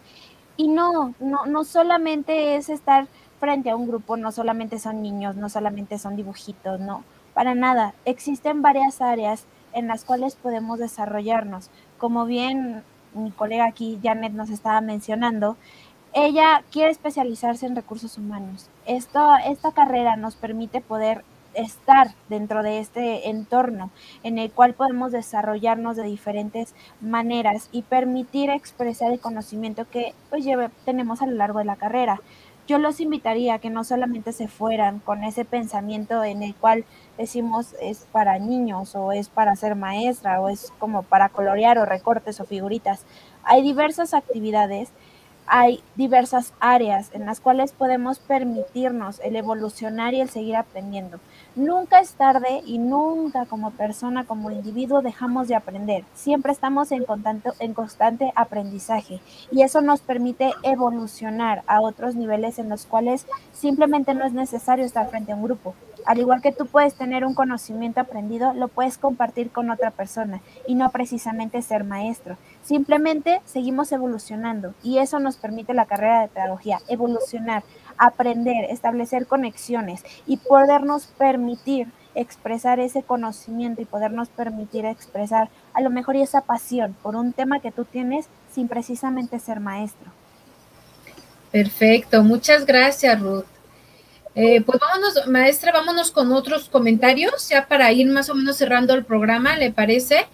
Y 0.57 0.69
no, 0.69 1.15
no, 1.19 1.47
no 1.47 1.65
solamente 1.65 2.55
es 2.55 2.69
estar 2.69 3.09
frente 3.41 3.71
a 3.71 3.77
un 3.77 3.87
grupo 3.87 4.17
no 4.17 4.33
solamente 4.33 4.79
son 4.79 5.03
niños, 5.03 5.37
no 5.37 5.49
solamente 5.49 5.99
son 5.99 6.17
dibujitos, 6.17 6.81
no, 6.81 7.05
para 7.35 7.55
nada. 7.55 7.95
Existen 8.05 8.63
varias 8.63 9.01
áreas 9.01 9.45
en 9.73 9.89
las 9.89 10.05
cuales 10.05 10.37
podemos 10.37 10.79
desarrollarnos. 10.79 11.71
Como 11.99 12.27
bien 12.27 12.83
mi 13.15 13.31
colega 13.31 13.67
aquí, 13.67 13.99
Janet, 14.03 14.33
nos 14.33 14.51
estaba 14.51 14.81
mencionando, 14.81 15.57
ella 16.13 16.63
quiere 16.71 16.91
especializarse 16.91 17.67
en 17.67 17.77
recursos 17.77 18.19
humanos. 18.19 18.71
Esto, 18.87 19.35
esta 19.47 19.73
carrera 19.73 20.17
nos 20.17 20.37
permite 20.37 20.81
poder 20.81 21.25
estar 21.55 22.15
dentro 22.29 22.63
de 22.63 22.81
este 22.81 23.29
entorno 23.31 23.91
en 24.23 24.39
el 24.39 24.51
cual 24.51 24.75
podemos 24.75 25.13
desarrollarnos 25.13 25.97
de 25.97 26.05
diferentes 26.05 26.75
maneras 27.01 27.69
y 27.73 27.83
permitir 27.83 28.51
expresar 28.51 29.13
el 29.13 29.21
conocimiento 29.21 29.89
que 29.89 30.15
pues 30.31 30.45
lleve, 30.45 30.71
tenemos 30.85 31.23
a 31.23 31.27
lo 31.27 31.33
largo 31.33 31.61
de 31.61 31.65
la 31.65 31.77
carrera 31.77 32.21
yo 32.67 32.79
los 32.79 33.01
invitaría 33.01 33.55
a 33.55 33.59
que 33.59 33.71
no 33.71 33.85
solamente 33.85 34.33
se 34.33 34.49
fueran 34.49 35.01
con 35.01 35.23
ese 35.23 35.45
pensamiento 35.45 36.25
en 36.25 36.43
el 36.43 36.55
cual 36.55 36.85
decimos 37.19 37.75
es 37.81 38.07
para 38.11 38.39
niños 38.39 38.95
o 38.95 39.13
es 39.13 39.29
para 39.29 39.55
ser 39.57 39.75
maestra 39.75 40.41
o 40.41 40.49
es 40.49 40.73
como 40.79 41.03
para 41.03 41.29
colorear 41.29 41.79
o 41.79 41.85
recortes 41.85 42.41
o 42.41 42.45
figuritas. 42.45 43.05
Hay 43.43 43.63
diversas 43.63 44.15
actividades 44.15 44.91
hay 45.47 45.83
diversas 45.95 46.53
áreas 46.61 47.11
en 47.13 47.27
las 47.27 47.41
cuales 47.41 47.73
podemos 47.73 48.19
permitirnos 48.19 49.21
el 49.21 49.37
evolucionar 49.37 50.15
y 50.15 50.21
el 50.21 50.29
seguir 50.29 50.57
aprendiendo. 50.57 51.21
Nunca 51.55 52.01
es 52.01 52.15
tarde 52.15 52.63
y 52.65 52.79
nunca 52.79 53.47
como 53.47 53.71
persona, 53.71 54.25
como 54.25 54.51
individuo 54.51 55.03
dejamos 55.03 55.49
de 55.49 55.55
aprender. 55.55 56.05
Siempre 56.15 56.53
estamos 56.53 56.93
en 56.93 57.05
constante, 57.05 57.51
en 57.61 57.75
constante 57.75 58.33
aprendizaje 58.35 59.21
y 59.51 59.63
eso 59.63 59.81
nos 59.81 60.01
permite 60.01 60.53
evolucionar 60.63 61.63
a 61.67 61.81
otros 61.81 62.15
niveles 62.15 62.59
en 62.59 62.69
los 62.69 62.87
cuales 62.87 63.27
simplemente 63.53 64.15
no 64.15 64.25
es 64.25 64.33
necesario 64.33 64.85
estar 64.85 65.09
frente 65.09 65.33
a 65.33 65.37
un 65.37 65.45
grupo. 65.45 65.75
Al 66.05 66.19
igual 66.19 66.43
que 66.43 66.53
tú 66.53 66.67
puedes 66.67 66.95
tener 66.95 67.25
un 67.25 67.35
conocimiento 67.35 68.01
aprendido, 68.01 68.53
lo 68.53 68.69
puedes 68.69 68.99
compartir 68.99 69.51
con 69.51 69.71
otra 69.71 69.91
persona 69.91 70.41
y 70.67 70.75
no 70.75 70.91
precisamente 70.91 71.63
ser 71.63 71.85
maestro. 71.85 72.37
Simplemente 72.63 73.41
seguimos 73.45 73.91
evolucionando 73.93 74.75
y 74.83 74.99
eso 74.99 75.19
nos 75.19 75.37
permite 75.37 75.75
la 75.75 75.87
carrera 75.87 76.21
de 76.21 76.29
pedagogía, 76.29 76.79
evolucionar, 76.89 77.63
aprender, 77.97 78.71
establecer 78.71 79.27
conexiones 79.27 80.05
y 80.27 80.37
podernos 80.37 81.07
permitir 81.07 81.89
expresar 82.15 82.81
ese 82.81 83.03
conocimiento 83.03 83.83
y 83.83 83.87
podernos 83.87 84.29
permitir 84.29 84.87
expresar 84.87 85.49
a 85.73 85.81
lo 85.81 85.91
mejor 85.91 86.17
esa 86.17 86.43
pasión 86.43 86.97
por 87.03 87.17
un 87.17 87.33
tema 87.33 87.61
que 87.61 87.73
tú 87.73 87.85
tienes 87.85 88.27
sin 88.53 88.69
precisamente 88.69 89.39
ser 89.41 89.61
maestro. 89.61 90.11
Perfecto, 91.51 92.23
muchas 92.23 92.67
gracias 92.67 93.21
Ruth. 93.21 93.54
Eh, 94.37 94.63
pues 94.63 94.81
vámonos, 94.81 95.27
maestra, 95.29 95.71
vámonos 95.71 96.11
con 96.11 96.33
otros 96.33 96.69
comentarios, 96.69 97.49
ya 97.49 97.69
para 97.69 97.93
ir 97.93 98.09
más 98.09 98.29
o 98.31 98.35
menos 98.35 98.57
cerrando 98.57 98.95
el 98.95 99.05
programa, 99.05 99.57
¿le 99.57 99.71
parece? 99.71 100.27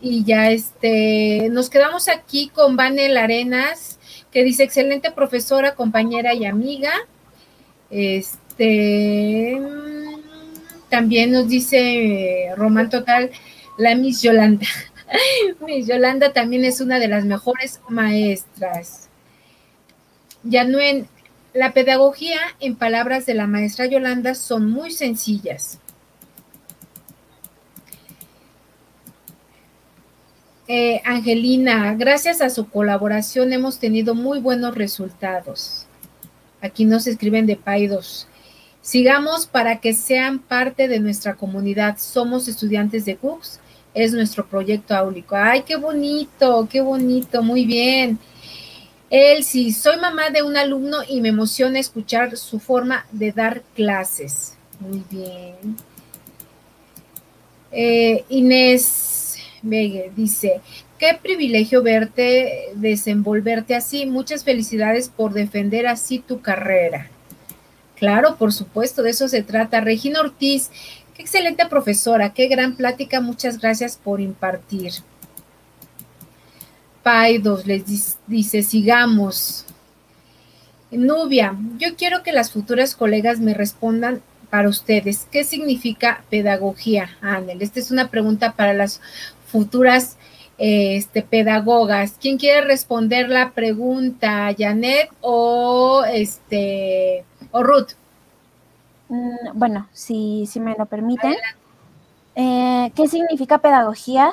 Y 0.00 0.24
ya 0.24 0.50
este, 0.50 1.48
nos 1.50 1.70
quedamos 1.70 2.08
aquí 2.08 2.48
con 2.48 2.76
Vanel 2.76 3.16
Arenas, 3.16 3.98
que 4.32 4.42
dice, 4.42 4.64
excelente 4.64 5.12
profesora, 5.12 5.76
compañera 5.76 6.34
y 6.34 6.44
amiga. 6.44 6.92
Este, 7.90 9.60
también 10.88 11.30
nos 11.30 11.48
dice 11.48 12.52
Román 12.56 12.90
Total, 12.90 13.30
la 13.78 13.94
Miss 13.94 14.20
Yolanda. 14.22 14.66
Miss 15.66 15.86
Yolanda 15.86 16.32
también 16.32 16.64
es 16.64 16.80
una 16.80 16.98
de 16.98 17.06
las 17.06 17.24
mejores 17.24 17.80
maestras. 17.88 19.08
Yanuen, 20.42 21.08
la 21.54 21.72
pedagogía, 21.72 22.40
en 22.60 22.74
palabras 22.74 23.26
de 23.26 23.34
la 23.34 23.46
maestra 23.46 23.86
Yolanda, 23.86 24.34
son 24.34 24.70
muy 24.70 24.90
sencillas. 24.90 25.78
Eh, 30.66 31.00
Angelina, 31.04 31.94
gracias 31.94 32.40
a 32.40 32.50
su 32.50 32.68
colaboración 32.68 33.52
hemos 33.52 33.78
tenido 33.78 34.14
muy 34.14 34.40
buenos 34.40 34.74
resultados. 34.74 35.86
Aquí 36.60 36.84
nos 36.84 37.06
escriben 37.06 37.46
de 37.46 37.56
Paidos. 37.56 38.26
Sigamos 38.80 39.46
para 39.46 39.80
que 39.80 39.92
sean 39.92 40.40
parte 40.40 40.88
de 40.88 40.98
nuestra 40.98 41.36
comunidad. 41.36 41.98
Somos 41.98 42.48
estudiantes 42.48 43.04
de 43.04 43.16
Cooks. 43.16 43.60
Es 43.92 44.12
nuestro 44.12 44.46
proyecto 44.46 44.96
áulico. 44.96 45.36
Ay, 45.36 45.62
qué 45.62 45.76
bonito, 45.76 46.66
qué 46.68 46.80
bonito, 46.80 47.42
muy 47.42 47.64
bien. 47.64 48.18
Elsie, 49.16 49.72
soy 49.72 49.96
mamá 49.98 50.30
de 50.30 50.42
un 50.42 50.56
alumno 50.56 50.98
y 51.08 51.20
me 51.20 51.28
emociona 51.28 51.78
escuchar 51.78 52.36
su 52.36 52.58
forma 52.58 53.06
de 53.12 53.30
dar 53.30 53.62
clases. 53.76 54.56
Muy 54.80 55.04
bien. 55.08 55.76
Eh, 57.70 58.24
Inés 58.28 59.36
Vega 59.62 60.10
dice, 60.16 60.60
qué 60.98 61.16
privilegio 61.22 61.80
verte 61.80 62.70
desenvolverte 62.74 63.76
así. 63.76 64.04
Muchas 64.04 64.42
felicidades 64.42 65.10
por 65.10 65.32
defender 65.32 65.86
así 65.86 66.18
tu 66.18 66.40
carrera. 66.40 67.08
Claro, 67.94 68.34
por 68.36 68.52
supuesto, 68.52 69.04
de 69.04 69.10
eso 69.10 69.28
se 69.28 69.44
trata. 69.44 69.80
Regina 69.80 70.18
Ortiz, 70.18 70.72
qué 71.14 71.22
excelente 71.22 71.66
profesora, 71.66 72.32
qué 72.32 72.48
gran 72.48 72.74
plática. 72.74 73.20
Muchas 73.20 73.60
gracias 73.60 73.96
por 73.96 74.20
impartir. 74.20 74.90
Paidos 77.04 77.66
les 77.66 77.84
dice, 78.26 78.62
sigamos. 78.62 79.66
Nubia, 80.90 81.54
yo 81.78 81.96
quiero 81.96 82.22
que 82.22 82.32
las 82.32 82.50
futuras 82.50 82.96
colegas 82.96 83.40
me 83.40 83.52
respondan 83.52 84.22
para 84.48 84.68
ustedes. 84.68 85.28
¿Qué 85.30 85.44
significa 85.44 86.24
pedagogía, 86.30 87.10
Anel? 87.20 87.60
Esta 87.60 87.78
es 87.78 87.90
una 87.90 88.08
pregunta 88.08 88.52
para 88.52 88.72
las 88.72 89.00
futuras 89.46 90.16
este, 90.56 91.22
pedagogas. 91.22 92.16
¿Quién 92.20 92.38
quiere 92.38 92.62
responder 92.62 93.28
la 93.28 93.50
pregunta, 93.50 94.54
Janet 94.56 95.10
o, 95.20 96.04
este, 96.10 97.24
o 97.50 97.62
Ruth? 97.62 97.90
Mm, 99.08 99.58
bueno, 99.58 99.88
si, 99.92 100.46
si 100.46 100.58
me 100.58 100.74
lo 100.78 100.86
permiten. 100.86 101.34
Eh, 102.34 102.90
¿Qué 102.94 103.08
significa 103.08 103.58
pedagogía? 103.58 104.32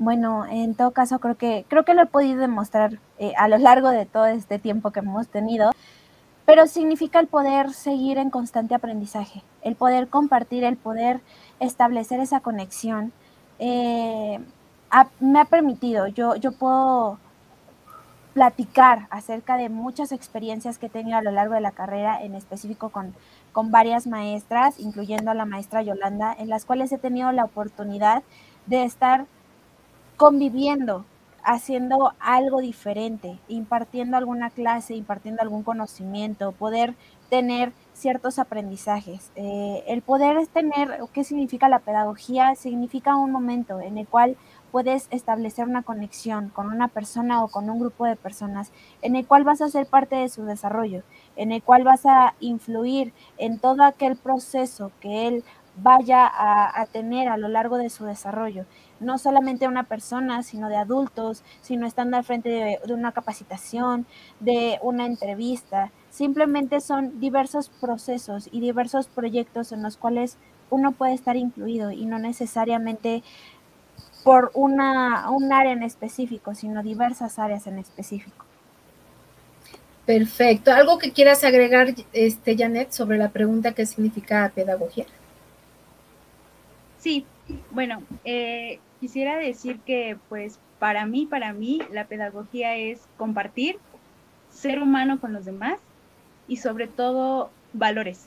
Bueno, 0.00 0.46
en 0.46 0.74
todo 0.74 0.92
caso 0.92 1.18
creo 1.18 1.36
que 1.36 1.66
creo 1.68 1.84
que 1.84 1.92
lo 1.92 2.00
he 2.00 2.06
podido 2.06 2.40
demostrar 2.40 2.98
eh, 3.18 3.34
a 3.36 3.48
lo 3.48 3.58
largo 3.58 3.90
de 3.90 4.06
todo 4.06 4.24
este 4.24 4.58
tiempo 4.58 4.92
que 4.92 5.00
hemos 5.00 5.28
tenido, 5.28 5.72
pero 6.46 6.66
significa 6.66 7.20
el 7.20 7.26
poder 7.26 7.74
seguir 7.74 8.16
en 8.16 8.30
constante 8.30 8.74
aprendizaje, 8.74 9.42
el 9.60 9.76
poder 9.76 10.08
compartir, 10.08 10.64
el 10.64 10.78
poder 10.78 11.20
establecer 11.60 12.18
esa 12.18 12.40
conexión. 12.40 13.12
Eh, 13.58 14.40
me 15.20 15.38
ha 15.38 15.44
permitido, 15.44 16.06
yo, 16.06 16.34
yo 16.36 16.52
puedo 16.52 17.18
platicar 18.32 19.06
acerca 19.10 19.58
de 19.58 19.68
muchas 19.68 20.12
experiencias 20.12 20.78
que 20.78 20.86
he 20.86 20.88
tenido 20.88 21.18
a 21.18 21.22
lo 21.22 21.30
largo 21.30 21.52
de 21.52 21.60
la 21.60 21.72
carrera, 21.72 22.22
en 22.22 22.34
específico 22.34 22.88
con, 22.88 23.14
con 23.52 23.70
varias 23.70 24.06
maestras, 24.06 24.80
incluyendo 24.80 25.30
a 25.30 25.34
la 25.34 25.44
maestra 25.44 25.82
Yolanda, 25.82 26.34
en 26.38 26.48
las 26.48 26.64
cuales 26.64 26.90
he 26.90 26.96
tenido 26.96 27.32
la 27.32 27.44
oportunidad 27.44 28.22
de 28.64 28.84
estar 28.84 29.26
conviviendo, 30.20 31.06
haciendo 31.42 32.12
algo 32.20 32.60
diferente, 32.60 33.38
impartiendo 33.48 34.18
alguna 34.18 34.50
clase, 34.50 34.94
impartiendo 34.94 35.40
algún 35.40 35.62
conocimiento, 35.62 36.52
poder 36.52 36.94
tener 37.30 37.72
ciertos 37.94 38.38
aprendizajes. 38.38 39.30
Eh, 39.34 39.82
el 39.86 40.02
poder 40.02 40.46
tener, 40.48 40.98
¿qué 41.14 41.24
significa 41.24 41.70
la 41.70 41.78
pedagogía? 41.78 42.54
Significa 42.54 43.16
un 43.16 43.32
momento 43.32 43.80
en 43.80 43.96
el 43.96 44.06
cual 44.06 44.36
puedes 44.70 45.08
establecer 45.10 45.66
una 45.66 45.82
conexión 45.82 46.50
con 46.50 46.66
una 46.66 46.88
persona 46.88 47.42
o 47.42 47.48
con 47.48 47.70
un 47.70 47.80
grupo 47.80 48.04
de 48.04 48.16
personas, 48.16 48.72
en 49.00 49.16
el 49.16 49.26
cual 49.26 49.44
vas 49.44 49.62
a 49.62 49.70
ser 49.70 49.86
parte 49.86 50.16
de 50.16 50.28
su 50.28 50.44
desarrollo, 50.44 51.02
en 51.36 51.50
el 51.50 51.62
cual 51.62 51.82
vas 51.82 52.04
a 52.04 52.34
influir 52.40 53.14
en 53.38 53.58
todo 53.58 53.84
aquel 53.84 54.16
proceso 54.16 54.92
que 55.00 55.28
él 55.28 55.44
vaya 55.82 56.30
a, 56.32 56.86
tener 56.86 57.28
a 57.28 57.36
lo 57.36 57.48
largo 57.48 57.76
de 57.76 57.90
su 57.90 58.04
desarrollo 58.04 58.66
no 59.00 59.16
solamente 59.16 59.66
una 59.66 59.84
persona, 59.84 60.42
sino 60.42 60.68
de 60.68 60.76
adultos, 60.76 61.42
sino 61.62 61.86
estando 61.86 62.18
al 62.18 62.24
frente 62.24 62.50
de, 62.50 62.92
una 62.92 63.12
capacitación, 63.12 64.04
de 64.40 64.78
una 64.82 65.06
entrevista. 65.06 65.90
Simplemente 66.10 66.82
son 66.82 67.18
diversos 67.18 67.70
procesos 67.70 68.50
y 68.52 68.60
diversos 68.60 69.08
proyectos 69.08 69.72
en 69.72 69.82
los 69.82 69.96
cuales 69.96 70.36
uno 70.68 70.92
puede 70.92 71.14
estar 71.14 71.36
incluido 71.36 71.90
y 71.90 72.04
no 72.04 72.18
necesariamente 72.18 73.22
por 74.22 74.50
una, 74.52 75.30
un 75.30 75.50
área 75.50 75.72
en 75.72 75.82
específico, 75.82 76.54
sino 76.54 76.82
diversas 76.82 77.38
áreas 77.38 77.66
en 77.66 77.78
específico. 77.78 78.44
Perfecto. 80.04 80.72
¿Algo 80.72 80.98
que 80.98 81.12
quieras 81.12 81.42
agregar, 81.44 81.94
este, 82.12 82.56
Janet, 82.56 82.92
sobre 82.92 83.16
la 83.16 83.30
pregunta 83.30 83.72
qué 83.72 83.86
significa 83.86 84.50
pedagogía? 84.54 85.06
Sí, 87.00 87.24
bueno, 87.70 88.02
eh, 88.24 88.78
quisiera 89.00 89.36
decir 89.38 89.80
que 89.80 90.16
pues 90.28 90.58
para 90.78 91.06
mí, 91.06 91.26
para 91.26 91.52
mí, 91.52 91.80
la 91.92 92.06
pedagogía 92.06 92.76
es 92.76 93.00
compartir, 93.16 93.78
ser 94.50 94.80
humano 94.80 95.20
con 95.20 95.32
los 95.32 95.44
demás 95.44 95.78
y 96.46 96.58
sobre 96.58 96.86
todo 96.86 97.50
valores. 97.72 98.26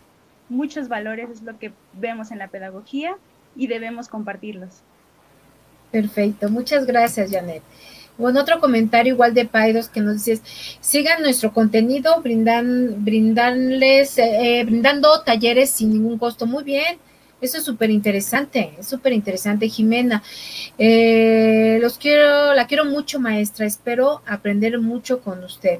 Muchos 0.49 0.87
valores 0.87 1.29
es 1.29 1.41
lo 1.41 1.57
que 1.57 1.71
vemos 1.93 2.31
en 2.31 2.39
la 2.39 2.47
pedagogía 2.47 3.15
y 3.55 3.67
debemos 3.67 4.07
compartirlos. 4.07 4.81
Perfecto, 5.91 6.49
muchas 6.49 6.85
gracias, 6.85 7.31
Janet. 7.31 7.61
Bueno, 8.17 8.41
otro 8.41 8.59
comentario 8.59 9.13
igual 9.13 9.33
de 9.33 9.45
Paidos 9.45 9.89
que 9.89 9.99
nos 9.99 10.23
dice, 10.23 10.41
sigan 10.79 11.21
nuestro 11.23 11.51
contenido, 11.51 12.21
brindan, 12.21 13.03
brindarles, 13.03 14.17
eh, 14.19 14.63
brindando 14.65 15.21
talleres 15.23 15.71
sin 15.71 15.91
ningún 15.91 16.19
costo. 16.19 16.45
Muy 16.45 16.63
bien, 16.63 16.97
eso 17.43 17.57
es 17.57 17.63
súper 17.63 17.89
interesante, 17.89 18.73
es 18.79 18.87
súper 18.87 19.13
interesante, 19.13 19.69
Jimena. 19.69 20.23
Eh, 20.77 21.77
los 21.81 21.97
quiero, 21.97 22.53
la 22.53 22.67
quiero 22.67 22.85
mucho, 22.85 23.19
maestra. 23.19 23.65
Espero 23.65 24.21
aprender 24.25 24.79
mucho 24.79 25.21
con 25.21 25.43
usted. 25.43 25.79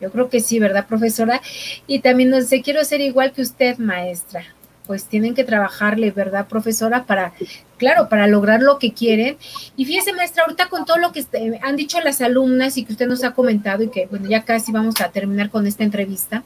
Yo 0.00 0.10
creo 0.10 0.28
que 0.28 0.40
sí, 0.40 0.58
¿verdad, 0.58 0.86
profesora? 0.86 1.40
Y 1.86 2.00
también 2.00 2.30
nos 2.30 2.42
dice, 2.42 2.62
quiero 2.62 2.84
ser 2.84 3.00
igual 3.00 3.32
que 3.32 3.42
usted, 3.42 3.78
maestra. 3.78 4.44
Pues 4.86 5.04
tienen 5.04 5.34
que 5.34 5.44
trabajarle, 5.44 6.10
¿verdad, 6.10 6.46
profesora? 6.46 7.04
Para, 7.04 7.32
claro, 7.78 8.10
para 8.10 8.26
lograr 8.26 8.60
lo 8.60 8.78
que 8.78 8.92
quieren. 8.92 9.38
Y 9.76 9.86
fíjese, 9.86 10.12
maestra, 10.12 10.42
ahorita 10.42 10.68
con 10.68 10.84
todo 10.84 10.98
lo 10.98 11.12
que 11.12 11.20
este, 11.20 11.58
han 11.62 11.76
dicho 11.76 11.98
las 12.00 12.20
alumnas 12.20 12.76
y 12.76 12.84
que 12.84 12.92
usted 12.92 13.06
nos 13.06 13.24
ha 13.24 13.32
comentado 13.32 13.82
y 13.82 13.88
que, 13.88 14.06
bueno, 14.06 14.28
ya 14.28 14.44
casi 14.44 14.72
vamos 14.72 15.00
a 15.00 15.10
terminar 15.10 15.48
con 15.48 15.66
esta 15.66 15.84
entrevista 15.84 16.42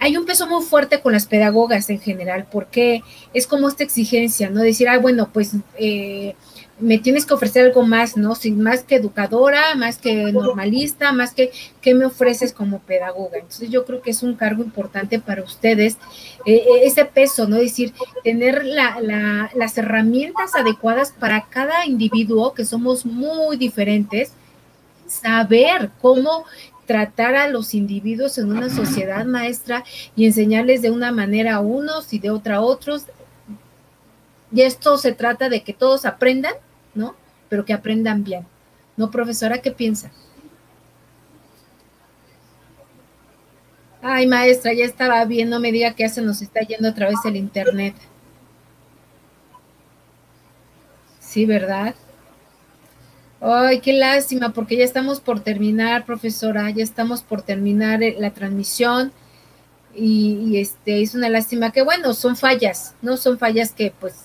hay 0.00 0.16
un 0.16 0.24
peso 0.26 0.46
muy 0.46 0.64
fuerte 0.64 1.00
con 1.00 1.12
las 1.12 1.26
pedagogas 1.26 1.90
en 1.90 2.00
general, 2.00 2.46
porque 2.50 3.02
es 3.34 3.46
como 3.46 3.68
esta 3.68 3.84
exigencia, 3.84 4.50
¿no? 4.50 4.60
Decir, 4.60 4.88
ah, 4.88 4.98
bueno, 4.98 5.30
pues, 5.32 5.52
eh, 5.78 6.34
me 6.80 6.98
tienes 6.98 7.26
que 7.26 7.34
ofrecer 7.34 7.66
algo 7.66 7.82
más, 7.82 8.16
¿no? 8.16 8.34
Sin 8.34 8.62
más 8.62 8.84
que 8.84 8.96
educadora, 8.96 9.74
más 9.74 9.98
que 9.98 10.32
normalista, 10.32 11.12
más 11.12 11.34
que 11.34 11.50
qué 11.80 11.94
me 11.94 12.06
ofreces 12.06 12.52
como 12.52 12.78
pedagoga. 12.78 13.38
Entonces 13.38 13.70
yo 13.70 13.84
creo 13.84 14.00
que 14.00 14.10
es 14.10 14.22
un 14.22 14.34
cargo 14.34 14.62
importante 14.62 15.18
para 15.18 15.42
ustedes, 15.42 15.94
eh, 16.46 16.54
eh, 16.54 16.80
ese 16.84 17.04
peso, 17.04 17.48
¿no? 17.48 17.56
Es 17.56 17.72
decir, 17.72 17.92
tener 18.22 18.64
las 18.64 19.78
herramientas 19.78 20.54
adecuadas 20.54 21.12
para 21.18 21.46
cada 21.48 21.84
individuo, 21.86 22.54
que 22.54 22.64
somos 22.64 23.04
muy 23.04 23.56
diferentes, 23.56 24.32
saber 25.08 25.90
cómo 26.00 26.44
tratar 26.88 27.36
a 27.36 27.48
los 27.48 27.74
individuos 27.74 28.38
en 28.38 28.50
una 28.50 28.70
sociedad 28.70 29.24
maestra 29.26 29.84
y 30.16 30.26
enseñarles 30.26 30.82
de 30.82 30.90
una 30.90 31.12
manera 31.12 31.54
a 31.54 31.60
unos 31.60 32.12
y 32.12 32.18
de 32.18 32.30
otra 32.30 32.56
a 32.56 32.60
otros. 32.62 33.04
Y 34.50 34.62
esto 34.62 34.96
se 34.96 35.12
trata 35.12 35.48
de 35.48 35.62
que 35.62 35.74
todos 35.74 36.06
aprendan 36.06 36.54
¿no? 36.94 37.14
Pero 37.48 37.64
que 37.64 37.72
aprendan 37.72 38.24
bien. 38.24 38.46
¿No, 38.96 39.10
profesora? 39.10 39.58
¿Qué 39.58 39.70
piensa? 39.70 40.10
Ay, 44.02 44.26
maestra, 44.26 44.72
ya 44.72 44.84
estaba 44.84 45.24
bien, 45.24 45.50
no 45.50 45.60
me 45.60 45.72
diga 45.72 45.92
que 45.94 46.04
ya 46.04 46.08
se 46.08 46.22
nos 46.22 46.40
está 46.40 46.60
yendo 46.60 46.88
otra 46.88 47.08
vez 47.08 47.18
el 47.24 47.36
internet. 47.36 47.94
Sí, 51.20 51.46
¿verdad? 51.46 51.94
Ay, 53.40 53.80
qué 53.80 53.92
lástima, 53.92 54.50
porque 54.50 54.76
ya 54.76 54.84
estamos 54.84 55.20
por 55.20 55.40
terminar, 55.40 56.04
profesora, 56.04 56.70
ya 56.70 56.82
estamos 56.82 57.22
por 57.22 57.42
terminar 57.42 58.02
eh, 58.02 58.16
la 58.18 58.30
transmisión 58.30 59.12
y, 59.94 60.34
y, 60.46 60.60
este 60.60 61.02
es 61.02 61.14
una 61.14 61.28
lástima 61.28 61.70
que 61.70 61.82
bueno, 61.82 62.14
son 62.14 62.36
fallas, 62.36 62.94
no 63.00 63.16
son 63.16 63.38
fallas 63.38 63.72
que 63.72 63.92
pues 63.98 64.24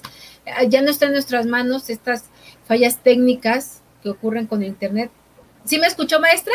ya 0.70 0.82
no 0.82 0.89
están 0.89 1.09
en 1.09 1.14
nuestras 1.14 1.45
manos 1.45 1.89
estas 1.89 2.26
fallas 2.66 2.97
técnicas 2.97 3.82
que 4.01 4.09
ocurren 4.09 4.47
con 4.47 4.64
Internet. 4.64 5.11
¿Sí 5.64 5.80
me 5.80 5.88
escuchó, 5.88 6.20
maestra? 6.20 6.53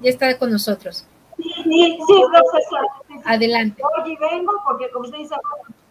Ya 0.00 0.10
está 0.10 0.36
con 0.38 0.50
nosotros. 0.50 1.06
Sí, 1.36 1.44
sí, 1.64 1.98
sí, 2.06 2.22
profesor. 2.30 3.24
Adelante. 3.24 3.82
Oye, 4.02 4.16
vengo 4.20 4.52
porque 4.66 4.90
como 4.90 5.04
usted 5.04 5.18
dice, 5.18 5.34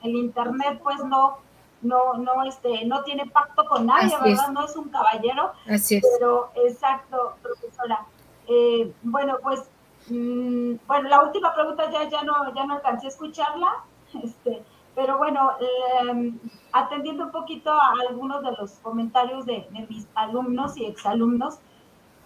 el 0.04 0.16
Internet 0.16 0.80
pues 0.84 0.98
no, 1.06 1.38
no, 1.82 2.14
no, 2.16 2.44
este, 2.44 2.86
no 2.86 3.04
tiene 3.04 3.26
pacto 3.28 3.66
con 3.66 3.86
nadie, 3.86 4.16
¿verdad? 4.22 4.50
No 4.50 4.66
es 4.66 4.76
un 4.76 4.90
caballero. 4.90 5.54
Así 5.68 5.98
es. 5.98 6.06
Pero, 6.18 6.52
exacto, 6.56 7.36
profesora. 7.42 8.06
Eh, 8.48 8.92
bueno, 9.04 9.38
pues, 9.42 9.70
mm, 10.10 10.76
bueno, 10.88 11.10
la 11.10 11.24
última 11.24 11.54
pregunta 11.54 11.90
ya, 11.92 12.10
ya, 12.10 12.24
no, 12.24 12.54
ya 12.54 12.66
no 12.66 12.76
alcancé 12.76 13.06
a 13.06 13.10
escucharla, 13.10 13.84
este, 14.24 14.64
pero 14.96 15.18
bueno, 15.18 15.52
eh, 15.62 16.34
atendiendo 16.72 17.26
un 17.26 17.32
poquito 17.32 17.72
a 17.72 17.94
algunos 18.08 18.42
de 18.44 18.52
los 18.54 18.72
comentarios 18.80 19.46
de, 19.46 19.68
mis 19.88 20.08
alumnos 20.16 20.76
y 20.78 20.86
exalumnos, 20.86 21.60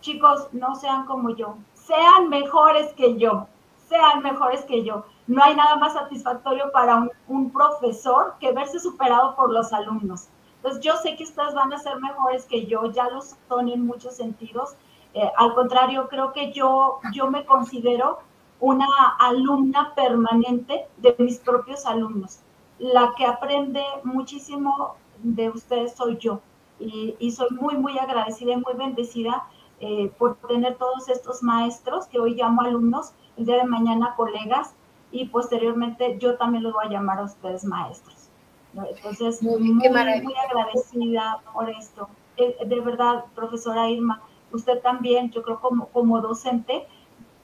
chicos, 0.02 0.48
no 0.54 0.76
sean 0.76 1.06
como 1.06 1.36
yo, 1.36 1.58
sean 1.74 2.30
mejores 2.30 2.94
que 2.94 3.18
yo, 3.18 3.48
sean 3.90 4.24
mejores 4.24 4.64
que 4.64 4.84
yo. 4.84 5.06
No 5.28 5.44
hay 5.44 5.56
nada 5.56 5.78
más 5.78 5.94
satisfactorio 5.94 6.72
para 6.72 7.08
un, 7.28 7.52
profesor 7.52 8.36
que 8.40 8.52
verse 8.52 8.80
superado 8.80 9.36
por 9.36 9.52
los 9.52 9.72
alumnos. 9.72 10.28
Entonces, 10.58 10.84
yo 10.84 10.96
sé 10.98 11.16
que 11.16 11.24
ustedes 11.24 11.54
van 11.54 11.72
a 11.74 11.78
ser 11.78 12.00
mejores 12.00 12.46
que 12.46 12.66
yo, 12.66 12.92
ya 12.92 13.10
lo 13.10 13.22
son 13.22 13.70
en 13.70 13.86
muchos 13.86 14.16
sentidos. 14.16 14.76
Eh, 15.14 15.30
al 15.38 15.54
contrario, 15.54 16.08
creo 16.10 16.34
que 16.34 16.52
yo, 16.52 17.00
yo 17.14 17.30
me 17.30 17.46
considero 17.46 18.20
una 18.60 18.88
alumna 19.20 19.94
permanente 19.96 20.88
de 20.98 21.16
mis 21.20 21.40
propios 21.40 21.86
alumnos 21.86 22.40
la 22.80 23.14
que 23.16 23.26
aprende 23.26 23.82
muchísimo 24.04 24.96
de 25.22 25.50
ustedes 25.50 25.96
soy 25.96 26.18
yo. 26.18 26.42
Y, 26.80 27.32
soy 27.32 27.48
muy, 27.52 27.78
muy 27.78 27.98
agradecida 27.98 28.54
y 28.54 28.58
muy 28.58 28.74
bendecida 28.74 29.44
eh, 29.80 30.12
por 30.18 30.36
tener 30.36 30.76
todos 30.76 31.08
estos 31.08 31.42
maestros 31.42 32.08
que 32.08 32.20
hoy 32.20 32.36
llamo 32.36 32.62
alumnos, 32.62 33.14
el 33.38 33.46
día 33.46 33.56
de 33.58 33.64
mañana 33.64 34.16
colegas 34.18 34.74
y 35.14 35.26
posteriormente 35.26 36.18
yo 36.18 36.38
también 36.38 36.64
los 36.64 36.74
voy 36.74 36.88
a 36.88 36.90
llamar 36.90 37.20
a 37.20 37.24
ustedes 37.24 37.64
maestros. 37.64 38.30
Entonces, 38.74 39.44
muy, 39.44 39.60
muy, 39.60 39.88
muy, 39.88 40.34
agradecida 40.36 41.40
por 41.54 41.70
esto. 41.70 42.10
Eh, 42.38 42.58
de 42.66 42.82
verdad, 42.82 43.26
profesora 43.36 43.88
Irma, 43.88 44.24
usted 44.52 44.82
también, 44.82 45.30
yo 45.30 45.44
creo 45.44 45.60
como, 45.60 45.88
como 45.90 46.20
docente, 46.20 46.88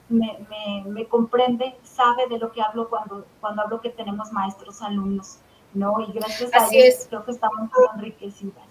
me, 0.08 1.06
comprende, 1.08 1.76
sabe 1.84 2.26
de 2.28 2.38
lo 2.38 2.50
que 2.50 2.60
hablo 2.60 2.88
cuando, 2.88 3.24
cuando 3.40 3.62
hablo 3.62 3.80
que 3.80 3.90
tenemos 3.90 4.32
maestros 4.32 4.82
alumnos, 4.82 5.38
¿no? 5.72 6.00
Y 6.00 6.10
gracias 6.12 6.52
a 6.52 6.66
ellos 6.72 7.06
creo 7.08 7.24
que 7.24 7.30
estamos 7.30 7.60
muy 7.60 7.86
enriquecidas. 7.94 8.69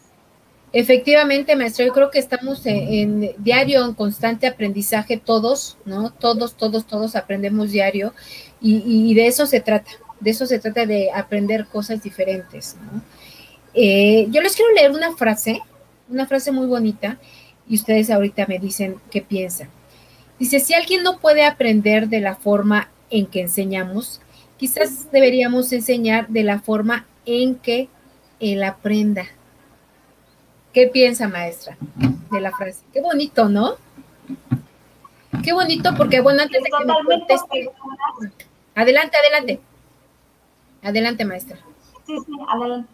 Efectivamente, 0.71 1.55
maestro, 1.55 1.85
yo 1.85 1.93
creo 1.93 2.11
que 2.11 2.19
estamos 2.19 2.63
en, 2.65 3.31
diario, 3.39 3.83
en 3.85 3.95
constante 3.95 4.45
aprendizaje 4.45 5.17
todos, 5.17 5.77
¿no? 5.85 6.11
Todos, 6.11 6.55
todos, 6.55 6.85
todos 6.85 7.15
aprendemos 7.15 7.71
diario 7.71 8.13
y, 8.61 9.13
de 9.15 9.27
eso 9.27 9.47
se 9.47 9.61
trata, 9.61 9.89
de 10.19 10.29
eso 10.29 10.45
se 10.45 10.59
trata 10.59 10.85
de 10.85 11.09
aprender 11.11 11.65
cosas 11.65 12.03
diferentes, 12.03 12.75
¿no? 12.75 13.01
Eh, 13.73 14.27
yo 14.29 14.41
les 14.41 14.55
quiero 14.55 14.71
leer 14.73 14.91
una 14.91 15.15
frase, 15.15 15.59
una 16.07 16.27
frase 16.27 16.51
muy 16.51 16.67
bonita 16.67 17.17
y 17.67 17.75
ustedes 17.75 18.09
ahorita 18.11 18.45
me 18.47 18.59
dicen 18.59 18.97
qué 19.09 19.21
piensan. 19.21 19.69
Dice, 20.37 20.59
si 20.59 20.73
alguien 20.73 21.01
no 21.03 21.19
puede 21.19 21.45
aprender 21.45 22.09
de 22.09 22.21
la 22.21 22.35
forma 22.35 22.89
en 23.09 23.25
que 23.25 23.41
enseñamos, 23.41 24.21
quizás 24.57 25.11
deberíamos 25.11 25.71
enseñar 25.71 26.27
de 26.27 26.43
la 26.43 26.59
forma 26.59 27.07
en 27.25 27.55
que 27.55 27.89
él 28.39 28.63
aprenda. 28.63 29.25
¿Qué 30.73 30.87
piensa, 30.87 31.27
maestra, 31.27 31.77
de 32.31 32.41
la 32.41 32.51
frase? 32.51 32.83
Qué 32.93 33.01
bonito, 33.01 33.49
¿no? 33.49 33.75
Qué 35.43 35.53
bonito, 35.53 35.93
porque 35.95 36.19
bueno, 36.21 36.43
antes 36.43 36.61
de 36.61 36.69
que 36.69 36.85
me 36.85 36.93
conteste. 37.17 37.71
Adelante, 38.75 39.17
adelante. 39.17 39.59
Adelante, 40.83 41.25
maestra. 41.25 41.57
Sí, 42.05 42.15
sí, 42.25 42.31
adelante. 42.47 42.89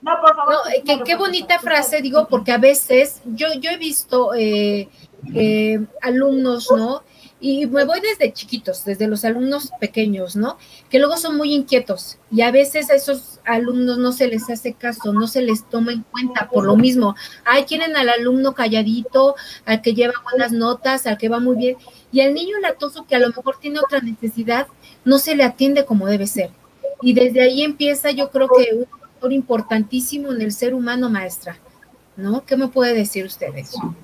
No, 0.00 0.20
por 0.20 0.36
favor. 0.36 0.54
No, 0.84 1.04
qué 1.04 1.16
bonita 1.16 1.58
frase, 1.58 2.00
digo, 2.02 2.28
porque 2.28 2.52
a 2.52 2.58
veces 2.58 3.20
yo, 3.24 3.48
yo 3.60 3.70
he 3.70 3.76
visto 3.76 4.34
eh, 4.34 4.88
eh, 5.34 5.80
alumnos, 6.02 6.68
¿no? 6.76 7.02
Y 7.40 7.66
me 7.66 7.84
voy 7.84 8.00
desde 8.00 8.32
chiquitos, 8.32 8.84
desde 8.84 9.06
los 9.06 9.24
alumnos 9.24 9.70
pequeños, 9.78 10.34
¿no? 10.34 10.58
Que 10.90 10.98
luego 10.98 11.16
son 11.16 11.36
muy 11.36 11.54
inquietos 11.54 12.18
y 12.32 12.40
a 12.40 12.50
veces 12.50 12.90
a 12.90 12.94
esos 12.94 13.38
alumnos 13.44 13.98
no 13.98 14.10
se 14.10 14.26
les 14.26 14.50
hace 14.50 14.72
caso, 14.74 15.12
no 15.12 15.28
se 15.28 15.42
les 15.42 15.64
toma 15.68 15.92
en 15.92 16.02
cuenta 16.02 16.48
por 16.48 16.64
lo 16.64 16.76
mismo. 16.76 17.14
Ay, 17.44 17.64
quieren 17.64 17.96
al 17.96 18.08
alumno 18.08 18.54
calladito, 18.54 19.36
al 19.66 19.82
que 19.82 19.94
lleva 19.94 20.14
buenas 20.28 20.50
notas, 20.50 21.06
al 21.06 21.16
que 21.16 21.28
va 21.28 21.38
muy 21.38 21.56
bien. 21.56 21.76
Y 22.10 22.22
al 22.22 22.34
niño 22.34 22.58
latoso 22.58 23.06
que 23.06 23.14
a 23.14 23.20
lo 23.20 23.28
mejor 23.28 23.58
tiene 23.60 23.78
otra 23.78 24.00
necesidad, 24.00 24.66
no 25.04 25.18
se 25.18 25.36
le 25.36 25.44
atiende 25.44 25.84
como 25.84 26.06
debe 26.06 26.26
ser. 26.26 26.50
Y 27.02 27.12
desde 27.12 27.40
ahí 27.40 27.62
empieza, 27.62 28.10
yo 28.10 28.30
creo 28.30 28.48
que 28.48 28.74
un 28.74 28.86
factor 28.86 29.32
importantísimo 29.32 30.32
en 30.32 30.42
el 30.42 30.50
ser 30.50 30.74
humano, 30.74 31.08
maestra. 31.08 31.56
¿No? 32.16 32.44
¿Qué 32.44 32.56
me 32.56 32.66
puede 32.66 32.94
decir 32.94 33.24
usted 33.24 33.54
eso? 33.54 33.94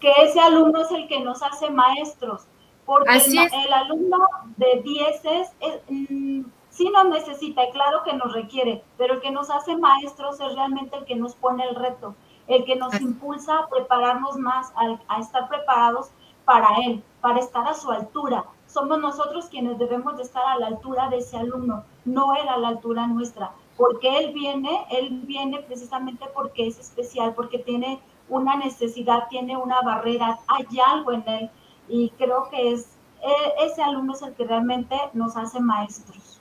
Que 0.00 0.10
ese 0.22 0.40
alumno 0.40 0.80
es 0.80 0.90
el 0.90 1.06
que 1.06 1.20
nos 1.20 1.42
hace 1.42 1.70
maestros, 1.70 2.46
porque 2.86 3.14
el, 3.14 3.72
alumno 3.72 4.18
de 4.56 4.80
10 4.82 5.24
es, 5.24 5.52
mm, 5.88 6.42
sí 6.70 6.90
nos 6.90 7.04
necesita 7.06 7.64
y 7.64 7.70
claro 7.70 8.02
que 8.04 8.14
nos 8.14 8.32
requiere, 8.32 8.82
pero 8.96 9.14
el 9.14 9.20
que 9.20 9.30
nos 9.30 9.50
hace 9.50 9.76
maestros 9.76 10.40
es 10.40 10.54
realmente 10.54 10.96
el 10.96 11.04
que 11.04 11.14
nos 11.14 11.34
pone 11.34 11.62
el 11.68 11.76
reto, 11.76 12.14
el 12.48 12.64
que 12.64 12.76
nos 12.76 12.98
impulsa 13.00 13.58
a 13.58 13.68
prepararnos 13.68 14.36
más, 14.36 14.72
a, 14.74 15.20
estar 15.20 15.48
preparados 15.48 16.10
para 16.44 16.68
él, 16.84 17.04
para 17.20 17.38
estar 17.38 17.68
a 17.68 17.74
su 17.74 17.90
altura. 17.90 18.44
Somos 18.66 18.98
nosotros 18.98 19.46
quienes 19.50 19.78
debemos 19.78 20.16
de 20.16 20.22
estar 20.22 20.44
a 20.46 20.58
la 20.58 20.68
altura 20.68 21.08
de 21.10 21.18
ese 21.18 21.36
alumno, 21.36 21.84
no 22.04 22.34
él 22.34 22.48
a 22.48 22.56
la 22.56 22.68
altura 22.68 23.06
nuestra, 23.06 23.52
porque 23.76 24.18
él 24.18 24.32
viene, 24.32 24.84
él 24.90 25.10
viene 25.24 25.60
precisamente 25.60 26.24
porque 26.34 26.66
es 26.66 26.78
especial, 26.78 27.34
porque 27.34 27.58
tiene 27.58 28.00
una 28.30 28.56
necesidad, 28.56 29.28
tiene 29.28 29.56
una 29.56 29.82
barrera, 29.82 30.38
hay 30.48 30.66
algo 30.86 31.12
en 31.12 31.24
él 31.28 31.50
y 31.88 32.10
creo 32.16 32.48
que 32.50 32.72
es 32.72 32.86
e, 33.22 33.66
ese 33.66 33.82
alumno 33.82 34.14
es 34.14 34.22
el 34.22 34.32
que 34.34 34.44
realmente 34.44 34.96
nos 35.12 35.36
hace 35.36 35.60
maestros. 35.60 36.40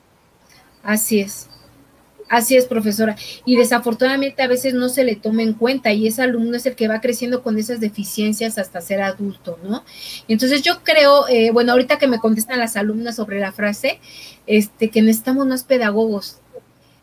Así 0.83 1.19
es. 1.19 1.49
Así 2.29 2.55
es, 2.55 2.65
profesora. 2.65 3.15
Y 3.43 3.55
desafortunadamente 3.57 4.43
a 4.43 4.47
veces 4.47 4.75
no 4.75 4.87
se 4.87 5.03
le 5.03 5.15
toma 5.15 5.41
en 5.41 5.53
cuenta 5.53 5.91
y 5.91 6.05
ese 6.05 6.21
alumno 6.21 6.57
es 6.57 6.65
el 6.67 6.75
que 6.75 6.87
va 6.87 7.01
creciendo 7.01 7.41
con 7.41 7.57
esas 7.57 7.79
deficiencias 7.79 8.59
hasta 8.59 8.81
ser 8.81 9.01
adulto, 9.01 9.57
¿no? 9.63 9.83
Entonces 10.27 10.61
yo 10.61 10.83
creo, 10.83 11.27
eh, 11.27 11.49
bueno, 11.51 11.71
ahorita 11.71 11.97
que 11.97 12.07
me 12.07 12.19
contestan 12.19 12.59
las 12.59 12.77
alumnas 12.77 13.15
sobre 13.15 13.39
la 13.39 13.51
frase, 13.51 13.99
este, 14.45 14.91
que 14.91 15.01
necesitamos 15.01 15.47
más 15.47 15.63
pedagogos, 15.63 16.39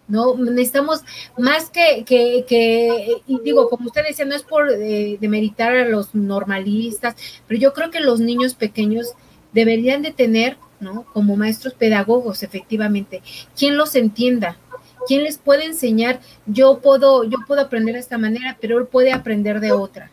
¿no? 0.09 0.34
Necesitamos 0.36 1.02
más 1.36 1.70
que, 1.70 2.04
que, 2.04 2.44
que, 2.48 3.22
y 3.26 3.40
digo, 3.40 3.68
como 3.68 3.86
usted 3.86 4.04
decía, 4.07 4.24
no 4.24 4.34
es 4.34 4.42
por 4.42 4.70
eh, 4.70 5.18
demeritar 5.20 5.76
a 5.76 5.88
los 5.88 6.14
normalistas, 6.14 7.14
pero 7.46 7.61
yo 7.61 7.72
creo 7.72 7.90
que 7.90 8.00
los 8.00 8.20
niños 8.20 8.54
pequeños 8.54 9.14
deberían 9.52 10.02
de 10.02 10.12
tener, 10.12 10.57
¿no? 10.80 11.04
Como 11.12 11.36
maestros 11.36 11.74
pedagogos, 11.74 12.42
efectivamente, 12.42 13.22
quien 13.57 13.76
los 13.76 13.94
entienda, 13.94 14.59
¿Quién 15.07 15.22
les 15.22 15.38
puede 15.38 15.64
enseñar? 15.64 16.20
Yo 16.46 16.80
puedo, 16.80 17.24
yo 17.24 17.38
puedo 17.46 17.61
aprender 17.61 17.94
de 17.94 18.00
esta 18.00 18.18
manera, 18.18 18.59
pero 18.61 18.78
él 18.78 18.86
puede 18.86 19.12
aprender 19.12 19.61
de 19.61 19.72
otra. 19.72 20.11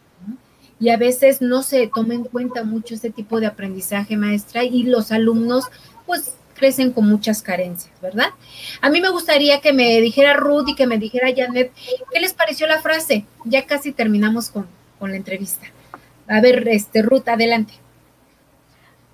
Y 0.79 0.89
a 0.89 0.97
veces 0.97 1.41
no 1.41 1.63
se 1.63 1.89
toma 1.93 2.13
en 2.13 2.23
cuenta 2.23 2.63
mucho 2.63 2.93
este 2.93 3.09
tipo 3.09 3.39
de 3.39 3.47
aprendizaje, 3.47 4.17
maestra, 4.17 4.63
y 4.63 4.83
los 4.83 5.11
alumnos, 5.11 5.65
pues 6.05 6.35
crecen 6.53 6.91
con 6.91 7.07
muchas 7.07 7.41
carencias, 7.41 7.93
¿verdad? 8.01 8.29
A 8.81 8.89
mí 8.89 9.01
me 9.01 9.09
gustaría 9.09 9.61
que 9.61 9.73
me 9.73 9.99
dijera 10.01 10.33
Ruth 10.33 10.69
y 10.69 10.75
que 10.75 10.87
me 10.87 10.97
dijera 10.97 11.29
Janet, 11.35 11.71
¿qué 12.11 12.19
les 12.19 12.33
pareció 12.33 12.67
la 12.67 12.81
frase? 12.81 13.25
Ya 13.45 13.65
casi 13.65 13.91
terminamos 13.91 14.49
con, 14.49 14.67
con 14.99 15.11
la 15.11 15.17
entrevista. 15.17 15.67
A 16.27 16.41
ver, 16.41 16.67
este, 16.67 17.01
Ruth, 17.01 17.27
adelante. 17.27 17.73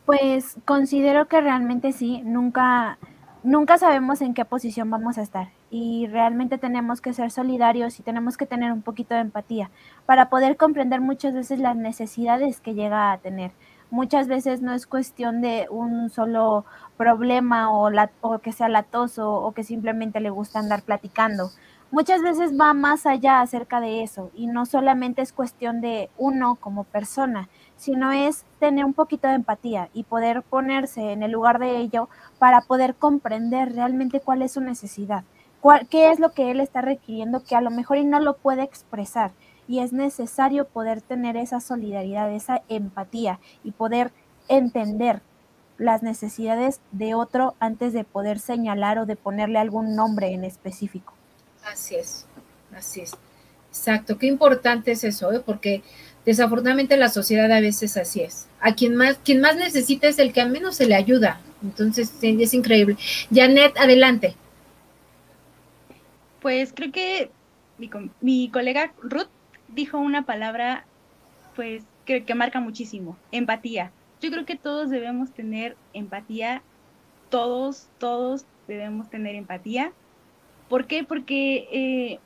Pues 0.05 0.55
considero 0.65 1.27
que 1.27 1.39
realmente 1.41 1.91
sí, 1.91 2.21
nunca, 2.23 2.97
nunca 3.43 3.77
sabemos 3.77 4.21
en 4.21 4.33
qué 4.33 4.45
posición 4.45 4.89
vamos 4.89 5.17
a 5.17 5.21
estar 5.21 5.49
y 5.71 6.07
realmente 6.07 6.57
tenemos 6.57 7.01
que 7.01 7.13
ser 7.13 7.31
solidarios 7.31 7.99
y 7.99 8.03
tenemos 8.03 8.37
que 8.37 8.45
tener 8.45 8.71
un 8.71 8.81
poquito 8.81 9.13
de 9.13 9.21
empatía 9.21 9.69
para 10.05 10.29
poder 10.29 10.57
comprender 10.57 11.01
muchas 11.01 11.33
veces 11.33 11.59
las 11.59 11.75
necesidades 11.75 12.59
que 12.59 12.73
llega 12.73 13.11
a 13.11 13.17
tener. 13.19 13.51
Muchas 13.91 14.27
veces 14.27 14.61
no 14.61 14.73
es 14.73 14.85
cuestión 14.85 15.41
de 15.41 15.67
un 15.71 16.09
solo 16.09 16.65
problema 16.95 17.71
o, 17.71 17.89
la, 17.89 18.11
o 18.21 18.37
que 18.39 18.51
sea 18.51 18.69
latoso 18.69 19.33
o 19.33 19.51
que 19.53 19.63
simplemente 19.63 20.19
le 20.19 20.29
gusta 20.29 20.59
andar 20.59 20.83
platicando. 20.83 21.49
Muchas 21.91 22.21
veces 22.21 22.51
va 22.59 22.75
más 22.75 23.07
allá 23.07 23.41
acerca 23.41 23.81
de 23.81 24.03
eso 24.03 24.29
y 24.35 24.45
no 24.45 24.67
solamente 24.67 25.23
es 25.23 25.33
cuestión 25.33 25.81
de 25.81 26.11
uno 26.19 26.55
como 26.59 26.83
persona, 26.83 27.49
sino 27.77 28.11
es 28.11 28.45
tener 28.59 28.85
un 28.85 28.93
poquito 28.93 29.27
de 29.27 29.33
empatía 29.33 29.89
y 29.91 30.03
poder 30.03 30.43
ponerse 30.43 31.11
en 31.11 31.23
el 31.23 31.31
lugar 31.31 31.57
de 31.57 31.77
ello 31.77 32.07
para 32.37 32.61
poder 32.61 32.93
comprender 32.93 33.73
realmente 33.73 34.19
cuál 34.19 34.43
es 34.43 34.51
su 34.51 34.61
necesidad, 34.61 35.23
cuál, 35.61 35.87
qué 35.87 36.11
es 36.11 36.19
lo 36.19 36.31
que 36.31 36.51
él 36.51 36.59
está 36.59 36.81
requiriendo 36.81 37.43
que 37.43 37.55
a 37.55 37.61
lo 37.61 37.71
mejor 37.71 37.97
y 37.97 38.05
no 38.05 38.19
lo 38.19 38.37
puede 38.37 38.61
expresar 38.61 39.31
y 39.69 39.81
es 39.81 39.93
necesario 39.93 40.65
poder 40.65 40.99
tener 40.99 41.37
esa 41.37 41.61
solidaridad, 41.61 42.33
esa 42.33 42.63
empatía 42.69 43.39
y 43.63 43.69
poder 43.69 44.11
entender 44.47 45.21
las 45.77 46.01
necesidades 46.01 46.81
de 46.91 47.13
otro 47.13 47.53
antes 47.59 47.93
de 47.93 48.03
poder 48.03 48.39
señalar 48.39 48.97
o 48.97 49.05
de 49.05 49.15
ponerle 49.15 49.59
algún 49.59 49.95
nombre 49.95 50.33
en 50.33 50.43
específico. 50.43 51.13
Así 51.63 51.95
es, 51.95 52.25
así 52.75 53.01
es. 53.01 53.15
Exacto, 53.69 54.17
qué 54.17 54.25
importante 54.25 54.91
es 54.91 55.03
eso, 55.03 55.31
¿eh? 55.31 55.39
porque 55.45 55.83
desafortunadamente 56.25 56.97
la 56.97 57.09
sociedad 57.09 57.51
a 57.51 57.61
veces 57.61 57.95
así 57.95 58.21
es. 58.21 58.47
A 58.59 58.73
quien 58.73 58.95
más, 58.95 59.19
quien 59.23 59.39
más 59.39 59.55
necesita 59.55 60.07
es 60.07 60.17
el 60.17 60.33
que 60.33 60.41
al 60.41 60.49
menos 60.49 60.77
se 60.77 60.87
le 60.87 60.95
ayuda. 60.95 61.41
Entonces 61.61 62.11
es 62.23 62.53
increíble. 62.55 62.97
Janet, 63.31 63.77
adelante. 63.77 64.35
Pues 66.41 66.73
creo 66.73 66.91
que 66.91 67.29
mi, 67.77 67.91
mi 68.19 68.49
colega 68.49 68.91
Ruth 69.03 69.29
dijo 69.73 69.97
una 69.97 70.25
palabra 70.25 70.85
pues 71.55 71.83
que, 72.05 72.23
marca 72.35 72.59
muchísimo, 72.59 73.17
empatía. 73.31 73.91
Yo 74.21 74.31
creo 74.31 74.45
que 74.45 74.55
todos 74.55 74.89
debemos 74.89 75.31
tener 75.31 75.77
empatía, 75.93 76.61
todos, 77.29 77.89
todos 77.99 78.45
debemos 78.67 79.09
tener 79.09 79.35
empatía. 79.35 79.91
¿Por 80.69 80.87
qué? 80.87 81.03
Porque 81.03 81.67
eh, 81.71 82.19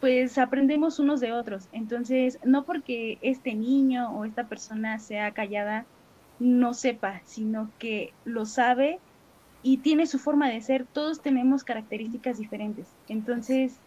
pues 0.00 0.38
aprendemos 0.38 0.98
unos 0.98 1.20
de 1.20 1.32
otros. 1.32 1.68
Entonces, 1.72 2.38
no 2.44 2.64
porque 2.64 3.18
este 3.22 3.54
niño 3.54 4.10
o 4.12 4.24
esta 4.24 4.44
persona 4.48 4.98
sea 4.98 5.30
callada, 5.32 5.86
no 6.38 6.74
sepa, 6.74 7.20
sino 7.24 7.70
que 7.78 8.12
lo 8.24 8.46
sabe 8.46 8.98
y 9.62 9.78
tiene 9.78 10.06
su 10.06 10.18
forma 10.18 10.48
de 10.48 10.60
ser. 10.62 10.86
Todos 10.86 11.20
tenemos 11.20 11.64
características 11.64 12.38
diferentes. 12.38 12.88
Entonces, 13.08 13.78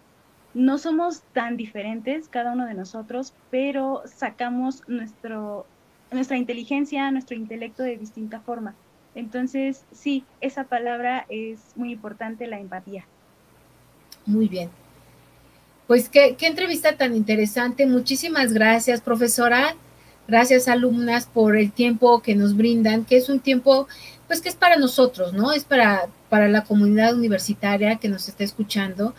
no 0.54 0.78
somos 0.78 1.22
tan 1.34 1.58
diferentes 1.58 2.28
cada 2.28 2.54
uno 2.54 2.66
de 2.66 2.74
nosotros, 2.74 3.34
pero 3.50 4.04
sacamos 4.06 4.84
nuestro, 4.88 5.66
nuestra 6.12 6.38
inteligencia, 6.38 7.10
nuestro 7.12 7.36
intelecto 7.36 7.84
de 7.84 7.98
distinta 7.98 8.40
forma. 8.40 8.76
Entonces, 9.16 9.84
sí, 9.92 10.24
esa 10.42 10.66
palabra 10.66 11.26
es 11.30 11.60
muy 11.76 11.92
importante, 11.92 12.48
la 12.48 12.60
empatía. 12.60 13.06
Muy 14.26 14.48
bien. 14.48 14.70
Pues 15.88 16.10
qué, 16.10 16.36
qué 16.38 16.48
entrevista 16.48 16.98
tan 16.98 17.16
interesante. 17.16 17.86
Muchísimas 17.86 18.54
gracias, 18.54 19.02
profesora. 19.02 19.76
Gracias, 20.28 20.68
alumnas, 20.68 21.26
por 21.26 21.58
el 21.58 21.72
tiempo 21.72 22.22
que 22.22 22.36
nos 22.36 22.56
brindan, 22.56 23.04
que 23.04 23.18
es 23.18 23.28
un 23.28 23.42
tiempo, 23.42 23.88
pues 24.28 24.40
que 24.40 24.48
es 24.48 24.56
para 24.56 24.78
nosotros, 24.78 25.34
¿no? 25.34 25.52
Es 25.52 25.66
para, 25.66 26.08
para 26.30 26.48
la 26.48 26.64
comunidad 26.64 27.14
universitaria 27.14 27.98
que 27.98 28.08
nos 28.08 28.30
está 28.30 28.46
escuchando 28.46 29.14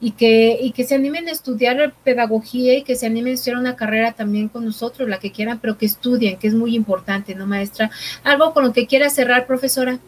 y 0.00 0.12
que, 0.12 0.58
y 0.60 0.72
que 0.72 0.84
se 0.84 0.94
animen 0.94 1.28
a 1.28 1.32
estudiar 1.32 1.94
pedagogía 2.04 2.76
y 2.76 2.82
que 2.82 2.96
se 2.96 3.06
animen 3.06 3.32
a 3.32 3.34
hacer 3.34 3.56
una 3.56 3.76
carrera 3.76 4.12
también 4.12 4.48
con 4.48 4.64
nosotros, 4.64 5.08
la 5.08 5.18
que 5.18 5.32
quieran, 5.32 5.58
pero 5.60 5.78
que 5.78 5.86
estudien, 5.86 6.38
que 6.38 6.48
es 6.48 6.54
muy 6.54 6.74
importante, 6.74 7.34
¿no, 7.34 7.46
maestra? 7.46 7.90
¿Algo 8.22 8.52
con 8.52 8.64
lo 8.64 8.72
que 8.72 8.86
quiera 8.86 9.08
cerrar, 9.08 9.46
profesora? 9.46 9.98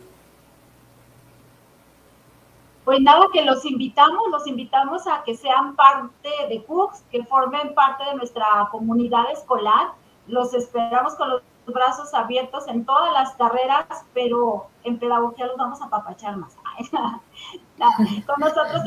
Pues 2.84 3.01
nada, 3.01 3.26
que 3.32 3.43
los 3.43 3.64
invitamos, 3.64 4.28
los 4.30 4.47
invitamos 4.47 5.07
a 5.09 5.24
que 5.24 5.37
sean 5.37 5.74
parte 5.74 6.30
de 6.49 6.62
CUCS, 6.62 7.03
que 7.11 7.24
formen 7.24 7.74
parte 7.74 8.05
de 8.05 8.14
nuestra 8.14 8.47
comunidad 8.70 9.24
escolar. 9.32 9.89
Los 10.28 10.55
esperamos 10.55 11.16
con 11.16 11.30
los 11.30 11.43
brazos 11.66 12.14
abiertos 12.14 12.68
en 12.68 12.84
todas 12.84 13.12
las 13.12 13.34
carreras, 13.34 13.87
pero 14.14 14.68
en 14.84 14.99
pedagogía 14.99 15.47
los 15.47 15.57
vamos 15.57 15.82
a 15.82 15.91
papachar 15.91 16.37
más. 16.37 16.57
con 18.26 18.37
nosotros 18.39 18.82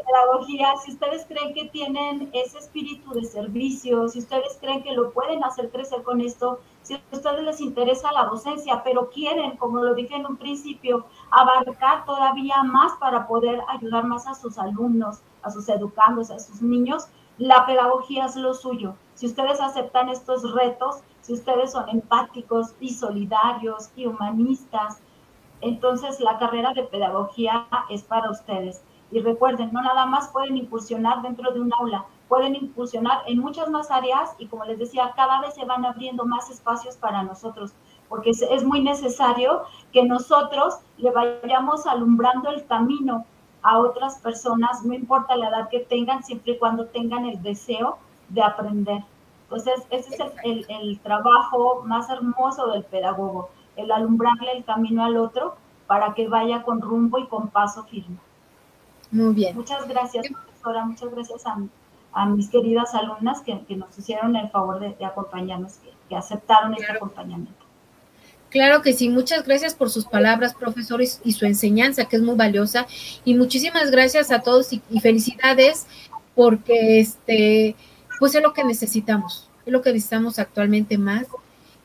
pedagogía, 0.00 0.74
si 0.84 0.92
ustedes 0.92 1.26
creen 1.26 1.54
que 1.54 1.68
tienen 1.68 2.30
ese 2.32 2.58
espíritu 2.58 3.12
de 3.12 3.24
servicio, 3.24 4.08
si 4.08 4.20
ustedes 4.20 4.58
creen 4.60 4.82
que 4.82 4.92
lo 4.92 5.12
pueden 5.12 5.42
hacer 5.44 5.70
crecer 5.70 6.02
con 6.02 6.20
esto, 6.20 6.60
si 6.82 6.94
a 6.94 7.00
ustedes 7.12 7.42
les 7.42 7.60
interesa 7.60 8.12
la 8.12 8.24
docencia, 8.24 8.82
pero 8.82 9.10
quieren, 9.10 9.56
como 9.56 9.80
lo 9.80 9.94
dije 9.94 10.14
en 10.16 10.26
un 10.26 10.36
principio, 10.36 11.06
abarcar 11.30 12.04
todavía 12.04 12.62
más 12.62 12.92
para 12.98 13.26
poder 13.26 13.60
ayudar 13.68 14.04
más 14.04 14.26
a 14.26 14.34
sus 14.34 14.58
alumnos, 14.58 15.20
a 15.42 15.50
sus 15.50 15.68
educandos, 15.68 16.30
a 16.30 16.38
sus 16.38 16.62
niños, 16.62 17.08
la 17.38 17.66
pedagogía 17.66 18.26
es 18.26 18.36
lo 18.36 18.54
suyo. 18.54 18.94
Si 19.14 19.26
ustedes 19.26 19.60
aceptan 19.60 20.08
estos 20.08 20.52
retos, 20.52 21.00
si 21.20 21.32
ustedes 21.32 21.72
son 21.72 21.88
empáticos 21.88 22.74
y 22.80 22.90
solidarios 22.94 23.90
y 23.96 24.06
humanistas, 24.06 25.00
entonces 25.60 26.20
la 26.20 26.38
carrera 26.38 26.74
de 26.74 26.82
pedagogía 26.84 27.66
es 27.88 28.02
para 28.02 28.30
ustedes. 28.30 28.82
Y 29.10 29.20
recuerden, 29.20 29.72
no 29.72 29.82
nada 29.82 30.06
más 30.06 30.28
pueden 30.28 30.56
incursionar 30.56 31.22
dentro 31.22 31.52
de 31.52 31.60
un 31.60 31.72
aula, 31.74 32.04
pueden 32.28 32.56
incursionar 32.56 33.22
en 33.26 33.38
muchas 33.38 33.68
más 33.70 33.90
áreas 33.90 34.34
y 34.38 34.46
como 34.46 34.64
les 34.64 34.78
decía, 34.78 35.12
cada 35.14 35.40
vez 35.40 35.54
se 35.54 35.64
van 35.64 35.84
abriendo 35.84 36.24
más 36.24 36.50
espacios 36.50 36.96
para 36.96 37.22
nosotros, 37.22 37.72
porque 38.08 38.30
es, 38.30 38.64
muy 38.64 38.82
necesario 38.82 39.62
que 39.92 40.04
nosotros 40.04 40.78
le 40.96 41.10
vayamos 41.10 41.86
alumbrando 41.86 42.50
el 42.50 42.66
camino 42.66 43.24
a 43.62 43.78
otras 43.78 44.18
personas, 44.18 44.84
no 44.84 44.94
importa 44.94 45.36
la 45.36 45.48
edad 45.48 45.68
que 45.68 45.80
tengan, 45.80 46.22
siempre 46.22 46.52
y 46.52 46.58
cuando 46.58 46.86
tengan 46.86 47.24
el 47.24 47.42
deseo 47.42 47.98
de 48.28 48.42
aprender. 48.42 49.02
Entonces, 49.44 49.86
ese 49.90 50.14
es 50.14 50.32
el, 50.42 50.66
el 50.68 50.98
trabajo 51.00 51.82
más 51.84 52.10
hermoso 52.10 52.66
del 52.68 52.84
pedagogo, 52.84 53.50
el 53.76 53.90
alumbrarle 53.90 54.52
el 54.52 54.64
camino 54.64 55.04
al 55.04 55.16
otro 55.16 55.54
para 55.86 56.14
que 56.14 56.28
vaya 56.28 56.62
con 56.62 56.80
rumbo 56.80 57.18
y 57.18 57.26
con 57.26 57.48
paso 57.48 57.84
firme. 57.84 58.18
Muy 59.14 59.32
bien. 59.32 59.54
Muchas 59.54 59.86
gracias, 59.86 60.26
profesora. 60.26 60.84
Muchas 60.84 61.10
gracias 61.12 61.44
a, 61.46 62.26
mis 62.26 62.48
queridas 62.50 62.94
alumnas 62.94 63.42
que, 63.42 63.54
nos 63.76 63.96
hicieron 63.96 64.34
el 64.34 64.50
favor 64.50 64.80
de, 64.80 65.04
acompañarnos, 65.04 65.74
que, 66.08 66.16
aceptaron 66.16 66.74
este 66.74 66.90
acompañamiento. 66.90 67.64
Claro 68.50 68.82
que 68.82 68.92
sí, 68.92 69.08
muchas 69.08 69.44
gracias 69.44 69.74
por 69.74 69.90
sus 69.90 70.04
palabras, 70.04 70.54
profesores, 70.54 71.20
y 71.24 71.32
su 71.32 71.46
enseñanza, 71.46 72.06
que 72.06 72.16
es 72.16 72.22
muy 72.22 72.34
valiosa. 72.34 72.86
Y 73.24 73.34
muchísimas 73.34 73.92
gracias 73.92 74.32
a 74.32 74.42
todos 74.42 74.72
y, 74.72 74.82
y 74.90 74.98
felicidades, 74.98 75.86
porque 76.34 76.98
este, 76.98 77.76
pues 78.18 78.34
es 78.34 78.42
lo 78.42 78.52
que 78.52 78.64
necesitamos, 78.64 79.48
es 79.64 79.72
lo 79.72 79.80
que 79.80 79.92
necesitamos 79.92 80.40
actualmente 80.40 80.98
más. 80.98 81.26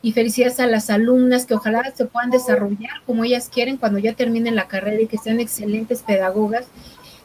Y 0.02 0.12
felicidades 0.12 0.58
a 0.58 0.66
las 0.66 0.90
alumnas 0.90 1.46
que 1.46 1.54
ojalá 1.54 1.92
se 1.94 2.06
puedan 2.06 2.30
desarrollar 2.30 3.02
como 3.04 3.22
ellas 3.22 3.50
quieren 3.52 3.76
cuando 3.76 3.98
ya 3.98 4.14
terminen 4.14 4.56
la 4.56 4.66
carrera 4.66 5.00
y 5.00 5.06
que 5.06 5.18
sean 5.18 5.40
excelentes 5.40 6.02
pedagogas 6.02 6.66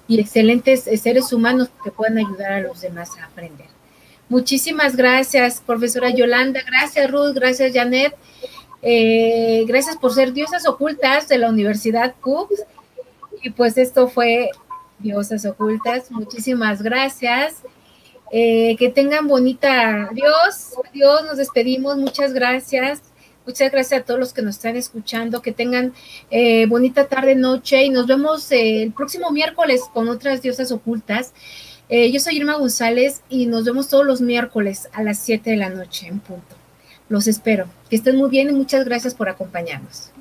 y 0.08 0.20
excelentes 0.20 0.84
seres 1.02 1.34
humanos 1.34 1.70
que 1.84 1.92
puedan 1.92 2.18
ayudar 2.18 2.52
a 2.54 2.62
los 2.62 2.82
demás 2.82 3.10
a 3.20 3.26
aprender. 3.26 3.68
Muchísimas 4.30 4.96
gracias, 4.96 5.62
profesora 5.66 6.10
Yolanda. 6.10 6.62
Gracias, 6.66 7.10
Ruth. 7.12 7.34
Gracias, 7.36 7.74
Janet. 7.74 8.16
Eh, 8.82 9.66
gracias 9.68 9.98
por 9.98 10.14
ser 10.14 10.34
diosas 10.34 10.68
ocultas 10.68 11.28
de 11.28 11.38
la 11.38 11.50
Universidad 11.50 12.16
CUBS. 12.22 12.66
Y 13.44 13.52
pues 13.52 13.78
esto 13.78 14.08
fue 14.08 14.50
Diosas 15.00 15.46
Ocultas. 15.46 16.10
Muchísimas 16.12 16.82
gracias. 16.82 17.62
Eh, 18.32 18.76
que 18.78 18.90
tengan 18.90 19.28
bonita. 19.28 20.10
Adiós, 20.10 20.74
adiós, 20.90 21.24
nos 21.26 21.38
despedimos. 21.38 21.98
Muchas 21.98 22.34
gracias. 22.34 23.02
Muchas 23.46 23.72
gracias 23.72 24.02
a 24.02 24.04
todos 24.04 24.20
los 24.20 24.34
que 24.34 24.42
nos 24.42 24.56
están 24.56 24.76
escuchando, 24.76 25.42
que 25.42 25.52
tengan 25.52 25.94
eh, 26.32 26.66
bonita 26.66 27.08
tarde, 27.08 27.36
noche 27.36 27.84
y 27.84 27.90
nos 27.90 28.08
vemos 28.08 28.52
eh, 28.52 28.82
el 28.82 28.92
próximo 28.92 29.30
miércoles 29.32 29.82
con 29.94 30.10
otras 30.10 30.42
diosas 30.42 30.72
ocultas. 30.72 31.34
Eh, 31.88 32.12
yo 32.12 32.20
soy 32.20 32.38
Irma 32.38 32.56
González 32.56 33.22
y 33.30 33.46
nos 33.46 33.64
vemos 33.64 33.88
todos 33.88 34.06
los 34.06 34.20
miércoles 34.20 34.90
a 34.94 35.04
las 35.04 35.20
7 35.20 35.52
de 35.52 35.58
la 35.58 35.70
noche 35.70 36.08
en 36.08 36.20
punto. 36.20 36.56
Los 37.08 37.28
espero. 37.28 37.68
Que 37.90 37.98
estén 37.98 38.16
muy 38.16 38.30
bien 38.30 38.50
y 38.50 38.54
muchas 38.54 38.84
gracias 38.84 39.14
por 39.14 39.30
acompañarnos. 39.30 40.12